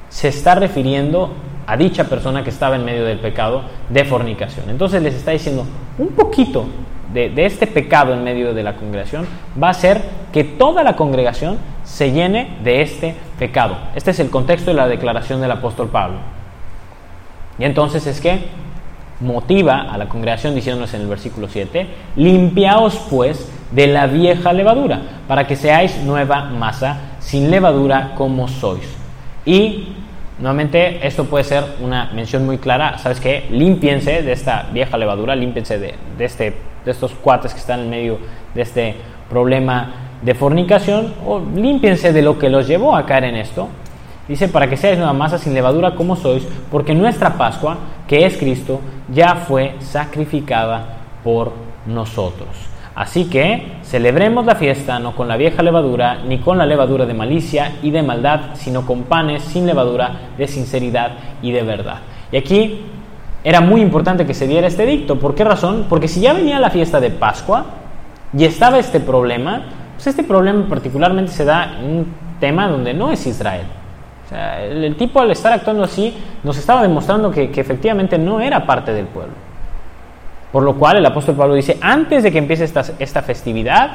Se 0.09 0.29
está 0.29 0.55
refiriendo 0.55 1.33
a 1.67 1.77
dicha 1.77 2.05
persona 2.05 2.43
que 2.43 2.49
estaba 2.49 2.75
en 2.75 2.85
medio 2.85 3.05
del 3.05 3.19
pecado 3.19 3.63
de 3.89 4.03
fornicación. 4.05 4.69
Entonces 4.69 5.03
les 5.03 5.13
está 5.13 5.31
diciendo, 5.31 5.65
un 5.97 6.07
poquito 6.09 6.65
de, 7.13 7.31
este 7.45 7.67
pecado 7.67 8.13
en 8.13 8.23
medio 8.23 8.53
de 8.53 8.63
la 8.63 8.75
congregación 8.75 9.27
va 9.61 9.67
a 9.67 9.71
hacer 9.71 10.01
que 10.33 10.43
toda 10.43 10.83
la 10.83 10.95
congregación 10.95 11.57
se 11.83 12.11
llene 12.11 12.57
de 12.63 12.81
este 12.81 13.15
pecado. 13.37 13.77
Este 13.95 14.11
es 14.11 14.19
el 14.19 14.29
contexto 14.29 14.71
de 14.71 14.77
la 14.77 14.87
declaración 14.87 15.39
del 15.39 15.51
apóstol 15.51 15.89
Pablo. 15.89 16.17
Y 17.59 17.63
entonces 17.63 18.07
es 18.07 18.21
que 18.21 18.39
motiva 19.19 19.81
a 19.81 19.97
la 19.97 20.07
congregación 20.07 20.53
diciéndonos 20.53 20.93
en 20.93 21.01
el 21.01 21.07
versículo 21.07 21.47
7, 21.47 21.87
limpiaos 22.15 22.95
pues 23.09 23.49
de 23.71 23.87
la 23.87 24.07
vieja 24.07 24.53
levadura, 24.53 25.01
para 25.27 25.45
que 25.45 25.55
seáis 25.55 25.97
nueva 26.03 26.45
masa, 26.45 26.97
sin 27.19 27.51
levadura 27.51 28.13
como 28.15 28.47
sois. 28.47 28.87
Y 29.45 29.89
nuevamente 30.39 31.05
esto 31.05 31.25
puede 31.25 31.43
ser 31.43 31.63
una 31.81 32.11
mención 32.13 32.45
muy 32.45 32.57
clara, 32.57 32.97
¿sabes 32.97 33.19
qué? 33.19 33.47
Límpiense 33.49 34.21
de 34.21 34.31
esta 34.31 34.67
vieja 34.71 34.97
levadura, 34.97 35.35
límpiense 35.35 35.79
de, 35.79 35.95
este 36.19 36.55
de 36.85 36.91
estos 36.91 37.11
cuates 37.13 37.53
que 37.53 37.59
están 37.59 37.81
en 37.81 37.89
medio 37.89 38.17
de 38.53 38.61
este 38.61 38.95
problema 39.29 39.91
de 40.21 40.33
fornicación, 40.33 41.13
o 41.25 41.39
límpiense 41.39 42.13
de 42.13 42.21
lo 42.21 42.39
que 42.39 42.49
los 42.49 42.67
llevó 42.67 42.95
a 42.95 43.05
caer 43.05 43.25
en 43.25 43.35
esto. 43.35 43.67
Dice, 44.27 44.49
para 44.49 44.69
que 44.69 44.75
seáis 44.75 44.97
nueva 44.97 45.13
masa 45.13 45.37
sin 45.37 45.53
levadura 45.53 45.95
como 45.95 46.15
sois, 46.15 46.45
porque 46.71 46.93
nuestra 46.93 47.37
Pascua, 47.37 47.77
que 48.07 48.25
es 48.25 48.37
Cristo, 48.37 48.81
ya 49.13 49.35
fue 49.35 49.75
sacrificada 49.79 50.97
por 51.23 51.53
nosotros. 51.85 52.66
Así 52.97 53.25
que 53.25 53.77
celebremos 53.83 54.43
la 54.43 54.55
fiesta 54.55 54.97
no 54.97 55.15
con 55.15 55.27
la 55.27 55.37
vieja 55.37 55.61
levadura, 55.61 56.17
ni 56.25 56.39
con 56.39 56.57
la 56.57 56.65
levadura 56.65 57.05
de 57.05 57.13
malicia 57.13 57.73
y 57.83 57.91
de 57.91 58.01
maldad, 58.01 58.55
sino 58.55 58.87
con 58.87 59.03
panes 59.03 59.43
sin 59.43 59.67
levadura 59.67 60.31
de 60.35 60.47
sinceridad 60.47 61.11
y 61.43 61.51
de 61.51 61.61
verdad. 61.61 61.99
Y 62.31 62.37
aquí 62.37 62.81
era 63.43 63.61
muy 63.61 63.81
importante 63.81 64.25
que 64.25 64.33
se 64.33 64.47
diera 64.47 64.65
este 64.65 64.87
dicto. 64.87 65.19
¿Por 65.19 65.35
qué 65.35 65.43
razón? 65.43 65.85
Porque 65.87 66.07
si 66.07 66.21
ya 66.21 66.33
venía 66.33 66.59
la 66.59 66.71
fiesta 66.71 66.99
de 66.99 67.11
Pascua 67.11 67.65
y 68.35 68.45
estaba 68.45 68.79
este 68.79 68.99
problema, 68.99 69.61
pues 69.93 70.07
este 70.07 70.23
problema 70.23 70.67
particularmente 70.67 71.31
se 71.31 71.45
da 71.45 71.77
en 71.79 71.85
un 71.85 72.13
tema 72.39 72.67
donde 72.67 72.95
no 72.95 73.11
es 73.11 73.27
Israel. 73.27 73.67
O 74.25 74.29
sea, 74.29 74.65
el, 74.65 74.95
tipo 74.95 75.21
al 75.21 75.29
estar 75.29 75.53
actuando 75.53 75.83
así 75.83 76.17
nos 76.43 76.57
estaba 76.57 76.81
demostrando 76.81 77.29
que, 77.29 77.43
efectivamente 77.43 78.17
no 78.17 78.41
era 78.41 78.65
parte 78.65 78.91
del 78.91 79.05
pueblo. 79.05 79.46
Por 80.57 80.63
lo 80.63 80.73
cual 80.73 80.97
el 80.97 81.05
apóstol 81.05 81.35
Pablo 81.35 81.53
dice, 81.53 81.77
antes 81.81 82.23
de 82.23 82.31
que 82.31 82.39
empiece 82.39 82.63
esta, 82.63 82.83
esta 82.97 83.21
festividad, 83.21 83.91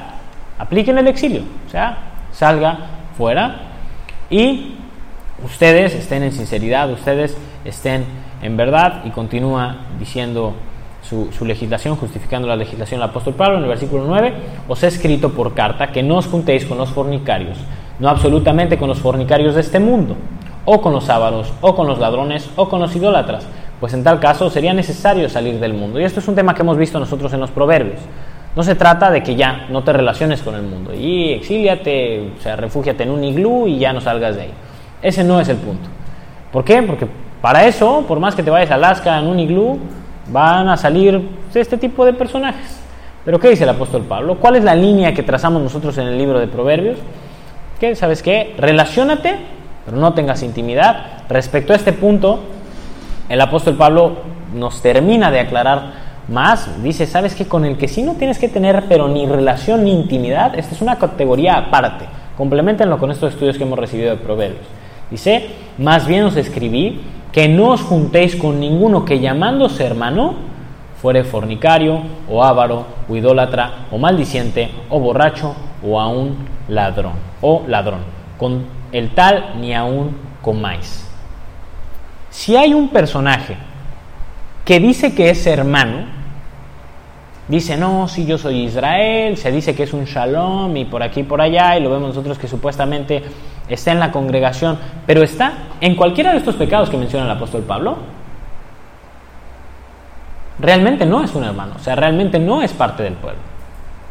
apliquen 0.57 0.97
el 0.97 1.09
exilio. 1.09 1.43
O 1.67 1.69
sea, 1.69 1.99
salga 2.31 2.79
fuera 3.19 3.57
y 4.31 4.77
ustedes 5.45 5.93
estén 5.93 6.23
en 6.23 6.31
sinceridad, 6.31 6.89
ustedes 6.93 7.37
estén 7.65 8.05
en 8.43 8.57
verdad 8.57 9.03
y 9.05 9.11
continúa 9.11 9.75
diciendo 9.99 10.55
su, 11.03 11.45
legislación, 11.45 11.97
justificando 11.97 12.47
la 12.47 12.55
legislación 12.55 13.01
del 13.01 13.11
apóstol 13.11 13.35
Pablo 13.35 13.57
en 13.57 13.65
el 13.65 13.69
versículo 13.69 14.05
9, 14.07 14.33
os 14.69 14.81
he 14.85 14.87
escrito 14.87 15.31
por 15.31 15.55
carta 15.55 15.91
que 15.91 16.05
no 16.05 16.19
os 16.19 16.29
juntéis 16.29 16.65
con 16.65 16.79
los 16.79 16.91
fornicarios, 16.91 17.59
no 17.99 18.09
absolutamente 18.09 18.79
con 18.79 18.87
los 18.89 19.01
fornicarios 19.01 19.57
de 19.57 19.63
este 19.63 19.81
mundo, 19.81 20.15
o 20.65 20.81
con 20.81 20.93
los 20.93 21.11
ávaros, 21.11 21.53
o 21.61 21.75
con 21.75 21.89
los 21.89 21.99
ladrones, 21.99 22.49
o 22.55 22.69
con 22.69 22.79
los 22.79 22.95
idólatras, 22.95 23.49
pues 23.83 23.95
en 23.95 24.05
tal 24.05 24.20
caso 24.20 24.49
sería 24.49 24.72
necesario 24.72 25.28
salir 25.28 25.59
del 25.59 25.74
mundo. 25.74 25.99
Y 25.99 26.05
esto 26.05 26.20
es 26.20 26.28
un 26.28 26.37
tema 26.37 26.55
que 26.55 26.62
hemos 26.62 26.76
visto 26.76 27.01
nosotros 27.01 27.33
en 27.33 27.41
los 27.41 27.51
proverbios. 27.51 27.99
No 28.55 28.62
se 28.62 28.76
trata 28.76 29.11
de 29.11 29.24
que 29.24 29.35
ya 29.35 29.66
no 29.70 29.83
te 29.83 29.93
relaciones 29.93 30.41
con 30.41 30.55
el 30.55 30.62
mundo 30.62 30.95
y 30.95 31.33
exíliate, 31.33 32.30
o 32.39 32.41
sea, 32.41 32.55
refúgiate 32.55 33.03
en 33.03 33.11
un 33.11 33.24
iglú 33.24 33.66
y 33.66 33.80
ya 33.80 33.93
no 33.93 34.01
salgas 34.01 34.37
de 34.37 34.43
ahí. 34.43 34.53
Ese 35.03 35.24
no 35.24 35.41
es 35.41 35.49
el 35.49 35.57
punto. 35.57 35.89
¿Por 36.53 36.62
qué? 36.62 36.80
Porque 36.85 37.09
para 37.41 37.66
eso, 37.66 38.05
por 38.07 38.20
más 38.20 38.37
que 38.37 38.45
te 38.45 38.51
vayas 38.51 38.70
a 38.70 38.74
Alaska 38.76 39.18
en 39.18 39.26
un 39.26 39.41
iglú, 39.41 39.80
van 40.28 40.68
a 40.68 40.76
salir 40.76 41.20
este 41.53 41.76
tipo 41.76 42.05
de 42.05 42.12
personajes. 42.12 42.78
Pero 43.24 43.41
¿qué 43.41 43.49
dice 43.49 43.64
el 43.64 43.70
apóstol 43.70 44.03
Pablo? 44.03 44.37
¿Cuál 44.37 44.55
es 44.55 44.62
la 44.62 44.76
línea 44.76 45.12
que 45.12 45.24
trazamos 45.24 45.61
nosotros 45.61 45.99
en 45.99 46.07
el 46.07 46.16
libro 46.16 46.39
de 46.39 46.47
Proverbios? 46.47 46.99
¿Qué? 47.80 47.97
¿Sabes 47.97 48.22
qué? 48.22 48.55
Relaciónate, 48.59 49.35
pero 49.85 49.97
no 49.97 50.14
tengas 50.14 50.45
intimidad. 50.45 51.24
Respecto 51.28 51.72
a 51.72 51.76
este 51.76 51.93
punto, 51.93 52.45
el 53.33 53.41
apóstol 53.41 53.76
Pablo 53.76 54.12
nos 54.55 54.83
termina 54.83 55.30
de 55.30 55.41
aclarar 55.41 56.03
más. 56.28 56.83
Dice, 56.83 57.07
¿sabes 57.07 57.35
qué? 57.35 57.47
Con 57.47 57.64
el 57.64 57.78
que 57.78 57.89
sí 57.89 58.03
no 58.03 58.12
tienes 58.12 58.39
que 58.39 58.51
tener, 58.51 58.85
pero 58.91 59.09
ni 59.09 59.24
relación 59.24 59.85
ni 59.85 59.93
intimidad, 59.95 60.59
esta 60.59 60.74
es 60.74 60.83
una 60.83 60.99
categoría 60.99 61.57
aparte. 61.57 62.05
Complementenlo 62.37 62.99
con 62.99 63.11
estos 63.11 63.33
estudios 63.33 63.57
que 63.57 63.64
hemos 63.64 63.78
recibido 63.78 64.11
de 64.11 64.16
Proverbios. 64.16 64.66
Dice, 65.11 65.47
más 65.78 66.07
bien 66.07 66.24
os 66.24 66.37
escribí 66.37 67.01
que 67.33 67.49
no 67.49 67.70
os 67.70 67.80
juntéis 67.80 68.37
con 68.37 68.61
ninguno 68.61 69.07
que 69.07 69.18
llamándose 69.18 69.87
hermano 69.87 70.35
fuere 71.01 71.24
fornicario 71.24 72.03
o 72.28 72.45
avaro 72.45 72.85
o 73.09 73.16
idólatra 73.16 73.87
o 73.91 73.97
maldiciente 73.97 74.70
o 74.91 75.01
borracho 75.01 75.55
o 75.83 75.99
aún 75.99 76.37
ladrón 76.68 77.14
o 77.41 77.62
ladrón. 77.66 78.01
Con 78.37 78.66
el 78.93 79.14
tal 79.14 79.55
ni 79.59 79.74
aún 79.74 80.14
comáis. 80.43 81.12
Si 82.33 82.57
hay 82.57 82.72
un 82.72 82.89
personaje 82.89 83.57
que 84.64 84.80
dice 84.80 85.14
que 85.14 85.28
es 85.28 85.47
hermano, 85.47 86.07
dice, 87.47 87.76
no, 87.76 88.09
si 88.09 88.24
yo 88.24 88.39
soy 88.39 88.62
Israel, 88.62 89.37
se 89.37 89.53
dice 89.53 89.74
que 89.74 89.83
es 89.83 89.93
un 89.93 90.07
shalom 90.07 90.74
y 90.78 90.87
por 90.87 91.03
aquí 91.03 91.20
y 91.20 91.24
por 91.24 91.43
allá, 91.43 91.76
y 91.76 91.83
lo 91.83 91.91
vemos 91.91 92.09
nosotros 92.09 92.39
que 92.39 92.49
supuestamente 92.49 93.22
está 93.68 93.93
en 93.93 94.01
la 94.01 94.11
congregación, 94.11 94.78
pero 95.07 95.22
está 95.22 95.53
en 95.78 95.95
cualquiera 95.95 96.33
de 96.33 96.39
estos 96.39 96.57
pecados 96.57 96.89
que 96.89 96.97
menciona 96.97 97.26
el 97.26 97.33
apóstol 97.33 97.64
Pablo, 97.64 97.99
realmente 100.59 101.05
no 101.05 101.22
es 101.22 101.35
un 101.35 101.45
hermano, 101.45 101.74
o 101.76 101.80
sea, 101.80 101.97
realmente 101.97 102.39
no 102.39 102.62
es 102.62 102.72
parte 102.72 103.03
del 103.03 103.14
pueblo. 103.14 103.41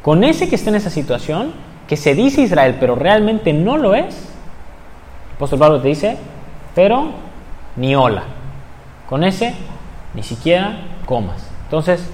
Con 0.04 0.24
ese 0.24 0.48
que 0.48 0.56
está 0.56 0.70
en 0.70 0.76
esa 0.76 0.92
situación, 0.92 1.54
que 1.88 1.98
se 1.98 2.14
dice 2.14 2.44
Israel, 2.44 2.78
pero 2.80 2.94
realmente 2.94 3.52
no 3.52 3.78
lo 3.78 3.96
es, 3.96 4.30
el 5.30 5.36
apóstol 5.38 5.58
Pablo 5.58 5.82
te 5.82 5.88
dice, 5.88 6.18
pero 6.76 7.31
ni 7.76 7.96
hola. 7.96 8.24
Con 9.10 9.24
ese, 9.24 9.54
ni 10.14 10.24
siquiera 10.24 10.78
comas. 11.06 11.50
Entonces, 11.66 12.10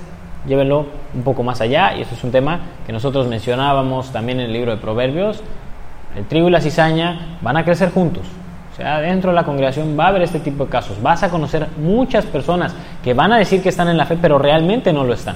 llévenlo 0.47 0.85
un 1.13 1.23
poco 1.23 1.43
más 1.43 1.61
allá, 1.61 1.95
y 1.95 2.01
esto 2.01 2.15
es 2.15 2.23
un 2.23 2.31
tema 2.31 2.59
que 2.85 2.93
nosotros 2.93 3.27
mencionábamos 3.27 4.11
también 4.11 4.39
en 4.39 4.47
el 4.47 4.53
libro 4.53 4.71
de 4.71 4.77
Proverbios, 4.77 5.43
el 6.15 6.25
trigo 6.25 6.47
y 6.47 6.51
la 6.51 6.61
cizaña 6.61 7.37
van 7.41 7.57
a 7.57 7.63
crecer 7.63 7.91
juntos. 7.91 8.23
O 8.73 8.75
sea, 8.75 8.99
dentro 8.99 9.31
de 9.31 9.35
la 9.35 9.43
congregación 9.43 9.97
va 9.99 10.05
a 10.05 10.07
haber 10.09 10.21
este 10.21 10.39
tipo 10.39 10.65
de 10.65 10.69
casos. 10.69 11.01
Vas 11.01 11.23
a 11.23 11.29
conocer 11.29 11.67
muchas 11.77 12.25
personas 12.25 12.75
que 13.03 13.15
van 13.15 13.33
a 13.33 13.37
decir 13.37 13.61
que 13.63 13.69
están 13.69 13.87
en 13.87 13.97
la 13.97 14.05
fe, 14.05 14.17
pero 14.21 14.37
realmente 14.37 14.93
no 14.93 15.03
lo 15.03 15.13
están. 15.13 15.35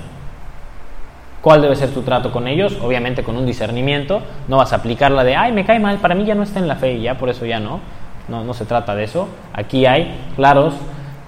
¿Cuál 1.42 1.64
debe 1.64 1.76
ser 1.76 1.90
tu 1.90 2.04
trato 2.04 2.32
con 2.32 2.48
ellos? 2.48 2.78
Obviamente 2.84 3.24
con 3.24 3.36
un 3.36 3.48
discernimiento. 3.48 4.22
No 4.48 4.58
vas 4.58 4.74
a 4.74 4.76
aplicar 4.76 5.12
la 5.12 5.24
de, 5.24 5.36
ay, 5.36 5.52
me 5.54 5.66
cae 5.66 5.80
mal, 5.80 5.98
para 5.98 6.14
mí 6.14 6.24
ya 6.24 6.36
no 6.36 6.44
está 6.44 6.60
en 6.60 6.68
la 6.68 6.76
fe 6.76 6.94
y 6.94 7.02
ya 7.02 7.18
por 7.18 7.30
eso 7.30 7.48
ya 7.48 7.60
no. 7.60 7.80
No, 8.32 8.46
no 8.46 8.54
se 8.54 8.64
trata 8.64 8.96
de 8.96 9.04
eso. 9.04 9.28
Aquí 9.52 9.86
hay 9.86 10.32
claros 10.38 10.74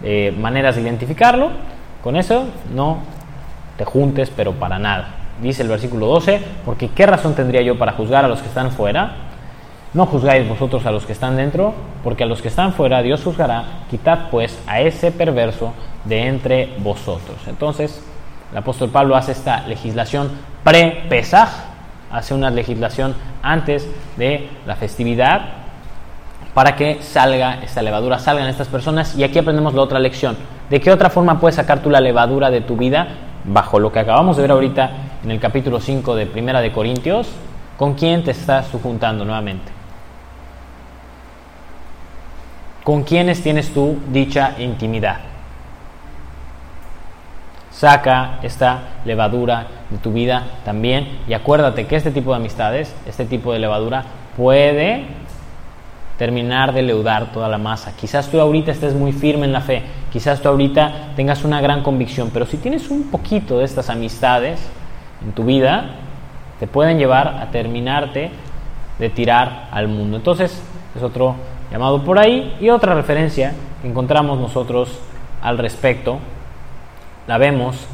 eh, 0.01 0.34
maneras 0.39 0.78
de 0.78 0.84
identificarlo. 0.84 1.49
Con 2.01 2.16
eso 2.16 2.45
no 2.74 2.99
te 3.78 3.84
juntes, 3.84 4.32
pero 4.34 4.54
para 4.54 4.80
nada. 4.80 5.10
Dice 5.41 5.64
el 5.64 5.68
versículo 5.68 6.08
12, 6.08 6.41
porque 6.64 6.88
¿qué 6.88 7.06
razón 7.06 7.36
tendría 7.36 7.62
yo 7.62 7.78
para 7.78 7.91
juzgar 7.91 8.24
a 8.24 8.30
los 8.30 8.41
que 8.41 8.47
están 8.47 8.72
fuera? 8.72 9.16
No 9.93 10.06
juzgáis 10.06 10.47
vosotros 10.47 10.86
a 10.86 10.91
los 10.91 11.06
que 11.06 11.12
están 11.12 11.36
dentro, 11.36 11.74
porque 12.06 12.24
a 12.24 12.26
los 12.26 12.41
que 12.41 12.47
están 12.47 12.72
fuera 12.72 13.01
Dios 13.01 13.22
juzgará. 13.22 13.66
Quitad 13.91 14.30
pues 14.32 14.58
a 14.66 14.80
ese 14.80 15.12
perverso 15.12 15.74
de 16.06 16.28
entre 16.28 16.70
vosotros. 16.78 17.36
Entonces, 17.47 18.01
el 18.49 18.58
apóstol 18.58 18.91
Pablo 18.91 19.18
hace 19.18 19.34
esta 19.34 19.68
legislación 19.68 20.32
pre-Pesaj, 20.64 21.49
hace 22.14 22.34
una 22.34 22.49
legislación 22.49 23.14
antes 23.41 23.89
de 24.16 24.47
la 24.66 24.78
festividad 24.78 25.62
para 26.54 26.76
que 26.76 27.01
salga 27.01 27.60
esta 27.64 27.82
levadura, 27.82 28.20
salgan 28.20 28.47
estas 28.47 28.68
personas. 28.68 29.18
Y 29.18 29.24
aquí 29.24 29.39
aprendemos 29.39 29.74
la 29.74 29.82
otra 29.82 29.99
lección. 29.99 30.38
¿De 30.70 30.80
qué 30.80 30.91
otra 30.91 31.10
forma 31.10 31.39
puedes 31.39 31.56
sacar 31.56 31.80
tú 31.80 31.89
la 31.89 31.99
levadura 31.99 32.51
de 32.51 32.62
tu 32.62 32.78
vida? 32.78 33.08
Bajo 33.43 33.80
lo 33.80 33.91
que 33.91 33.99
acabamos 33.99 34.38
de 34.38 34.43
ver 34.43 34.51
ahorita 34.51 34.91
en 35.24 35.32
el 35.32 35.39
capítulo 35.39 35.80
5 35.80 36.16
de 36.16 36.26
Primera 36.28 36.62
de 36.62 36.72
Corintios, 36.72 37.30
¿con 37.78 37.95
quién 37.95 38.24
te 38.24 38.32
estás 38.32 38.70
tú 38.70 38.80
juntando 38.80 39.26
nuevamente? 39.26 39.72
¿Con 42.84 43.04
quiénes 43.04 43.41
tienes 43.41 43.74
tú 43.74 43.97
dicha 44.10 44.56
intimidad? 44.60 45.18
Saca 47.72 48.39
esta 48.43 48.80
levadura 49.06 49.68
de 49.89 49.97
tu 49.97 50.14
vida 50.14 50.43
también 50.64 51.20
y 51.28 51.34
acuérdate 51.34 51.88
que 51.88 51.95
este 51.95 52.12
tipo 52.12 52.32
de 52.32 52.38
amistades, 52.38 52.93
este 53.06 53.26
tipo 53.26 53.51
de 53.51 53.60
levadura 53.60 54.04
puede 54.38 55.06
terminar 56.24 56.72
de 56.72 56.84
leudar 56.84 57.34
toda 57.34 57.50
la 57.50 57.58
masa. 57.58 57.98
Quizás 57.98 58.30
tú 58.30 58.40
ahorita 58.40 58.72
estés 58.72 58.94
muy 58.94 59.12
firme 59.12 59.46
en 59.46 59.52
la 59.52 59.60
fe, 59.60 59.84
quizás 60.10 60.42
tú 60.42 60.48
ahorita 60.48 61.10
tengas 61.18 61.44
una 61.44 61.60
gran 61.60 61.84
convicción, 61.84 62.30
pero 62.32 62.46
si 62.46 62.56
tienes 62.56 62.90
un 62.90 63.12
poquito 63.12 63.60
de 63.60 63.66
estas 63.66 63.90
amistades 63.90 64.58
en 65.22 65.34
tu 65.34 65.44
vida, 65.44 65.84
te 66.62 66.66
pueden 66.66 66.98
llevar 66.98 67.28
a 67.28 67.52
terminarte 67.52 68.32
de 69.00 69.10
tirar 69.10 69.68
al 69.70 69.90
mundo. 69.90 70.16
Entonces, 70.16 70.64
es 70.96 71.04
otro 71.04 71.36
llamado 71.70 72.06
por 72.06 72.18
ahí. 72.18 72.56
Y 72.62 72.70
otra 72.70 72.96
referencia 72.96 73.52
que 73.82 73.90
encontramos 73.90 74.40
nosotros 74.40 74.98
al 75.42 75.58
respecto, 75.58 76.20
la 77.28 77.38
vemos 77.38 77.86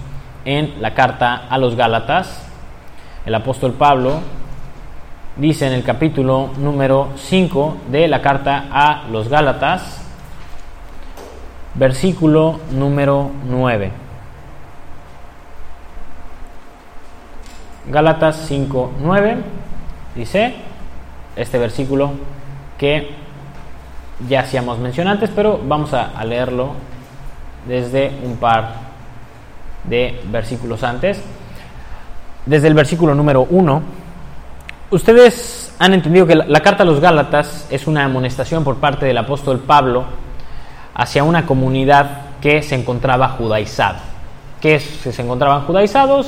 en 0.45 0.79
la 0.83 0.93
carta 0.93 1.47
a 1.49 1.57
los 1.57 1.75
Gálatas. 1.75 2.47
El 3.25 3.33
apóstol 3.33 3.73
Pablo 3.73 4.19
dice 5.39 5.67
en 5.67 5.73
el 5.73 5.83
capítulo 5.83 6.49
número 6.57 7.09
5 7.15 7.77
de 7.89 8.09
la 8.09 8.21
carta 8.21 8.65
a 8.71 9.05
los 9.09 9.29
Gálatas, 9.29 10.01
versículo 11.75 12.59
número 12.71 13.31
9. 13.47 13.91
Gálatas 17.89 18.43
5, 18.47 18.91
9 18.99 19.37
dice 20.15 20.55
este 21.37 21.57
versículo 21.57 22.11
que 22.77 23.11
ya 24.27 24.41
hacíamos 24.41 24.77
mención 24.79 25.07
antes, 25.07 25.29
pero 25.33 25.57
vamos 25.65 25.93
a, 25.93 26.21
leerlo 26.25 26.73
desde 27.65 28.11
un 28.25 28.35
par 28.35 28.73
de 29.85 30.21
versículos 30.29 30.83
antes. 30.83 31.23
desde 32.45 32.67
el 32.67 32.73
versículo 32.73 33.15
número 33.15 33.47
1, 33.49 33.98
ustedes 34.91 35.73
han 35.79 35.93
entendido 35.93 36.25
que 36.25 36.35
la, 36.35 36.59
carta 36.61 36.83
a 36.83 36.85
los 36.85 36.99
Gálatas 36.99 37.67
es 37.69 37.87
una 37.87 38.05
amonestación 38.05 38.63
por 38.63 38.77
parte 38.77 39.05
del 39.05 39.17
apóstol 39.17 39.59
Pablo 39.59 40.05
hacia 40.93 41.23
una 41.23 41.45
comunidad 41.45 42.21
que 42.41 42.61
se 42.61 42.75
encontraba 42.75 43.29
judaizada. 43.29 43.99
que 44.61 44.75
es? 44.75 44.83
se 44.83 45.21
encontraban 45.21 45.61
judaizados? 45.65 46.27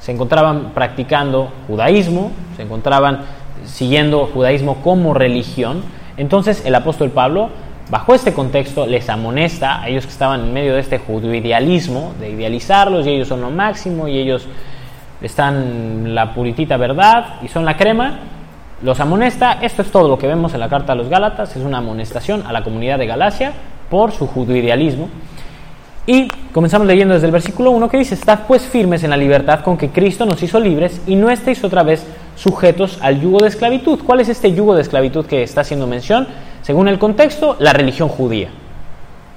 Se 0.00 0.12
encontraban 0.12 0.72
practicando 0.74 1.52
judaísmo, 1.68 2.32
se 2.56 2.62
encontraban 2.62 3.20
siguiendo 3.64 4.26
judaísmo 4.26 4.76
como 4.82 5.14
religión. 5.14 5.82
Entonces 6.16 6.64
el 6.64 6.74
apóstol 6.74 7.10
Pablo, 7.10 7.50
bajo 7.90 8.14
este 8.14 8.32
contexto, 8.32 8.86
les 8.86 9.08
amonesta 9.08 9.80
a 9.80 9.88
ellos 9.88 10.04
que 10.04 10.12
estaban 10.12 10.40
en 10.40 10.52
medio 10.52 10.74
de 10.74 10.80
este 10.80 10.98
judio-idealismo, 10.98 12.14
de 12.20 12.30
idealizarlos 12.30 13.06
y 13.06 13.10
ellos 13.10 13.28
son 13.28 13.40
lo 13.40 13.50
máximo 13.50 14.08
y 14.08 14.18
ellos 14.18 14.46
están 15.22 16.14
la 16.14 16.34
puritita 16.34 16.76
verdad 16.76 17.36
y 17.42 17.48
son 17.48 17.64
la 17.64 17.76
crema, 17.76 18.18
los 18.82 19.00
amonesta. 19.00 19.58
Esto 19.62 19.82
es 19.82 19.90
todo 19.90 20.08
lo 20.08 20.18
que 20.18 20.26
vemos 20.26 20.54
en 20.54 20.60
la 20.60 20.68
carta 20.68 20.92
a 20.92 20.96
los 20.96 21.08
Gálatas, 21.08 21.56
es 21.56 21.62
una 21.62 21.78
amonestación 21.78 22.44
a 22.46 22.52
la 22.52 22.62
comunidad 22.62 22.98
de 22.98 23.06
Galacia 23.06 23.52
por 23.88 24.12
su 24.12 24.26
judio-idealismo. 24.26 25.08
Y 26.04 26.26
comenzamos 26.52 26.86
leyendo 26.86 27.14
desde 27.14 27.26
el 27.26 27.32
versículo 27.32 27.70
1 27.70 27.88
que 27.88 27.98
dice, 27.98 28.14
Estad 28.14 28.40
pues 28.48 28.62
firmes 28.62 29.04
en 29.04 29.10
la 29.10 29.16
libertad 29.16 29.60
con 29.60 29.76
que 29.76 29.90
Cristo 29.90 30.26
nos 30.26 30.42
hizo 30.42 30.58
libres 30.58 31.00
y 31.06 31.14
no 31.14 31.30
estéis 31.30 31.62
otra 31.62 31.84
vez 31.84 32.04
sujetos 32.34 32.98
al 33.02 33.20
yugo 33.20 33.38
de 33.38 33.48
esclavitud. 33.48 34.00
¿Cuál 34.04 34.20
es 34.20 34.28
este 34.28 34.52
yugo 34.52 34.74
de 34.74 34.82
esclavitud 34.82 35.24
que 35.26 35.44
está 35.44 35.60
haciendo 35.60 35.86
mención? 35.86 36.26
Según 36.62 36.88
el 36.88 36.98
contexto, 36.98 37.56
la 37.60 37.72
religión 37.72 38.08
judía. 38.08 38.48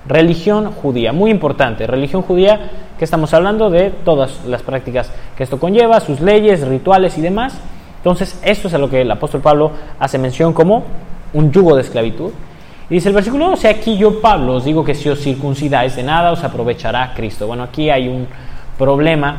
Religión 0.08 0.72
judía, 0.72 1.14
muy 1.14 1.30
importante. 1.30 1.86
Religión 1.86 2.24
judía, 2.24 2.60
que 2.98 3.06
estamos 3.06 3.34
hablando 3.34 3.70
de 3.70 3.90
todas 3.90 4.46
las 4.46 4.64
prácticas 4.64 5.12
que 5.36 5.44
esto 5.44 5.60
conlleva, 5.60 6.00
sus 6.00 6.22
leyes, 6.22 6.66
rituales 6.68 7.18
y 7.18 7.22
demás. 7.22 7.58
Entonces, 7.98 8.40
esto 8.44 8.68
es 8.68 8.74
a 8.74 8.78
lo 8.78 8.90
que 8.90 9.02
el 9.02 9.12
apóstol 9.12 9.42
Pablo 9.42 9.72
hace 10.00 10.18
mención 10.18 10.54
como 10.54 10.84
un 11.34 11.52
yugo 11.52 11.76
de 11.76 11.82
esclavitud. 11.82 12.32
Y 12.90 12.96
dice 12.96 13.10
el 13.10 13.16
versículo 13.16 13.50
12, 13.50 13.68
aquí 13.68 13.98
yo 13.98 14.22
Pablo 14.22 14.56
os 14.56 14.66
digo 14.66 14.84
que 14.84 14.94
si 14.94 15.10
os 15.10 15.20
circuncidáis 15.20 15.96
de 15.96 16.04
nada 16.04 16.32
os 16.32 16.44
aprovechará 16.44 17.14
Cristo. 17.16 17.48
Bueno, 17.48 17.64
aquí 17.64 17.90
hay 17.90 18.08
un 18.08 18.28
problema. 18.78 19.38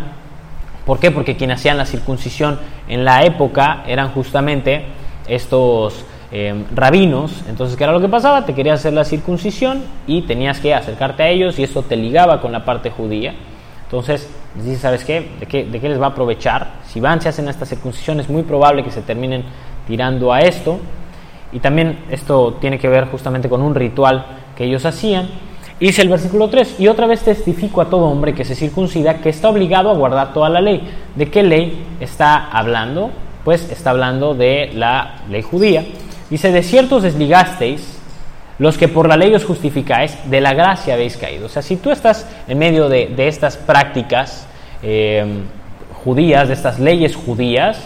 ¿Por 0.85 0.99
qué? 0.99 1.11
Porque 1.11 1.37
quienes 1.37 1.61
hacían 1.61 1.79
la 1.79 1.87
circuncisión 1.87 2.59
en 2.89 3.05
la 3.05 3.25
época 3.25 3.85
eran 3.87 4.11
justamente 4.11 4.85
estos 5.29 6.05
eh, 6.39 6.67
rabinos. 6.75 7.33
Entonces, 7.49 7.79
¿qué 7.79 7.85
era 7.85 7.95
lo 7.95 8.01
que 8.01 8.11
pasaba? 8.11 8.45
Te 8.45 8.55
querías 8.55 8.81
hacer 8.81 8.93
la 8.93 9.05
circuncisión 9.05 9.83
y 10.07 10.21
tenías 10.21 10.61
que 10.61 10.75
acercarte 10.75 11.23
a 11.23 11.31
ellos 11.31 11.59
y 11.59 11.63
eso 11.63 11.81
te 11.81 11.97
ligaba 11.97 12.43
con 12.43 12.53
la 12.53 12.63
parte 12.63 12.91
judía. 12.91 13.35
Entonces, 13.85 14.29
dice, 14.55 14.77
¿sabes 14.77 15.03
qué? 15.03 15.31
¿De, 15.41 15.47
qué? 15.47 15.65
¿De 15.65 15.81
qué 15.81 15.89
les 15.89 15.99
va 15.99 16.07
a 16.07 16.09
aprovechar? 16.11 16.75
Si 16.85 17.01
van, 17.01 17.23
se 17.23 17.31
hacen 17.31 17.49
esta 17.49 17.65
circuncisión, 17.65 18.21
es 18.21 18.29
muy 18.29 18.43
probable 18.43 18.85
que 18.85 18.91
se 18.91 19.01
terminen 19.01 19.45
tirando 19.87 20.31
a 20.31 20.41
esto. 20.41 20.79
Y 21.53 21.61
también 21.61 22.01
esto 22.11 22.59
tiene 22.61 22.79
que 22.79 22.91
ver 22.91 23.07
justamente 23.07 23.49
con 23.49 23.63
un 23.63 23.75
ritual 23.75 24.27
que 24.55 24.65
ellos 24.65 24.85
hacían. 24.85 25.31
Dice 25.81 26.03
el 26.03 26.11
versículo 26.11 26.51
3, 26.51 26.81
y 26.81 26.89
otra 26.89 27.07
vez 27.07 27.23
testifico 27.23 27.81
a 27.81 27.87
todo 27.87 28.05
hombre 28.05 28.35
que 28.35 28.45
se 28.45 28.55
circuncida 28.55 29.23
que 29.23 29.31
está 29.31 29.49
obligado 29.49 29.91
a 29.91 29.95
guardar 29.95 30.35
toda 30.35 30.51
la 30.51 30.61
ley. 30.61 30.83
¿De 31.15 31.31
qué 31.31 31.43
ley 31.43 31.83
está 31.99 32.51
hablando? 32.51 33.11
Pues 33.43 33.71
está 33.71 33.91
hablando 33.91 34.35
de 34.35 34.73
la 34.75 35.23
ley 35.31 35.41
judía. 35.41 35.83
Dice, 36.31 36.51
de 36.53 36.63
ciertos 36.63 37.03
desligasteis 37.03 37.99
los 38.59 38.79
que 38.79 38.89
por 38.89 39.09
la 39.09 39.17
ley 39.17 39.35
os 39.35 39.45
justificáis, 39.45 40.17
de 40.31 40.41
la 40.41 40.55
gracia 40.55 40.95
habéis 40.95 41.17
caído. 41.17 41.47
O 41.47 41.49
sea, 41.49 41.63
si 41.63 41.77
tú 41.77 41.91
estás 41.91 42.27
en 42.49 42.59
medio 42.59 42.89
de, 42.89 43.09
de 43.09 43.29
estas 43.29 43.57
prácticas 43.57 44.47
eh, 44.83 45.25
judías, 46.05 46.49
de 46.49 46.55
estas 46.55 46.79
leyes 46.79 47.15
judías, 47.15 47.79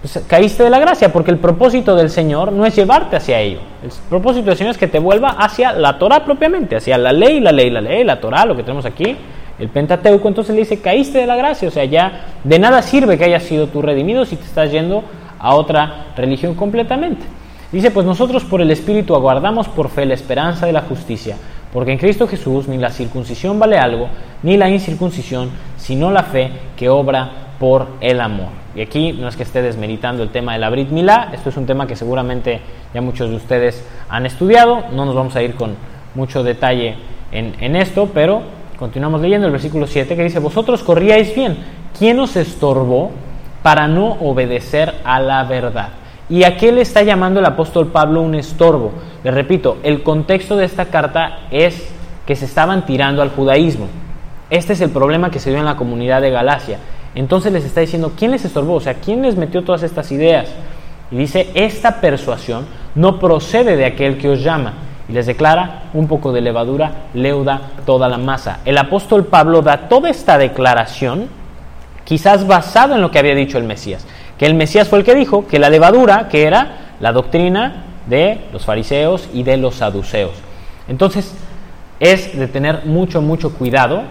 pues 0.00 0.22
caíste 0.28 0.62
de 0.62 0.70
la 0.70 0.78
gracia, 0.78 1.12
porque 1.12 1.30
el 1.30 1.38
propósito 1.38 1.96
del 1.96 2.10
Señor 2.10 2.52
no 2.52 2.64
es 2.64 2.76
llevarte 2.76 3.16
hacia 3.16 3.40
ello. 3.40 3.60
El 3.82 3.90
propósito 4.08 4.46
del 4.46 4.56
Señor 4.56 4.72
es 4.72 4.78
que 4.78 4.86
te 4.86 4.98
vuelva 4.98 5.30
hacia 5.30 5.72
la 5.72 5.98
Torah 5.98 6.24
propiamente, 6.24 6.76
hacia 6.76 6.96
la 6.98 7.12
ley, 7.12 7.40
la 7.40 7.50
ley, 7.50 7.70
la 7.70 7.80
ley, 7.80 8.04
la 8.04 8.20
Torah, 8.20 8.44
lo 8.44 8.56
que 8.56 8.62
tenemos 8.62 8.84
aquí, 8.84 9.16
el 9.58 9.68
Pentateuco. 9.68 10.28
Entonces 10.28 10.54
le 10.54 10.60
dice, 10.60 10.80
caíste 10.80 11.18
de 11.18 11.26
la 11.26 11.34
gracia, 11.34 11.66
o 11.66 11.70
sea, 11.70 11.84
ya 11.84 12.26
de 12.44 12.58
nada 12.58 12.82
sirve 12.82 13.18
que 13.18 13.24
hayas 13.24 13.42
sido 13.42 13.66
tú 13.66 13.82
redimido 13.82 14.24
si 14.24 14.36
te 14.36 14.44
estás 14.44 14.70
yendo 14.70 15.02
a 15.40 15.54
otra 15.54 16.06
religión 16.16 16.54
completamente. 16.54 17.24
Dice, 17.70 17.90
pues 17.90 18.06
nosotros 18.06 18.44
por 18.44 18.62
el 18.62 18.70
Espíritu 18.70 19.14
aguardamos 19.14 19.68
por 19.68 19.90
fe 19.90 20.06
la 20.06 20.14
esperanza 20.14 20.64
de 20.64 20.72
la 20.72 20.80
justicia, 20.80 21.36
porque 21.70 21.92
en 21.92 21.98
Cristo 21.98 22.26
Jesús 22.26 22.66
ni 22.66 22.78
la 22.78 22.88
circuncisión 22.88 23.58
vale 23.58 23.76
algo, 23.76 24.08
ni 24.42 24.56
la 24.56 24.70
incircuncisión, 24.70 25.50
sino 25.76 26.10
la 26.10 26.22
fe 26.22 26.50
que 26.78 26.88
obra 26.88 27.30
por 27.60 27.88
el 28.00 28.22
amor. 28.22 28.48
Y 28.74 28.80
aquí 28.80 29.12
no 29.12 29.28
es 29.28 29.36
que 29.36 29.42
esté 29.42 29.60
desmeritando 29.60 30.22
el 30.22 30.30
tema 30.30 30.54
de 30.54 30.60
la 30.60 30.70
Brit 30.70 30.88
Milá, 30.88 31.28
esto 31.34 31.50
es 31.50 31.58
un 31.58 31.66
tema 31.66 31.86
que 31.86 31.94
seguramente 31.94 32.62
ya 32.94 33.02
muchos 33.02 33.28
de 33.28 33.36
ustedes 33.36 33.86
han 34.08 34.24
estudiado, 34.24 34.84
no 34.92 35.04
nos 35.04 35.14
vamos 35.14 35.36
a 35.36 35.42
ir 35.42 35.54
con 35.54 35.76
mucho 36.14 36.42
detalle 36.42 36.96
en, 37.32 37.54
en 37.60 37.76
esto, 37.76 38.08
pero 38.14 38.40
continuamos 38.78 39.20
leyendo 39.20 39.46
el 39.46 39.52
versículo 39.52 39.86
7 39.86 40.16
que 40.16 40.24
dice, 40.24 40.38
vosotros 40.38 40.82
corríais 40.82 41.34
bien, 41.34 41.58
¿quién 41.98 42.18
os 42.18 42.34
estorbó 42.34 43.10
para 43.62 43.88
no 43.88 44.12
obedecer 44.22 44.94
a 45.04 45.20
la 45.20 45.44
verdad? 45.44 45.90
¿Y 46.30 46.44
a 46.44 46.56
qué 46.58 46.72
le 46.72 46.82
está 46.82 47.02
llamando 47.02 47.40
el 47.40 47.46
apóstol 47.46 47.86
Pablo 47.86 48.20
un 48.20 48.34
estorbo? 48.34 48.92
Les 49.24 49.32
repito, 49.32 49.78
el 49.82 50.02
contexto 50.02 50.56
de 50.56 50.66
esta 50.66 50.86
carta 50.86 51.40
es 51.50 51.88
que 52.26 52.36
se 52.36 52.44
estaban 52.44 52.84
tirando 52.84 53.22
al 53.22 53.30
judaísmo. 53.30 53.86
Este 54.50 54.74
es 54.74 54.80
el 54.82 54.90
problema 54.90 55.30
que 55.30 55.40
se 55.40 55.50
dio 55.50 55.58
en 55.58 55.64
la 55.64 55.76
comunidad 55.76 56.20
de 56.20 56.30
Galacia. 56.30 56.78
Entonces 57.14 57.50
les 57.50 57.64
está 57.64 57.80
diciendo, 57.80 58.12
¿quién 58.16 58.30
les 58.30 58.44
estorbó? 58.44 58.74
O 58.74 58.80
sea, 58.80 58.94
¿quién 58.94 59.22
les 59.22 59.36
metió 59.36 59.64
todas 59.64 59.82
estas 59.82 60.12
ideas? 60.12 60.50
Y 61.10 61.16
dice, 61.16 61.50
esta 61.54 62.02
persuasión 62.02 62.66
no 62.94 63.18
procede 63.18 63.76
de 63.76 63.86
aquel 63.86 64.18
que 64.18 64.28
os 64.28 64.42
llama. 64.42 64.74
Y 65.08 65.12
les 65.12 65.24
declara, 65.24 65.84
un 65.94 66.06
poco 66.06 66.32
de 66.32 66.42
levadura 66.42 67.08
leuda 67.14 67.62
toda 67.86 68.08
la 68.08 68.18
masa. 68.18 68.60
El 68.66 68.76
apóstol 68.76 69.24
Pablo 69.24 69.62
da 69.62 69.88
toda 69.88 70.10
esta 70.10 70.36
declaración, 70.36 71.28
quizás 72.04 72.46
basado 72.46 72.94
en 72.94 73.00
lo 73.00 73.10
que 73.10 73.18
había 73.18 73.34
dicho 73.34 73.56
el 73.56 73.64
Mesías. 73.64 74.06
Que 74.38 74.46
el 74.46 74.54
Mesías 74.54 74.88
fue 74.88 75.00
el 75.00 75.04
que 75.04 75.14
dijo 75.14 75.46
que 75.46 75.58
la 75.58 75.70
levadura, 75.70 76.28
que 76.28 76.44
era 76.44 76.94
la 77.00 77.12
doctrina 77.12 77.84
de 78.06 78.46
los 78.52 78.64
fariseos 78.64 79.28
y 79.32 79.42
de 79.42 79.56
los 79.56 79.76
saduceos. 79.76 80.32
Entonces, 80.88 81.34
es 82.00 82.38
de 82.38 82.46
tener 82.46 82.86
mucho, 82.86 83.20
mucho 83.20 83.52
cuidado 83.52 84.02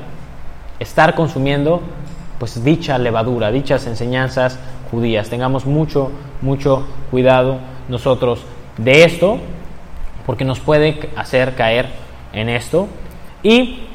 estar 0.80 1.16
consumiendo 1.16 1.82
pues 2.40 2.64
dicha 2.64 2.98
levadura, 2.98 3.52
dichas 3.52 3.88
enseñanzas 3.88 4.60
judías. 4.92 5.30
Tengamos 5.30 5.66
mucho, 5.66 6.12
mucho 6.42 6.86
cuidado 7.10 7.58
nosotros 7.90 8.42
de 8.78 9.06
esto, 9.06 9.40
porque 10.26 10.46
nos 10.46 10.60
puede 10.60 11.10
hacer 11.16 11.56
caer 11.56 11.88
en 12.34 12.50
esto. 12.50 12.88
Y 13.42 13.87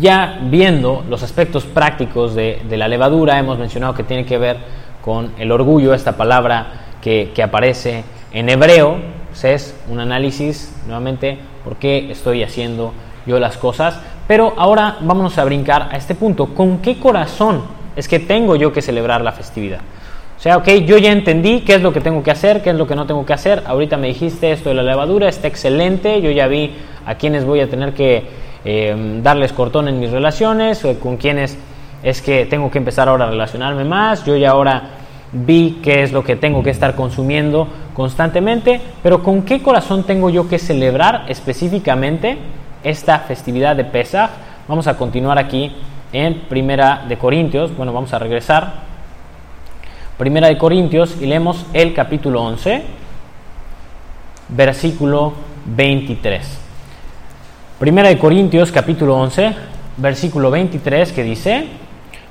ya 0.00 0.38
viendo 0.42 1.04
los 1.08 1.22
aspectos 1.22 1.64
prácticos 1.64 2.34
de, 2.34 2.60
la 2.70 2.88
levadura, 2.88 3.38
hemos 3.38 3.58
mencionado 3.58 3.94
que 3.94 4.02
tiene 4.02 4.24
que 4.24 4.38
ver 4.38 4.56
con 5.02 5.32
el 5.38 5.50
orgullo, 5.50 5.94
esta 5.94 6.16
palabra 6.16 6.84
que, 7.00 7.32
aparece 7.42 8.04
en 8.32 8.48
hebreo, 8.48 8.96
es 9.42 9.76
un 9.88 9.98
análisis 10.00 10.74
nuevamente 10.86 11.38
por 11.64 11.76
qué 11.76 12.10
estoy 12.10 12.42
haciendo 12.42 12.92
yo 13.26 13.38
las 13.38 13.56
cosas. 13.56 13.98
Pero 14.28 14.54
ahora 14.56 14.98
vamos 15.00 15.36
a 15.38 15.44
brincar 15.44 15.88
a 15.90 15.96
este 15.96 16.14
punto. 16.14 16.54
¿Con 16.54 16.78
qué 16.78 16.98
corazón 16.98 17.62
es 17.96 18.08
que 18.08 18.18
tengo 18.18 18.56
yo 18.56 18.72
que 18.72 18.82
celebrar 18.82 19.22
la 19.22 19.32
festividad? 19.32 19.80
O 20.38 20.40
sea, 20.42 20.56
ok, 20.56 20.68
yo 20.86 20.98
ya 20.98 21.12
entendí 21.12 21.60
qué 21.60 21.74
es 21.74 21.82
lo 21.82 21.92
que 21.92 22.00
tengo 22.00 22.22
que 22.22 22.30
hacer, 22.30 22.62
qué 22.62 22.70
es 22.70 22.76
lo 22.76 22.86
que 22.86 22.96
no 22.96 23.06
tengo 23.06 23.24
que 23.24 23.32
hacer. 23.32 23.62
Ahorita 23.66 23.96
me 23.96 24.08
dijiste 24.08 24.52
esto 24.52 24.70
de 24.70 24.74
la 24.74 24.82
levadura, 24.82 25.28
está 25.28 25.48
excelente. 25.48 26.20
Yo 26.20 26.30
ya 26.30 26.46
vi 26.46 26.72
a 27.06 27.14
quienes 27.14 27.44
voy 27.44 27.60
a 27.60 27.68
tener 27.68 27.94
que 27.94 28.24
eh, 28.64 29.20
darles 29.22 29.52
cortón 29.52 29.88
en 29.88 29.98
mis 30.00 30.10
relaciones, 30.10 30.84
o 30.84 30.98
con 30.98 31.16
quienes 31.16 31.58
es 32.02 32.22
que 32.22 32.46
tengo 32.46 32.70
que 32.70 32.78
empezar 32.78 33.08
ahora 33.08 33.26
a 33.26 33.30
relacionarme 33.30 33.84
más. 33.84 34.24
Yo 34.24 34.36
ya 34.36 34.50
ahora 34.50 34.82
vi 35.32 35.80
qué 35.82 36.02
es 36.02 36.12
lo 36.12 36.22
que 36.22 36.36
tengo 36.36 36.62
que 36.62 36.70
estar 36.70 36.94
consumiendo 36.94 37.68
constantemente. 37.94 38.80
Pero 39.02 39.22
¿con 39.22 39.42
qué 39.42 39.62
corazón 39.62 40.04
tengo 40.04 40.30
yo 40.30 40.48
que 40.48 40.58
celebrar 40.58 41.24
específicamente? 41.28 42.38
esta 42.82 43.20
festividad 43.20 43.76
de 43.76 43.84
Pesach. 43.84 44.30
Vamos 44.68 44.86
a 44.86 44.96
continuar 44.96 45.38
aquí 45.38 45.74
en 46.12 46.40
Primera 46.48 47.04
de 47.08 47.16
Corintios. 47.16 47.76
Bueno, 47.76 47.92
vamos 47.92 48.12
a 48.12 48.18
regresar. 48.18 48.92
Primera 50.18 50.48
de 50.48 50.58
Corintios 50.58 51.16
y 51.20 51.26
leemos 51.26 51.66
el 51.72 51.94
capítulo 51.94 52.42
11, 52.42 52.82
versículo 54.50 55.32
23. 55.66 56.61
Primera 57.82 58.10
de 58.10 58.16
Corintios 58.16 58.70
capítulo 58.70 59.16
11, 59.16 59.56
versículo 59.96 60.52
23 60.52 61.10
que 61.10 61.24
dice, 61.24 61.66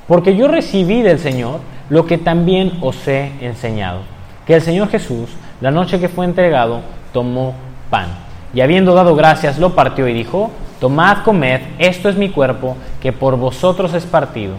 porque 0.07 0.37
yo 0.37 0.47
recibí 0.47 1.01
del 1.01 1.19
Señor 1.19 1.59
lo 1.89 2.05
que 2.05 2.17
también 2.17 2.77
os 2.79 3.05
he 3.05 3.33
enseñado, 3.41 3.99
que 4.47 4.53
el 4.53 4.61
Señor 4.61 4.87
Jesús, 4.87 5.29
la 5.59 5.69
noche 5.69 5.99
que 5.99 6.07
fue 6.07 6.23
entregado, 6.23 6.79
tomó 7.11 7.53
pan 7.89 8.07
y 8.53 8.61
habiendo 8.61 8.93
dado 8.93 9.13
gracias, 9.13 9.59
lo 9.59 9.75
partió 9.75 10.07
y 10.07 10.13
dijo, 10.13 10.51
Tomad, 10.79 11.23
comed, 11.23 11.59
esto 11.79 12.07
es 12.07 12.15
mi 12.15 12.29
cuerpo, 12.29 12.77
que 13.01 13.11
por 13.11 13.35
vosotros 13.35 13.93
es 13.93 14.05
partido. 14.05 14.53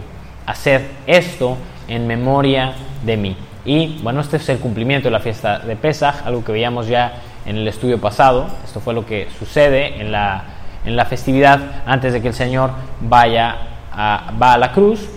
Haced 0.45 0.82
esto 1.07 1.57
en 1.88 2.07
memoria 2.07 2.74
de 3.03 3.16
mí. 3.16 3.34
Y 3.64 3.99
bueno, 4.03 4.20
este 4.20 4.36
es 4.36 4.47
el 4.51 4.59
cumplimiento 4.59 5.09
de 5.09 5.12
la 5.12 5.20
fiesta 5.20 5.59
de 5.61 5.74
Pesaj, 5.74 6.26
algo 6.26 6.45
que 6.45 6.53
veíamos 6.53 6.86
ya 6.86 7.14
en 7.47 7.57
el 7.57 7.66
estudio 7.66 7.99
pasado. 7.99 8.49
Esto 8.62 8.80
fue 8.80 8.93
lo 8.93 9.07
que 9.07 9.28
sucede 9.38 9.99
en 9.99 10.12
la, 10.12 10.51
en 10.85 10.97
la 10.97 11.05
festividad 11.05 11.61
antes 11.87 12.12
de 12.12 12.20
que 12.20 12.28
el 12.28 12.35
Señor 12.35 12.70
vaya 13.01 13.57
a, 13.93 14.33
va 14.41 14.55
a 14.55 14.59
la 14.59 14.72
cruz. 14.72 15.09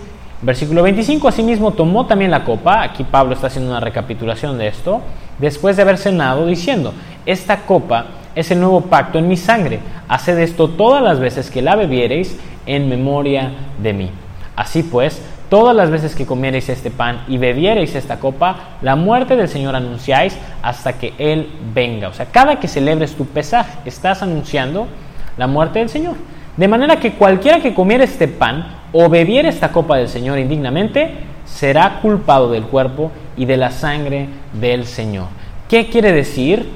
Versículo 0.42 0.82
25, 0.82 1.28
asimismo 1.28 1.72
tomó 1.72 2.06
también 2.06 2.30
la 2.30 2.44
copa, 2.44 2.82
aquí 2.82 3.04
Pablo 3.04 3.34
está 3.34 3.46
haciendo 3.46 3.70
una 3.70 3.80
recapitulación 3.80 4.58
de 4.58 4.68
esto, 4.68 5.00
después 5.38 5.76
de 5.76 5.82
haber 5.82 5.96
cenado, 5.96 6.46
diciendo, 6.46 6.92
esta 7.24 7.62
copa 7.62 8.06
es 8.34 8.50
el 8.50 8.60
nuevo 8.60 8.82
pacto 8.82 9.18
en 9.18 9.28
mi 9.28 9.36
sangre, 9.36 9.80
haced 10.08 10.38
esto 10.38 10.68
todas 10.68 11.02
las 11.02 11.20
veces 11.20 11.50
que 11.50 11.62
la 11.62 11.74
bebiereis 11.74 12.38
en 12.66 12.88
memoria 12.88 13.50
de 13.82 13.92
mí. 13.94 14.10
Así 14.56 14.82
pues, 14.82 15.22
Todas 15.48 15.76
las 15.76 15.90
veces 15.90 16.16
que 16.16 16.26
comiereis 16.26 16.68
este 16.68 16.90
pan 16.90 17.22
y 17.28 17.38
bebiereis 17.38 17.94
esta 17.94 18.18
copa, 18.18 18.78
la 18.82 18.96
muerte 18.96 19.36
del 19.36 19.48
Señor 19.48 19.76
anunciáis 19.76 20.36
hasta 20.60 20.94
que 20.94 21.14
Él 21.18 21.48
venga. 21.72 22.08
O 22.08 22.12
sea, 22.12 22.26
cada 22.26 22.58
que 22.58 22.66
celebres 22.66 23.14
tu 23.14 23.26
pesaje, 23.26 23.70
estás 23.84 24.22
anunciando 24.24 24.88
la 25.36 25.46
muerte 25.46 25.78
del 25.80 25.88
Señor. 25.88 26.14
De 26.56 26.68
manera 26.68 26.98
que 26.98 27.12
cualquiera 27.12 27.60
que 27.60 27.74
comiera 27.74 28.04
este 28.04 28.28
pan 28.28 28.66
o 28.92 29.08
bebiera 29.08 29.48
esta 29.48 29.72
copa 29.72 29.96
del 29.96 30.08
Señor 30.08 30.38
indignamente, 30.38 31.12
será 31.44 32.00
culpado 32.00 32.50
del 32.50 32.64
cuerpo 32.64 33.10
y 33.36 33.44
de 33.44 33.56
la 33.56 33.70
sangre 33.70 34.28
del 34.52 34.86
Señor. 34.86 35.26
¿Qué 35.68 35.88
quiere 35.88 36.12
decir? 36.12 36.68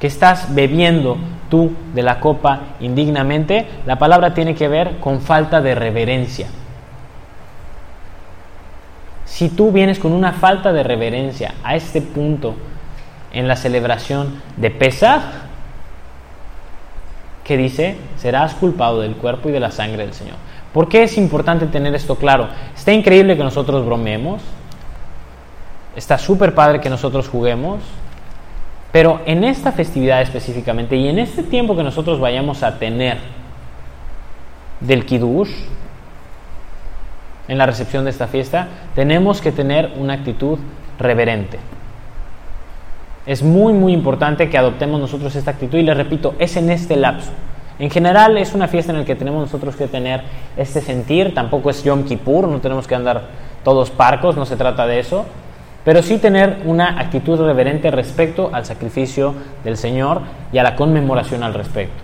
Que 0.00 0.06
estás 0.06 0.54
bebiendo 0.54 1.16
tú 1.50 1.72
de 1.94 2.02
la 2.02 2.20
copa 2.20 2.60
indignamente. 2.80 3.66
La 3.86 3.98
palabra 3.98 4.34
tiene 4.34 4.54
que 4.54 4.68
ver 4.68 4.98
con 4.98 5.20
falta 5.20 5.60
de 5.60 5.74
reverencia. 5.74 6.46
Si 9.24 9.48
tú 9.48 9.72
vienes 9.72 9.98
con 9.98 10.12
una 10.12 10.32
falta 10.32 10.72
de 10.72 10.82
reverencia 10.82 11.54
a 11.64 11.74
este 11.74 12.00
punto 12.00 12.54
en 13.32 13.48
la 13.48 13.56
celebración 13.56 14.40
de 14.56 14.70
Pesaj, 14.70 15.45
que 17.46 17.56
dice, 17.56 17.96
serás 18.16 18.54
culpado 18.54 19.00
del 19.00 19.14
cuerpo 19.14 19.48
y 19.48 19.52
de 19.52 19.60
la 19.60 19.70
sangre 19.70 20.04
del 20.04 20.14
Señor. 20.14 20.34
¿Por 20.72 20.88
qué 20.88 21.04
es 21.04 21.16
importante 21.16 21.66
tener 21.66 21.94
esto 21.94 22.16
claro? 22.16 22.48
Está 22.74 22.92
increíble 22.92 23.36
que 23.36 23.44
nosotros 23.44 23.86
bromemos, 23.86 24.42
está 25.94 26.18
súper 26.18 26.54
padre 26.54 26.80
que 26.80 26.90
nosotros 26.90 27.28
juguemos, 27.28 27.80
pero 28.90 29.20
en 29.26 29.44
esta 29.44 29.70
festividad 29.70 30.22
específicamente 30.22 30.96
y 30.96 31.08
en 31.08 31.20
este 31.20 31.44
tiempo 31.44 31.76
que 31.76 31.84
nosotros 31.84 32.18
vayamos 32.18 32.62
a 32.62 32.78
tener 32.78 33.18
del 34.80 35.06
Kiddush, 35.06 35.50
en 37.48 37.58
la 37.58 37.66
recepción 37.66 38.04
de 38.04 38.10
esta 38.10 38.26
fiesta, 38.26 38.66
tenemos 38.96 39.40
que 39.40 39.52
tener 39.52 39.92
una 39.96 40.14
actitud 40.14 40.58
reverente. 40.98 41.58
Es 43.26 43.42
muy, 43.42 43.72
muy 43.72 43.92
importante 43.92 44.48
que 44.48 44.56
adoptemos 44.56 45.00
nosotros 45.00 45.34
esta 45.34 45.50
actitud 45.50 45.78
y 45.78 45.82
les 45.82 45.96
repito, 45.96 46.34
es 46.38 46.56
en 46.56 46.70
este 46.70 46.96
lapso. 46.96 47.32
En 47.78 47.90
general 47.90 48.38
es 48.38 48.54
una 48.54 48.68
fiesta 48.68 48.92
en 48.92 48.98
la 49.00 49.04
que 49.04 49.16
tenemos 49.16 49.40
nosotros 49.40 49.76
que 49.76 49.86
tener 49.88 50.22
este 50.56 50.80
sentir, 50.80 51.34
tampoco 51.34 51.68
es 51.70 51.82
Yom 51.84 52.04
Kippur, 52.04 52.48
no 52.48 52.60
tenemos 52.60 52.86
que 52.86 52.94
andar 52.94 53.22
todos 53.64 53.90
parcos, 53.90 54.36
no 54.36 54.46
se 54.46 54.56
trata 54.56 54.86
de 54.86 55.00
eso, 55.00 55.26
pero 55.84 56.02
sí 56.02 56.18
tener 56.18 56.62
una 56.64 56.98
actitud 57.00 57.38
reverente 57.38 57.90
respecto 57.90 58.48
al 58.52 58.64
sacrificio 58.64 59.34
del 59.62 59.76
Señor 59.76 60.22
y 60.52 60.58
a 60.58 60.62
la 60.62 60.74
conmemoración 60.74 61.42
al 61.42 61.52
respecto. 61.52 62.02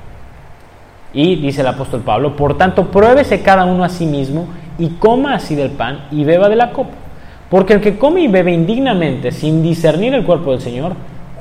Y 1.14 1.37
dice 1.37 1.61
el 1.61 1.68
apóstol 1.68 2.01
Pablo, 2.01 2.37
por 2.37 2.59
tanto, 2.59 2.91
pruébese 2.91 3.43
cada 3.43 3.64
uno 3.64 3.85
a 3.85 3.89
sí 3.89 4.07
mismo 4.07 4.49
y 4.79 4.89
coma 4.91 5.35
así 5.35 5.55
del 5.55 5.70
pan 5.70 6.07
y 6.11 6.25
beba 6.25 6.49
de 6.49 6.57
la 6.57 6.73
copa. 6.73 6.93
Porque 7.49 7.75
el 7.75 7.81
que 7.81 7.99
come 7.99 8.23
y 8.23 8.29
bebe 8.29 8.53
indignamente 8.53 9.31
sin 9.31 9.62
discernir 9.62 10.14
el 10.14 10.25
cuerpo 10.25 10.53
del 10.53 10.61
Señor, 10.61 10.95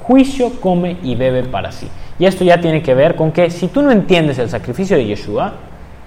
juicio 0.04 0.60
come 0.60 0.98
y 1.04 1.16
bebe 1.16 1.44
para 1.44 1.72
sí. 1.72 1.88
Y 2.20 2.26
esto 2.26 2.44
ya 2.44 2.62
tiene 2.62 2.82
que 2.82 2.94
ver 2.94 3.16
con 3.16 3.32
que 3.32 3.50
si 3.50 3.68
tú 3.68 3.82
no 3.82 3.92
entiendes 3.92 4.38
el 4.38 4.50
sacrificio 4.50 4.98
de 4.98 5.06
Yeshua 5.06 5.54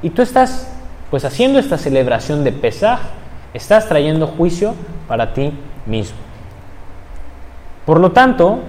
y 0.02 0.10
tú 0.10 0.22
estás 0.22 0.70
pues 1.10 1.24
haciendo 1.24 1.58
esta 1.58 1.78
celebración 1.78 2.44
de 2.44 2.52
Pesaj, 2.52 3.00
estás 3.52 3.88
trayendo 3.88 4.26
juicio 4.26 4.74
para 5.08 5.32
ti 5.32 5.52
mismo. 5.86 6.16
Por 7.84 8.00
lo 8.00 8.12
tanto, 8.12 8.60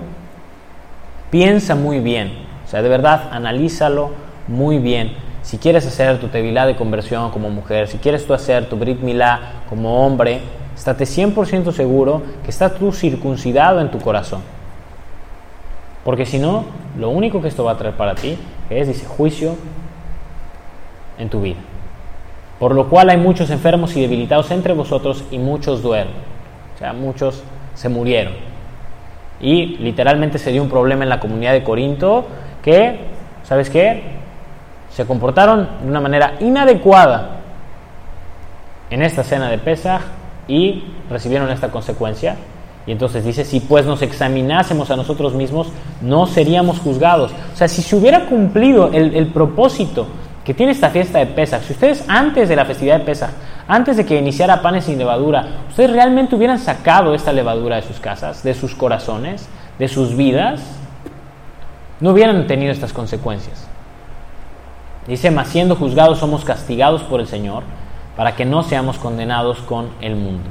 piensa 1.32 1.76
muy 1.76 2.00
bien, 2.00 2.32
o 2.66 2.68
sea, 2.68 2.82
de 2.82 2.90
verdad, 2.90 3.30
analízalo 3.32 4.12
muy 4.48 4.80
bien 4.80 5.26
si 5.46 5.60
quieres 5.60 5.86
hacer 5.86 6.20
tu 6.20 6.28
tevilá 6.30 6.66
de 6.66 6.76
conversión 6.76 7.30
como 7.30 7.52
mujer, 7.52 7.88
si 7.88 8.00
quieres 8.00 8.26
tú 8.26 8.34
hacer 8.34 8.68
tu 8.68 8.78
brit 8.78 9.00
milá 9.02 9.62
como 9.70 10.04
hombre, 10.04 10.42
estate 10.76 11.04
100% 11.04 11.72
seguro 11.72 12.24
que 12.44 12.50
estás 12.50 12.74
tú 12.74 12.92
circuncidado 12.92 13.80
en 13.80 13.92
tu 13.92 14.00
corazón. 14.00 14.42
Porque 16.06 16.26
si 16.26 16.40
no, 16.40 16.64
lo 16.98 17.10
único 17.10 17.42
que 17.42 17.50
esto 17.50 17.66
va 17.66 17.74
a 17.74 17.78
traer 17.78 17.96
para 17.96 18.16
ti 18.16 18.38
es, 18.70 18.88
dice, 18.88 19.06
juicio 19.06 19.58
en 21.18 21.30
tu 21.30 21.42
vida. 21.42 21.60
Por 22.58 22.74
lo 22.74 22.88
cual 22.88 23.10
hay 23.10 23.18
muchos 23.18 23.50
enfermos 23.50 23.98
y 23.98 24.02
debilitados 24.02 24.50
entre 24.52 24.72
vosotros 24.72 25.26
y 25.32 25.38
muchos 25.38 25.82
duermen. 25.82 26.16
O 26.76 26.78
sea, 26.78 26.94
muchos 26.94 27.44
se 27.74 27.90
murieron. 27.90 28.34
Y 29.42 29.76
literalmente 29.80 30.38
se 30.38 30.54
dio 30.54 30.64
un 30.64 30.70
problema 30.70 31.04
en 31.04 31.10
la 31.10 31.20
comunidad 31.20 31.52
de 31.52 31.64
Corinto 31.66 32.26
que, 32.64 33.00
¿sabes 33.44 33.70
qué? 33.70 34.16
se 34.96 35.06
comportaron 35.06 35.68
de 35.82 35.90
una 35.90 36.00
manera 36.00 36.36
inadecuada 36.40 37.32
en 38.90 39.02
esta 39.02 39.24
cena 39.24 39.50
de 39.50 39.58
Pesaj 39.58 40.04
y 40.48 40.86
recibieron 41.10 41.50
esta 41.50 41.70
consecuencia. 41.70 42.38
Y 42.88 42.92
entonces 42.92 43.26
dice, 43.26 43.44
si 43.46 43.60
pues 43.60 43.86
nos 43.86 44.02
examinásemos 44.02 44.92
a 44.92 44.96
nosotros 44.96 45.34
mismos, 45.34 45.68
no 46.02 46.28
seríamos 46.28 46.80
juzgados. 46.80 47.32
O 47.54 47.58
sea, 47.58 47.68
si 47.68 47.82
se 47.82 47.96
hubiera 47.96 48.28
cumplido 48.28 48.92
el, 48.94 49.28
propósito 49.28 50.08
que 50.44 50.54
tiene 50.54 50.72
esta 50.72 50.92
fiesta 50.92 51.18
de 51.18 51.26
Pesaj, 51.26 51.64
si 51.64 51.74
ustedes 51.74 52.06
antes 52.08 52.48
de 52.48 52.56
la 52.56 52.66
festividad 52.66 53.00
de 53.00 53.06
Pesaj, 53.06 53.32
antes 53.68 53.98
de 53.98 54.06
que 54.06 54.20
iniciara 54.20 54.62
panes 54.62 54.86
sin 54.86 55.00
levadura, 55.00 55.48
ustedes 55.70 55.92
realmente 55.92 56.36
hubieran 56.36 56.60
sacado 56.60 57.16
esta 57.16 57.34
levadura 57.34 57.78
de 57.78 57.82
sus 57.82 58.00
casas, 58.00 58.44
de 58.44 58.54
sus 58.54 58.76
corazones, 58.76 59.50
de 59.80 59.88
sus 59.88 60.16
vidas, 60.16 60.62
no 62.00 62.12
hubieran 62.12 62.46
tenido 62.46 62.72
estas 62.72 62.94
consecuencias. 62.94 63.68
Dice, 65.08 65.32
mas 65.32 65.48
siendo 65.48 65.76
juzgados 65.76 66.20
somos 66.20 66.46
castigados 66.46 67.02
por 67.02 67.20
el 67.20 67.28
Señor 67.28 67.64
para 68.16 68.36
que 68.36 68.46
no 68.46 68.62
seamos 68.62 69.00
condenados 69.00 69.60
con 69.60 69.90
el 70.02 70.16
mundo. 70.16 70.50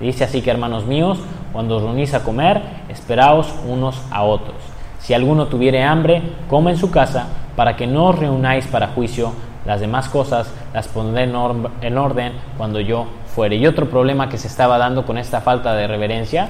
Dice 0.00 0.24
así 0.24 0.42
que, 0.42 0.50
hermanos 0.50 0.86
míos, 0.86 1.18
cuando 1.52 1.76
os 1.76 1.82
reunís 1.82 2.14
a 2.14 2.24
comer, 2.24 2.62
esperaos 2.88 3.52
unos 3.68 4.00
a 4.10 4.22
otros. 4.24 4.56
Si 5.00 5.14
alguno 5.14 5.46
tuviere 5.46 5.82
hambre, 5.82 6.22
coma 6.48 6.70
en 6.70 6.78
su 6.78 6.90
casa, 6.90 7.26
para 7.56 7.76
que 7.76 7.86
no 7.86 8.06
os 8.06 8.18
reunáis 8.18 8.66
para 8.66 8.88
juicio. 8.88 9.32
Las 9.64 9.80
demás 9.80 10.08
cosas 10.08 10.52
las 10.74 10.88
pondré 10.88 11.24
en 11.24 11.98
orden 11.98 12.32
cuando 12.58 12.80
yo 12.80 13.06
fuere. 13.34 13.56
Y 13.56 13.66
otro 13.66 13.88
problema 13.88 14.28
que 14.28 14.38
se 14.38 14.48
estaba 14.48 14.78
dando 14.78 15.06
con 15.06 15.16
esta 15.16 15.40
falta 15.40 15.74
de 15.74 15.86
reverencia, 15.86 16.48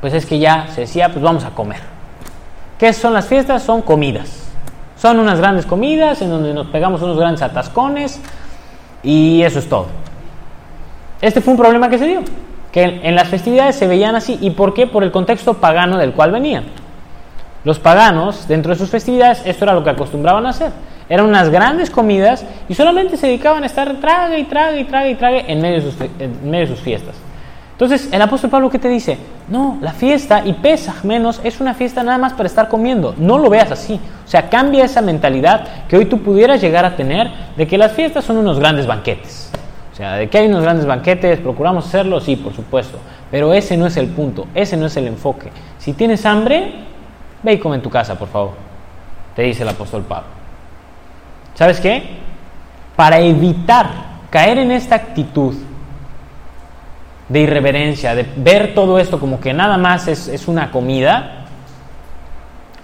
pues 0.00 0.14
es 0.14 0.26
que 0.26 0.38
ya 0.38 0.66
se 0.68 0.82
decía, 0.82 1.08
pues 1.08 1.22
vamos 1.22 1.44
a 1.44 1.50
comer. 1.50 1.80
¿Qué 2.78 2.92
son 2.92 3.14
las 3.14 3.26
fiestas? 3.26 3.62
Son 3.62 3.82
comidas. 3.82 4.50
Son 4.96 5.18
unas 5.18 5.38
grandes 5.38 5.66
comidas 5.66 6.20
en 6.22 6.30
donde 6.30 6.52
nos 6.54 6.66
pegamos 6.68 7.02
unos 7.02 7.16
grandes 7.16 7.42
atascones 7.42 8.20
y 9.02 9.42
eso 9.42 9.58
es 9.58 9.68
todo. 9.68 9.86
Este 11.22 11.40
fue 11.40 11.52
un 11.52 11.58
problema 11.58 11.88
que 11.88 11.98
se 11.98 12.06
dio, 12.06 12.20
que 12.72 12.82
en 12.82 13.14
las 13.14 13.28
festividades 13.28 13.76
se 13.76 13.86
veían 13.86 14.16
así. 14.16 14.38
¿Y 14.40 14.50
por 14.50 14.74
qué? 14.74 14.88
Por 14.88 15.04
el 15.04 15.12
contexto 15.12 15.54
pagano 15.54 15.96
del 15.96 16.12
cual 16.12 16.32
venían. 16.32 16.64
Los 17.62 17.78
paganos, 17.78 18.48
dentro 18.48 18.72
de 18.72 18.78
sus 18.78 18.90
festividades, 18.90 19.40
esto 19.46 19.64
era 19.64 19.72
lo 19.72 19.84
que 19.84 19.90
acostumbraban 19.90 20.44
hacer. 20.46 20.72
Eran 21.08 21.26
unas 21.26 21.48
grandes 21.48 21.90
comidas 21.90 22.44
y 22.68 22.74
solamente 22.74 23.16
se 23.16 23.28
dedicaban 23.28 23.62
a 23.62 23.66
estar 23.66 24.00
trague 24.00 24.40
y 24.40 24.44
trague 24.44 24.80
y 24.80 24.84
trague 24.84 25.10
y 25.10 25.14
trague 25.14 25.44
en 25.46 25.60
medio 25.60 25.80
de 25.80 26.66
sus, 26.66 26.80
fiestas. 26.80 27.14
Entonces, 27.70 28.08
el 28.10 28.20
apóstol 28.20 28.50
Pablo, 28.50 28.68
¿qué 28.68 28.80
te 28.80 28.88
dice? 28.88 29.16
No, 29.46 29.78
la 29.80 29.92
fiesta 29.92 30.42
y 30.44 30.54
pesa 30.54 30.94
menos 31.04 31.40
es 31.44 31.60
una 31.60 31.74
fiesta 31.74 32.02
nada 32.02 32.18
más 32.18 32.32
para 32.32 32.48
estar 32.48 32.68
comiendo. 32.68 33.14
No 33.16 33.38
lo 33.38 33.48
veas 33.48 33.70
así. 33.70 34.00
O 34.24 34.28
sea, 34.28 34.50
cambia 34.50 34.84
esa 34.84 35.02
mentalidad 35.02 35.86
que 35.88 35.96
hoy 35.96 36.06
tú 36.06 36.18
pudieras 36.18 36.60
llegar 36.60 36.84
a 36.84 36.96
tener 36.96 37.30
de 37.56 37.66
que 37.68 37.78
las 37.78 37.92
fiestas 37.92 38.24
son 38.24 38.38
unos 38.38 38.58
grandes 38.58 38.88
banquetes. 38.88 39.52
O 39.92 39.94
sea, 39.94 40.14
de 40.14 40.28
que 40.28 40.38
hay 40.38 40.46
unos 40.46 40.62
grandes 40.62 40.86
banquetes, 40.86 41.40
procuramos 41.40 41.86
hacerlo, 41.86 42.20
sí, 42.20 42.36
por 42.36 42.54
supuesto. 42.54 42.98
Pero 43.30 43.52
ese 43.52 43.76
no 43.76 43.86
es 43.86 43.96
el 43.96 44.08
punto, 44.08 44.46
ese 44.54 44.76
no 44.76 44.86
es 44.86 44.96
el 44.96 45.06
enfoque. 45.06 45.50
Si 45.78 45.92
tienes 45.92 46.24
hambre, 46.24 46.72
ve 47.42 47.52
y 47.52 47.58
come 47.58 47.76
en 47.76 47.82
tu 47.82 47.90
casa, 47.90 48.18
por 48.18 48.28
favor. 48.28 48.52
Te 49.36 49.42
dice 49.42 49.62
el 49.62 49.68
apóstol 49.68 50.02
Pablo. 50.02 50.28
¿Sabes 51.54 51.80
qué? 51.80 52.02
Para 52.96 53.20
evitar 53.20 53.90
caer 54.30 54.58
en 54.58 54.70
esta 54.70 54.94
actitud 54.94 55.54
de 57.28 57.40
irreverencia, 57.40 58.14
de 58.14 58.26
ver 58.36 58.74
todo 58.74 58.98
esto 58.98 59.18
como 59.20 59.40
que 59.40 59.52
nada 59.52 59.76
más 59.78 60.08
es, 60.08 60.48
una 60.48 60.70
comida, 60.70 61.44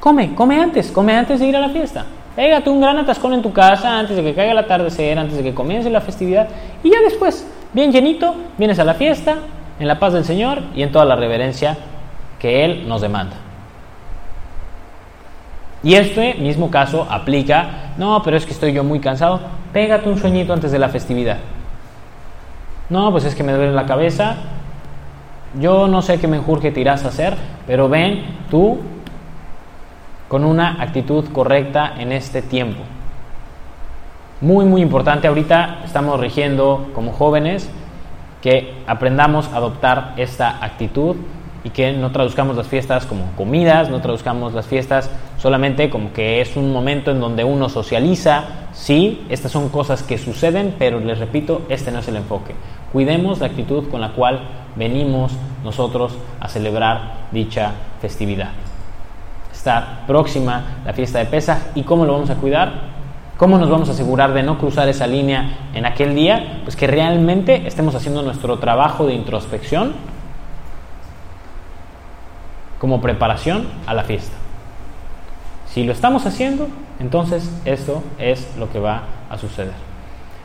come, 0.00 0.34
come 0.34 0.60
antes, 0.60 0.90
come 0.90 1.16
antes 1.16 1.40
de 1.40 1.46
ir 1.46 1.56
a 1.56 1.60
la 1.60 1.68
fiesta. 1.70 2.04
Pégate 2.38 2.70
un 2.70 2.80
gran 2.80 2.96
atascón 2.96 3.32
en 3.32 3.42
tu 3.42 3.52
casa 3.52 3.98
antes 3.98 4.14
de 4.14 4.22
que 4.22 4.32
caiga 4.32 4.52
el 4.52 4.58
atardecer, 4.58 5.18
antes 5.18 5.38
de 5.38 5.42
que 5.42 5.52
comience 5.52 5.90
la 5.90 6.00
festividad. 6.00 6.46
Y 6.84 6.88
ya 6.88 7.00
después, 7.00 7.44
bien 7.72 7.90
llenito, 7.90 8.32
vienes 8.56 8.78
a 8.78 8.84
la 8.84 8.94
fiesta, 8.94 9.38
en 9.80 9.88
la 9.88 9.98
paz 9.98 10.12
del 10.12 10.24
Señor 10.24 10.60
y 10.72 10.84
en 10.84 10.92
toda 10.92 11.04
la 11.04 11.16
reverencia 11.16 11.76
que 12.38 12.64
Él 12.64 12.88
nos 12.88 13.00
demanda. 13.00 13.34
Y 15.82 15.94
este 15.94 16.34
mismo 16.34 16.70
caso 16.70 17.08
aplica, 17.10 17.94
no, 17.96 18.22
pero 18.22 18.36
es 18.36 18.46
que 18.46 18.52
estoy 18.52 18.72
yo 18.72 18.84
muy 18.84 19.00
cansado, 19.00 19.40
pégate 19.72 20.08
un 20.08 20.16
sueñito 20.16 20.52
antes 20.52 20.70
de 20.70 20.78
la 20.78 20.90
festividad. 20.90 21.38
No, 22.88 23.10
pues 23.10 23.24
es 23.24 23.34
que 23.34 23.42
me 23.42 23.52
duele 23.52 23.72
la 23.72 23.84
cabeza, 23.84 24.36
yo 25.58 25.88
no 25.88 26.02
sé 26.02 26.20
qué 26.20 26.28
me 26.28 26.36
enjurge 26.36 26.70
te 26.70 26.82
irás 26.82 27.04
a 27.04 27.08
hacer, 27.08 27.34
pero 27.66 27.88
ven 27.88 28.22
tú 28.48 28.78
con 30.28 30.44
una 30.44 30.80
actitud 30.82 31.24
correcta 31.32 31.94
en 31.98 32.12
este 32.12 32.42
tiempo. 32.42 32.82
Muy, 34.40 34.66
muy 34.66 34.82
importante, 34.82 35.26
ahorita 35.26 35.80
estamos 35.84 36.20
rigiendo 36.20 36.90
como 36.94 37.12
jóvenes 37.12 37.68
que 38.42 38.74
aprendamos 38.86 39.48
a 39.48 39.56
adoptar 39.56 40.14
esta 40.16 40.64
actitud 40.64 41.16
y 41.64 41.70
que 41.70 41.92
no 41.92 42.12
traduzcamos 42.12 42.56
las 42.56 42.68
fiestas 42.68 43.04
como 43.04 43.32
comidas, 43.36 43.90
no 43.90 44.00
traduzcamos 44.00 44.52
las 44.52 44.66
fiestas 44.66 45.10
solamente 45.38 45.90
como 45.90 46.12
que 46.12 46.40
es 46.40 46.56
un 46.56 46.72
momento 46.72 47.10
en 47.10 47.20
donde 47.20 47.42
uno 47.42 47.68
socializa. 47.68 48.44
Sí, 48.72 49.26
estas 49.28 49.50
son 49.50 49.70
cosas 49.70 50.04
que 50.04 50.18
suceden, 50.18 50.76
pero 50.78 51.00
les 51.00 51.18
repito, 51.18 51.62
este 51.68 51.90
no 51.90 51.98
es 51.98 52.06
el 52.06 52.16
enfoque. 52.16 52.54
Cuidemos 52.92 53.40
la 53.40 53.46
actitud 53.46 53.88
con 53.88 54.00
la 54.00 54.12
cual 54.12 54.40
venimos 54.76 55.32
nosotros 55.64 56.16
a 56.38 56.48
celebrar 56.48 57.26
dicha 57.32 57.72
festividad. 58.00 58.67
Está 59.68 60.04
próxima 60.06 60.80
la 60.86 60.94
fiesta 60.94 61.18
de 61.18 61.26
Pesaj 61.26 61.58
y 61.74 61.82
cómo 61.82 62.06
lo 62.06 62.14
vamos 62.14 62.30
a 62.30 62.36
cuidar? 62.36 62.72
¿Cómo 63.36 63.58
nos 63.58 63.68
vamos 63.68 63.90
a 63.90 63.92
asegurar 63.92 64.32
de 64.32 64.42
no 64.42 64.56
cruzar 64.56 64.88
esa 64.88 65.06
línea 65.06 65.58
en 65.74 65.84
aquel 65.84 66.14
día? 66.14 66.62
Pues 66.64 66.74
que 66.74 66.86
realmente 66.86 67.66
estemos 67.66 67.94
haciendo 67.94 68.22
nuestro 68.22 68.58
trabajo 68.58 69.06
de 69.06 69.12
introspección 69.12 69.92
como 72.78 73.02
preparación 73.02 73.68
a 73.86 73.92
la 73.92 74.04
fiesta. 74.04 74.34
Si 75.66 75.84
lo 75.84 75.92
estamos 75.92 76.24
haciendo, 76.24 76.68
entonces 76.98 77.52
esto 77.66 78.02
es 78.18 78.56
lo 78.56 78.72
que 78.72 78.80
va 78.80 79.02
a 79.28 79.36
suceder. 79.36 79.74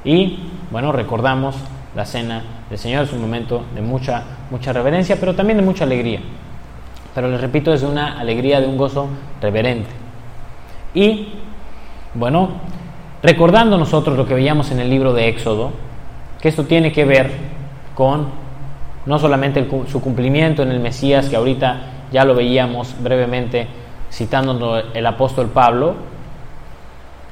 Y 0.03 0.49
bueno, 0.69 0.91
recordamos 0.91 1.55
la 1.95 2.03
cena 2.03 2.43
del 2.69 2.77
Señor, 2.77 3.05
es 3.05 3.13
un 3.13 3.21
momento 3.21 3.63
de 3.73 3.79
mucha, 3.79 4.21
mucha 4.51 4.73
reverencia, 4.73 5.15
pero 5.17 5.33
también 5.33 5.59
de 5.59 5.63
mucha 5.63 5.85
alegría. 5.85 6.19
Pero 7.13 7.27
les 7.27 7.39
repito, 7.39 7.73
es 7.73 7.83
una 7.83 8.19
alegría, 8.19 8.59
de 8.59 8.67
un 8.67 8.77
gozo 8.77 9.07
reverente. 9.41 9.89
Y 10.93 11.27
bueno, 12.13 12.49
recordando 13.21 13.77
nosotros 13.77 14.17
lo 14.17 14.25
que 14.25 14.33
veíamos 14.33 14.71
en 14.71 14.79
el 14.79 14.89
libro 14.89 15.13
de 15.13 15.27
Éxodo, 15.27 15.71
que 16.41 16.49
esto 16.49 16.65
tiene 16.65 16.91
que 16.91 17.05
ver 17.05 17.31
con 17.95 18.27
no 19.05 19.19
solamente 19.19 19.67
su 19.87 20.01
cumplimiento 20.01 20.63
en 20.63 20.71
el 20.71 20.79
Mesías, 20.79 21.29
que 21.29 21.35
ahorita 21.35 21.81
ya 22.11 22.25
lo 22.25 22.35
veíamos 22.35 22.95
brevemente 23.01 23.67
citando 24.11 24.81
el 24.93 25.05
apóstol 25.05 25.47
Pablo, 25.47 25.95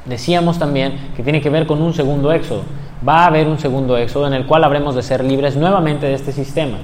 decíamos 0.05 0.59
también 0.59 1.11
que 1.15 1.23
tiene 1.23 1.41
que 1.41 1.49
ver 1.49 1.65
con 1.65 1.81
un 1.81 1.93
segundo 1.93 2.31
éxodo. 2.31 2.63
Va 3.07 3.23
a 3.23 3.27
haber 3.27 3.47
un 3.47 3.57
segundo 3.57 3.97
éxodo 3.97 4.27
en 4.27 4.33
el 4.33 4.45
cual 4.45 4.63
habremos 4.63 4.95
de 4.95 5.01
ser 5.01 5.23
libres 5.23 5.55
nuevamente 5.55 6.05
de 6.05 6.13
este 6.13 6.31
sistema 6.31 6.77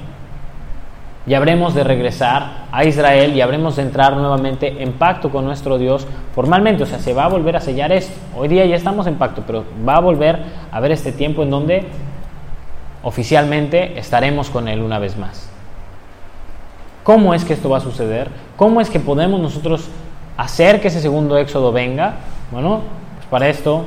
y 1.28 1.34
habremos 1.34 1.76
de 1.76 1.84
regresar 1.84 2.68
a 2.72 2.86
Israel 2.86 3.36
y 3.36 3.42
habremos 3.42 3.76
de 3.76 3.82
entrar 3.82 4.16
nuevamente 4.16 4.82
en 4.82 4.94
pacto 4.94 5.30
con 5.30 5.44
nuestro 5.44 5.78
Dios 5.78 6.08
formalmente. 6.34 6.84
O 6.84 6.86
sea, 6.86 7.00
se 7.00 7.14
va 7.14 7.26
a 7.26 7.28
volver 7.28 7.58
a 7.58 7.60
sellar 7.60 7.92
esto. 7.92 8.14
Hoy 8.36 8.48
día 8.48 8.66
ya 8.66 8.78
estamos 8.78 9.08
en 9.08 9.16
pacto, 9.16 9.44
pero 9.46 9.66
va 9.88 9.98
a 9.98 10.00
volver 10.00 10.40
a 10.72 10.78
haber 10.78 10.94
este 10.94 11.12
tiempo 11.12 11.44
en 11.44 11.50
donde 11.50 11.86
oficialmente 13.04 14.00
estaremos 14.00 14.50
con 14.50 14.70
Él 14.70 14.82
una 14.82 15.00
vez 15.00 15.18
más. 15.18 15.50
¿Cómo 17.04 17.34
es 17.34 17.44
que 17.44 17.54
esto 17.54 17.70
va 17.70 17.80
a 17.80 17.82
suceder? 17.82 18.30
¿Cómo 18.56 18.80
es 18.80 18.90
que 18.90 19.02
podemos 19.02 19.42
nosotros 19.42 19.90
hacer 20.38 20.80
que 20.80 20.88
ese 20.88 21.02
segundo 21.02 21.38
éxodo 21.38 21.74
venga? 21.74 22.16
Bueno, 22.52 22.82
pues 23.18 23.28
para 23.28 23.50
esto 23.50 23.84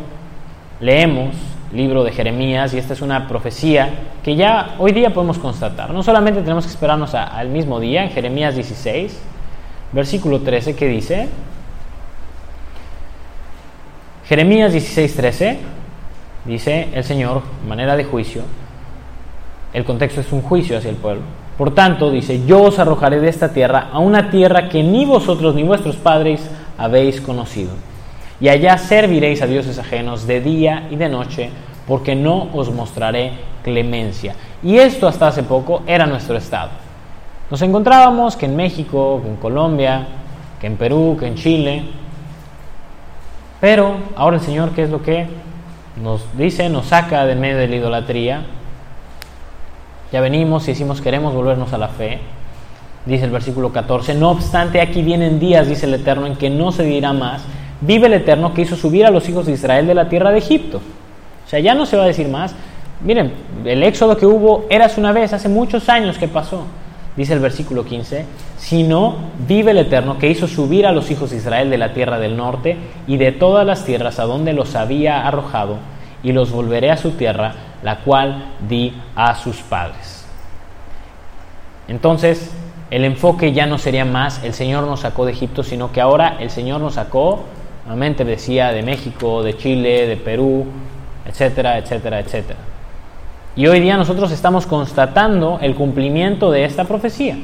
leemos 0.79 1.35
libro 1.73 2.03
de 2.03 2.13
Jeremías 2.13 2.75
y 2.75 2.79
esta 2.79 2.95
es 2.95 3.01
una 3.01 3.29
profecía 3.29 3.91
que 4.25 4.35
ya 4.35 4.75
hoy 4.79 4.93
día 4.93 5.15
podemos 5.15 5.39
constatar. 5.39 5.91
No 5.93 6.03
solamente 6.03 6.41
tenemos 6.43 6.65
que 6.65 6.71
esperarnos 6.71 7.15
al 7.15 7.49
mismo 7.49 7.79
día, 7.79 8.05
en 8.05 8.11
Jeremías 8.11 8.55
16, 8.55 9.21
versículo 9.93 10.41
13, 10.41 10.75
que 10.75 10.89
dice, 10.89 11.29
Jeremías 14.27 14.73
16, 14.73 15.17
13, 15.17 15.59
dice 16.45 16.89
el 16.93 17.05
Señor, 17.05 17.43
manera 17.69 17.97
de 17.97 18.05
juicio, 18.05 18.43
el 19.73 19.85
contexto 19.85 20.21
es 20.21 20.33
un 20.33 20.43
juicio 20.43 20.79
hacia 20.79 20.91
el 20.91 20.97
pueblo. 20.97 21.23
Por 21.57 21.75
tanto, 21.75 22.11
dice, 22.11 22.45
yo 22.47 22.63
os 22.63 22.79
arrojaré 22.79 23.21
de 23.21 23.29
esta 23.29 23.53
tierra 23.53 23.91
a 23.93 23.99
una 23.99 24.31
tierra 24.31 24.69
que 24.69 24.83
ni 24.83 25.05
vosotros 25.05 25.55
ni 25.55 25.63
vuestros 25.63 25.97
padres 25.97 26.41
habéis 26.79 27.21
conocido 27.21 27.71
y 28.41 28.49
allá 28.49 28.79
serviréis 28.79 29.43
a 29.43 29.47
dioses 29.47 29.79
ajenos 29.79 30.27
de 30.27 30.41
día 30.41 30.89
y 30.91 30.97
de 30.97 31.09
noche, 31.09 31.51
porque 31.87 32.15
no 32.15 32.49
os 32.55 32.73
mostraré 32.73 33.33
clemencia. 33.63 34.35
Y 34.63 34.79
esto 34.79 35.07
hasta 35.07 35.29
hace 35.29 35.43
poco 35.43 35.83
era 35.87 36.07
nuestro 36.07 36.37
estado. 36.37 36.71
Nos 37.51 37.61
encontrábamos 37.63 38.37
que 38.37 38.47
en 38.47 38.57
México, 38.57 39.21
que 39.23 39.29
en 39.29 39.37
Colombia, 39.37 40.07
que 40.61 40.67
en 40.67 40.77
Perú, 40.77 41.17
que 41.19 41.27
en 41.27 41.35
Chile, 41.35 41.83
pero 43.61 43.97
ahora 44.17 44.37
el 44.37 44.43
Señor, 44.43 44.71
¿qué 44.71 44.85
es 44.85 44.91
lo 44.91 45.03
que 45.03 45.27
nos 46.03 46.25
dice? 46.37 46.69
Nos 46.71 46.87
saca 46.87 47.27
de 47.27 47.35
medio 47.35 47.59
de 47.59 47.69
la 47.69 47.77
idolatría. 47.77 48.43
Ya 50.13 50.21
venimos 50.21 50.65
y 50.65 50.73
decimos 50.73 51.01
queremos 51.01 51.35
volvernos 51.35 51.73
a 51.73 51.79
la 51.79 51.89
fe. 51.89 52.21
Dice 53.05 53.25
el 53.25 53.31
versículo 53.31 53.73
14, 53.73 54.15
no 54.15 54.31
obstante 54.31 54.81
aquí 54.81 55.03
vienen 55.03 55.39
días, 55.39 55.67
dice 55.69 55.87
el 55.87 55.95
Eterno, 55.95 56.27
en 56.27 56.37
que 56.37 56.51
no 56.51 56.71
se 56.71 56.85
dirá 56.85 57.13
más, 57.13 57.43
vive 57.81 58.07
el 58.07 58.15
Eterno 58.15 58.55
que 58.55 58.63
hizo 58.63 58.77
subir 58.77 59.07
a 59.07 59.11
los 59.11 59.29
hijos 59.29 59.47
de 59.47 59.53
Israel 59.53 59.87
de 59.87 59.95
la 59.95 60.09
tierra 60.09 60.31
de 60.31 60.39
Egipto. 60.39 60.79
O 60.79 61.49
sea, 61.49 61.61
ya 61.61 61.75
no 61.75 61.87
se 61.87 61.97
va 61.97 62.05
a 62.05 62.07
decir 62.07 62.29
más. 62.29 62.55
Miren, 63.05 63.33
el 63.65 63.83
éxodo 63.83 64.17
que 64.17 64.27
hubo 64.27 64.67
eras 64.71 64.99
una 64.99 65.13
vez, 65.13 65.33
hace 65.33 65.49
muchos 65.49 65.89
años 65.89 66.19
que 66.19 66.29
pasó. 66.29 66.65
Dice 67.17 67.33
el 67.33 67.41
versículo 67.41 67.85
15, 67.85 68.25
sino 68.57 69.17
vive 69.47 69.73
el 69.73 69.79
Eterno 69.79 70.17
que 70.17 70.29
hizo 70.29 70.47
subir 70.47 70.87
a 70.87 70.93
los 70.93 71.11
hijos 71.11 71.31
de 71.31 71.39
Israel 71.39 71.69
de 71.69 71.79
la 71.79 71.93
tierra 71.93 72.19
del 72.19 72.37
norte 72.37 72.77
y 73.07 73.17
de 73.17 73.33
todas 73.33 73.67
las 73.67 73.85
tierras 73.85 74.21
a 74.21 74.25
donde 74.25 74.53
los 74.53 74.77
había 74.77 75.27
arrojado, 75.27 75.77
y 76.23 76.33
los 76.33 76.53
volveré 76.53 76.91
a 76.91 76.97
su 76.97 77.13
tierra, 77.13 77.55
la 77.83 78.01
cual 78.01 78.45
di 78.69 78.95
a 79.17 79.35
sus 79.35 79.57
padres. 79.57 80.25
Entonces, 81.89 82.53
el 82.91 83.05
enfoque 83.05 83.53
ya 83.53 83.67
no 83.67 83.79
sería 83.79 84.05
más 84.05 84.43
el 84.45 84.53
Señor 84.53 84.85
nos 84.85 85.01
sacó 85.01 85.25
de 85.25 85.33
Egipto, 85.33 85.63
sino 85.63 85.93
que 85.93 86.01
ahora 86.01 86.37
el 86.39 86.51
Señor 86.51 86.81
nos 86.81 86.95
sacó 86.95 87.45
Decía 87.97 88.73
de 88.73 88.83
México, 88.83 89.43
de 89.43 89.57
Chile, 89.57 90.07
de 90.07 90.17
Perú, 90.17 90.65
etcétera, 91.27 91.79
etcétera, 91.79 92.21
etcétera. 92.21 92.59
Y 93.57 93.67
hoy 93.67 93.81
día 93.81 93.97
nosotros 93.97 94.31
estamos 94.31 94.65
constatando 94.67 95.59
el 95.61 95.75
cumplimiento 95.75 96.53
de 96.53 96.65
esta 96.65 96.85
profecía. 96.85 97.37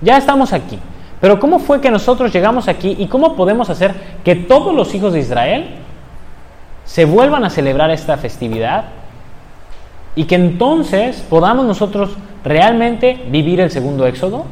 Ya 0.00 0.16
estamos 0.16 0.52
aquí. 0.52 0.78
Pero 1.20 1.40
¿cómo 1.40 1.58
fue 1.58 1.80
que 1.80 1.90
nosotros 1.90 2.32
llegamos 2.32 2.68
aquí 2.68 2.96
y 2.98 3.06
cómo 3.06 3.34
podemos 3.34 3.70
hacer 3.70 3.94
que 4.24 4.36
todos 4.36 4.72
los 4.72 4.94
hijos 4.94 5.12
de 5.12 5.20
Israel 5.20 5.76
se 6.84 7.04
vuelvan 7.04 7.44
a 7.44 7.50
celebrar 7.50 7.90
esta 7.90 8.16
festividad 8.16 8.84
y 10.14 10.24
que 10.24 10.36
entonces 10.36 11.24
podamos 11.28 11.66
nosotros 11.66 12.10
realmente 12.44 13.24
vivir 13.28 13.60
el 13.60 13.70
segundo 13.70 14.06
éxodo? 14.06 14.44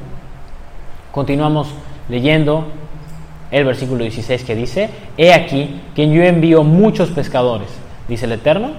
Continuamos 1.12 1.68
leyendo 2.08 2.66
el 3.50 3.64
versículo 3.64 4.02
16 4.02 4.44
que 4.44 4.54
dice, 4.54 4.90
He 5.16 5.32
aquí 5.32 5.80
que 5.94 6.08
yo 6.08 6.22
envío 6.22 6.62
muchos 6.62 7.10
pescadores, 7.10 7.68
dice 8.08 8.26
el 8.26 8.32
Eterno, 8.32 8.70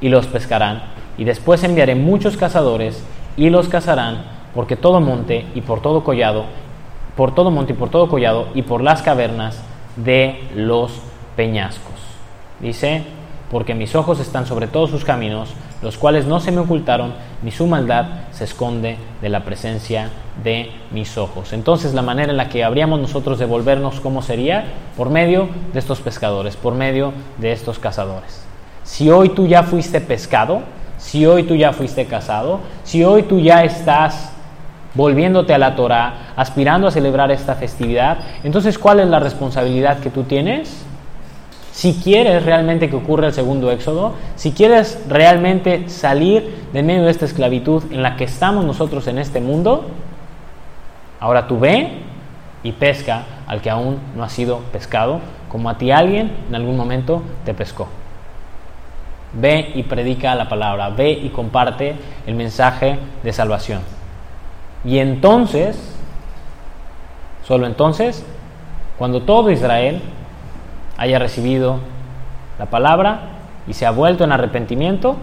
y 0.00 0.08
los 0.08 0.26
pescarán, 0.26 0.82
y 1.16 1.24
después 1.24 1.64
enviaré 1.64 1.94
muchos 1.94 2.36
cazadores, 2.36 3.02
y 3.36 3.50
los 3.50 3.68
cazarán, 3.68 4.24
porque 4.54 4.76
todo 4.76 5.00
monte 5.00 5.46
y 5.54 5.60
por 5.60 5.80
todo 5.80 6.04
collado, 6.04 6.44
por 7.16 7.34
todo 7.34 7.50
monte 7.50 7.72
y 7.72 7.76
por 7.76 7.90
todo 7.90 8.08
collado, 8.08 8.48
y 8.54 8.62
por 8.62 8.82
las 8.82 9.02
cavernas 9.02 9.62
de 9.96 10.40
los 10.54 10.92
peñascos. 11.36 11.94
Dice, 12.60 13.04
porque 13.50 13.74
mis 13.74 13.94
ojos 13.94 14.20
están 14.20 14.46
sobre 14.46 14.66
todos 14.66 14.90
sus 14.90 15.04
caminos, 15.04 15.50
los 15.82 15.96
cuales 15.96 16.26
no 16.26 16.40
se 16.40 16.50
me 16.50 16.60
ocultaron, 16.60 17.14
ni 17.42 17.50
su 17.50 17.66
maldad 17.66 18.06
se 18.32 18.44
esconde 18.44 18.96
de 19.22 19.28
la 19.28 19.44
presencia 19.44 20.10
de 20.42 20.70
mis 20.90 21.16
ojos. 21.18 21.52
Entonces 21.52 21.94
la 21.94 22.02
manera 22.02 22.30
en 22.30 22.36
la 22.36 22.48
que 22.48 22.64
habríamos 22.64 23.00
nosotros 23.00 23.38
de 23.38 23.46
volvernos, 23.46 24.00
¿cómo 24.00 24.22
sería? 24.22 24.64
Por 24.96 25.10
medio 25.10 25.48
de 25.72 25.78
estos 25.78 26.00
pescadores, 26.00 26.56
por 26.56 26.74
medio 26.74 27.12
de 27.38 27.52
estos 27.52 27.78
cazadores. 27.78 28.44
Si 28.82 29.10
hoy 29.10 29.30
tú 29.30 29.46
ya 29.46 29.62
fuiste 29.62 30.00
pescado, 30.00 30.62
si 30.96 31.26
hoy 31.26 31.44
tú 31.44 31.54
ya 31.54 31.72
fuiste 31.72 32.06
cazado, 32.06 32.60
si 32.82 33.04
hoy 33.04 33.22
tú 33.22 33.38
ya 33.38 33.62
estás 33.62 34.32
volviéndote 34.94 35.54
a 35.54 35.58
la 35.58 35.76
Torah, 35.76 36.32
aspirando 36.34 36.88
a 36.88 36.90
celebrar 36.90 37.30
esta 37.30 37.54
festividad, 37.54 38.18
entonces 38.42 38.78
¿cuál 38.78 39.00
es 39.00 39.06
la 39.06 39.20
responsabilidad 39.20 40.00
que 40.00 40.10
tú 40.10 40.24
tienes? 40.24 40.87
Si 41.78 41.94
quieres 41.94 42.44
realmente 42.44 42.90
que 42.90 42.96
ocurra 42.96 43.28
el 43.28 43.32
segundo 43.32 43.70
éxodo, 43.70 44.14
si 44.34 44.50
quieres 44.50 45.00
realmente 45.08 45.88
salir 45.88 46.64
de 46.72 46.82
medio 46.82 47.04
de 47.04 47.12
esta 47.12 47.24
esclavitud 47.24 47.84
en 47.92 48.02
la 48.02 48.16
que 48.16 48.24
estamos 48.24 48.64
nosotros 48.64 49.06
en 49.06 49.16
este 49.16 49.40
mundo, 49.40 49.86
ahora 51.20 51.46
tú 51.46 51.60
ve 51.60 52.00
y 52.64 52.72
pesca 52.72 53.26
al 53.46 53.60
que 53.60 53.70
aún 53.70 54.00
no 54.16 54.24
ha 54.24 54.28
sido 54.28 54.58
pescado, 54.72 55.20
como 55.48 55.70
a 55.70 55.78
ti 55.78 55.92
alguien 55.92 56.32
en 56.48 56.56
algún 56.56 56.76
momento 56.76 57.22
te 57.44 57.54
pescó. 57.54 57.86
Ve 59.34 59.70
y 59.76 59.84
predica 59.84 60.34
la 60.34 60.48
palabra, 60.48 60.88
ve 60.88 61.12
y 61.12 61.28
comparte 61.28 61.94
el 62.26 62.34
mensaje 62.34 62.98
de 63.22 63.32
salvación. 63.32 63.82
Y 64.84 64.98
entonces, 64.98 65.78
solo 67.46 67.68
entonces, 67.68 68.26
cuando 68.98 69.22
todo 69.22 69.52
Israel 69.52 70.02
haya 70.98 71.18
recibido 71.20 71.78
la 72.58 72.66
palabra 72.66 73.20
y 73.66 73.72
se 73.72 73.86
ha 73.86 73.90
vuelto 73.92 74.24
en 74.24 74.32
arrepentimiento, 74.32 75.16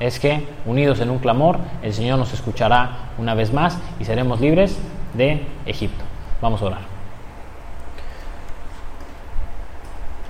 es 0.00 0.18
que, 0.18 0.44
unidos 0.66 1.00
en 1.00 1.10
un 1.10 1.18
clamor, 1.18 1.58
el 1.82 1.94
Señor 1.94 2.18
nos 2.18 2.34
escuchará 2.34 3.10
una 3.18 3.34
vez 3.34 3.52
más 3.52 3.78
y 4.00 4.04
seremos 4.04 4.40
libres 4.40 4.78
de 5.14 5.46
Egipto. 5.64 6.02
Vamos 6.40 6.60
a 6.60 6.66
orar. 6.66 6.80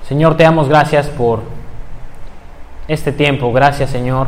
Señor, 0.07 0.37
te 0.37 0.43
damos 0.43 0.69
gracias 0.69 1.09
por 1.09 1.43
este 2.87 3.13
tiempo. 3.13 3.51
Gracias, 3.51 3.89
Señor, 3.89 4.27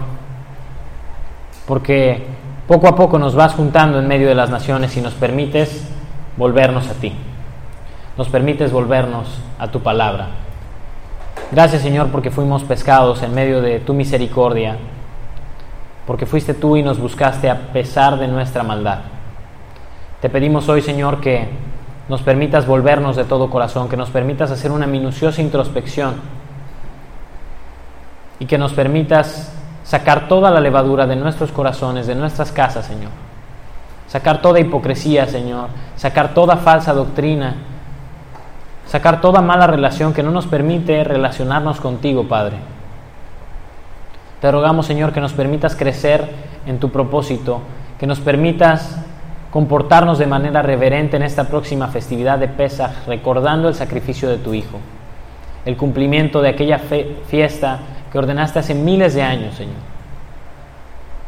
porque 1.67 2.25
poco 2.67 2.89
a 2.89 2.97
poco 2.97 3.19
nos 3.19 3.35
vas 3.35 3.53
juntando 3.53 3.99
en 3.99 4.09
medio 4.09 4.29
de 4.29 4.35
las 4.35 4.49
naciones 4.49 4.97
y 4.97 5.03
nos 5.03 5.13
permites 5.13 5.87
volvernos 6.39 6.89
a 6.89 6.95
ti 6.95 7.13
nos 8.17 8.29
permites 8.29 8.73
volvernos 8.73 9.27
a 9.59 9.69
tu 9.69 9.81
palabra. 9.81 10.29
Gracias 11.51 11.83
Señor 11.83 12.09
porque 12.09 12.31
fuimos 12.31 12.63
pescados 12.63 13.23
en 13.23 13.35
medio 13.35 13.61
de 13.61 13.81
tu 13.81 13.95
misericordia, 13.95 14.77
porque 16.07 16.27
fuiste 16.27 16.55
tú 16.55 16.77
y 16.77 16.83
nos 16.83 16.99
buscaste 16.99 17.51
a 17.51 17.73
pesar 17.73 18.19
de 18.19 18.29
nuestra 18.29 18.63
maldad. 18.63 18.99
Te 20.21 20.31
pedimos 20.31 20.69
hoy 20.69 20.81
Señor 20.81 21.21
que 21.21 21.49
nos 22.09 22.23
permitas 22.23 22.67
volvernos 22.67 23.17
de 23.17 23.25
todo 23.25 23.51
corazón, 23.51 23.89
que 23.89 23.97
nos 23.97 24.11
permitas 24.11 24.51
hacer 24.51 24.71
una 24.71 24.87
minuciosa 24.87 25.43
introspección 25.43 26.15
y 28.39 28.47
que 28.47 28.59
nos 28.59 28.73
permitas 28.73 29.53
sacar 29.85 30.29
toda 30.29 30.51
la 30.51 30.61
levadura 30.61 31.07
de 31.07 31.17
nuestros 31.17 31.51
corazones, 31.51 32.07
de 32.07 32.15
nuestras 32.15 32.53
casas, 32.53 32.87
Señor. 32.87 33.11
Sacar 34.07 34.41
toda 34.41 34.61
hipocresía, 34.61 35.27
Señor. 35.27 35.69
Sacar 35.97 36.35
toda 36.35 36.57
falsa 36.57 36.93
doctrina 36.93 37.57
sacar 38.87 39.21
toda 39.21 39.41
mala 39.41 39.67
relación 39.67 40.13
que 40.13 40.23
no 40.23 40.31
nos 40.31 40.47
permite 40.47 41.05
relacionarnos 41.05 41.81
contigo, 41.81 42.29
Padre. 42.29 42.57
Te 44.41 44.51
rogamos, 44.51 44.87
Señor, 44.87 45.13
que 45.13 45.21
nos 45.21 45.33
permitas 45.33 45.75
crecer 45.75 46.29
en 46.67 46.79
tu 46.79 46.91
propósito, 46.91 47.61
que 47.99 48.07
nos 48.07 48.21
permitas 48.21 48.99
comportarnos 49.51 50.19
de 50.19 50.27
manera 50.27 50.63
reverente 50.63 51.17
en 51.17 51.23
esta 51.23 51.45
próxima 51.45 51.89
festividad 51.89 52.39
de 52.39 52.49
Pesaj, 52.49 53.07
recordando 53.07 53.69
el 53.69 53.75
sacrificio 53.75 54.29
de 54.29 54.39
tu 54.39 54.53
Hijo, 54.53 54.81
el 55.65 55.77
cumplimiento 55.77 56.43
de 56.43 56.51
aquella 56.51 56.79
fiesta 56.79 57.79
que 58.13 58.19
ordenaste 58.19 58.59
hace 58.59 58.75
miles 58.75 59.15
de 59.15 59.23
años, 59.23 59.55
Señor. 59.55 59.77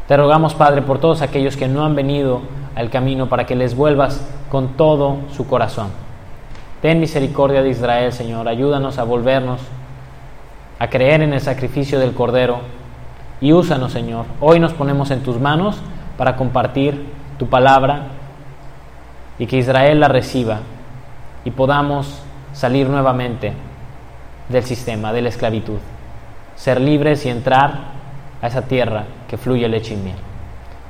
Te 0.07 0.17
rogamos, 0.17 0.55
Padre, 0.55 0.83
por 0.83 0.99
todos 0.99 1.23
aquellos 1.23 1.57
que 1.57 1.69
no 1.69 1.85
han 1.85 1.97
venido 1.97 2.43
al 2.75 2.91
camino, 2.91 3.29
para 3.29 3.47
que 3.47 3.57
les 3.57 3.75
vuelvas 3.75 4.25
con 4.51 4.77
todo 4.77 5.17
su 5.35 5.47
corazón. 5.47 6.06
Ten 6.87 7.01
misericordia 7.01 7.65
de 7.65 7.71
Israel, 7.71 8.13
Señor. 8.13 8.47
Ayúdanos 8.47 8.99
a 8.99 9.03
volvernos, 9.03 9.61
a 10.79 10.89
creer 10.89 11.21
en 11.21 11.33
el 11.33 11.41
sacrificio 11.41 11.99
del 11.99 12.15
Cordero. 12.15 12.61
Y 13.41 13.53
úsanos, 13.53 13.91
Señor. 13.91 14.27
Hoy 14.41 14.61
nos 14.61 14.73
ponemos 14.73 15.11
en 15.11 15.25
tus 15.25 15.41
manos 15.41 15.81
para 16.17 16.37
compartir 16.37 17.05
tu 17.41 17.49
palabra 17.49 18.03
y 19.37 19.47
que 19.49 19.57
Israel 19.57 19.99
la 19.99 20.07
reciba 20.07 20.61
y 21.45 21.51
podamos 21.51 22.23
salir 22.53 22.89
nuevamente 22.89 23.53
del 24.49 24.63
sistema, 24.63 25.13
de 25.13 25.23
la 25.23 25.31
esclavitud. 25.31 25.79
Ser 26.55 26.81
libres 26.81 27.27
y 27.27 27.31
entrar 27.31 27.81
a 28.41 28.47
esa 28.47 28.63
tierra 28.63 29.07
que 29.27 29.37
fluye 29.37 29.69
leche 29.69 29.95
y 29.95 29.97
miel. 29.97 30.19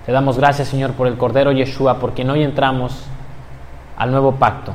Te 0.05 0.13
damos 0.13 0.37
gracias, 0.37 0.69
Señor, 0.69 0.93
por 0.93 1.07
el 1.07 1.17
Cordero 1.17 1.53
Yeshua, 1.53 1.99
porque 2.01 2.29
hoy 2.29 2.43
entramos 2.43 3.03
al 3.97 4.11
nuevo 4.11 4.33
pacto 4.33 4.75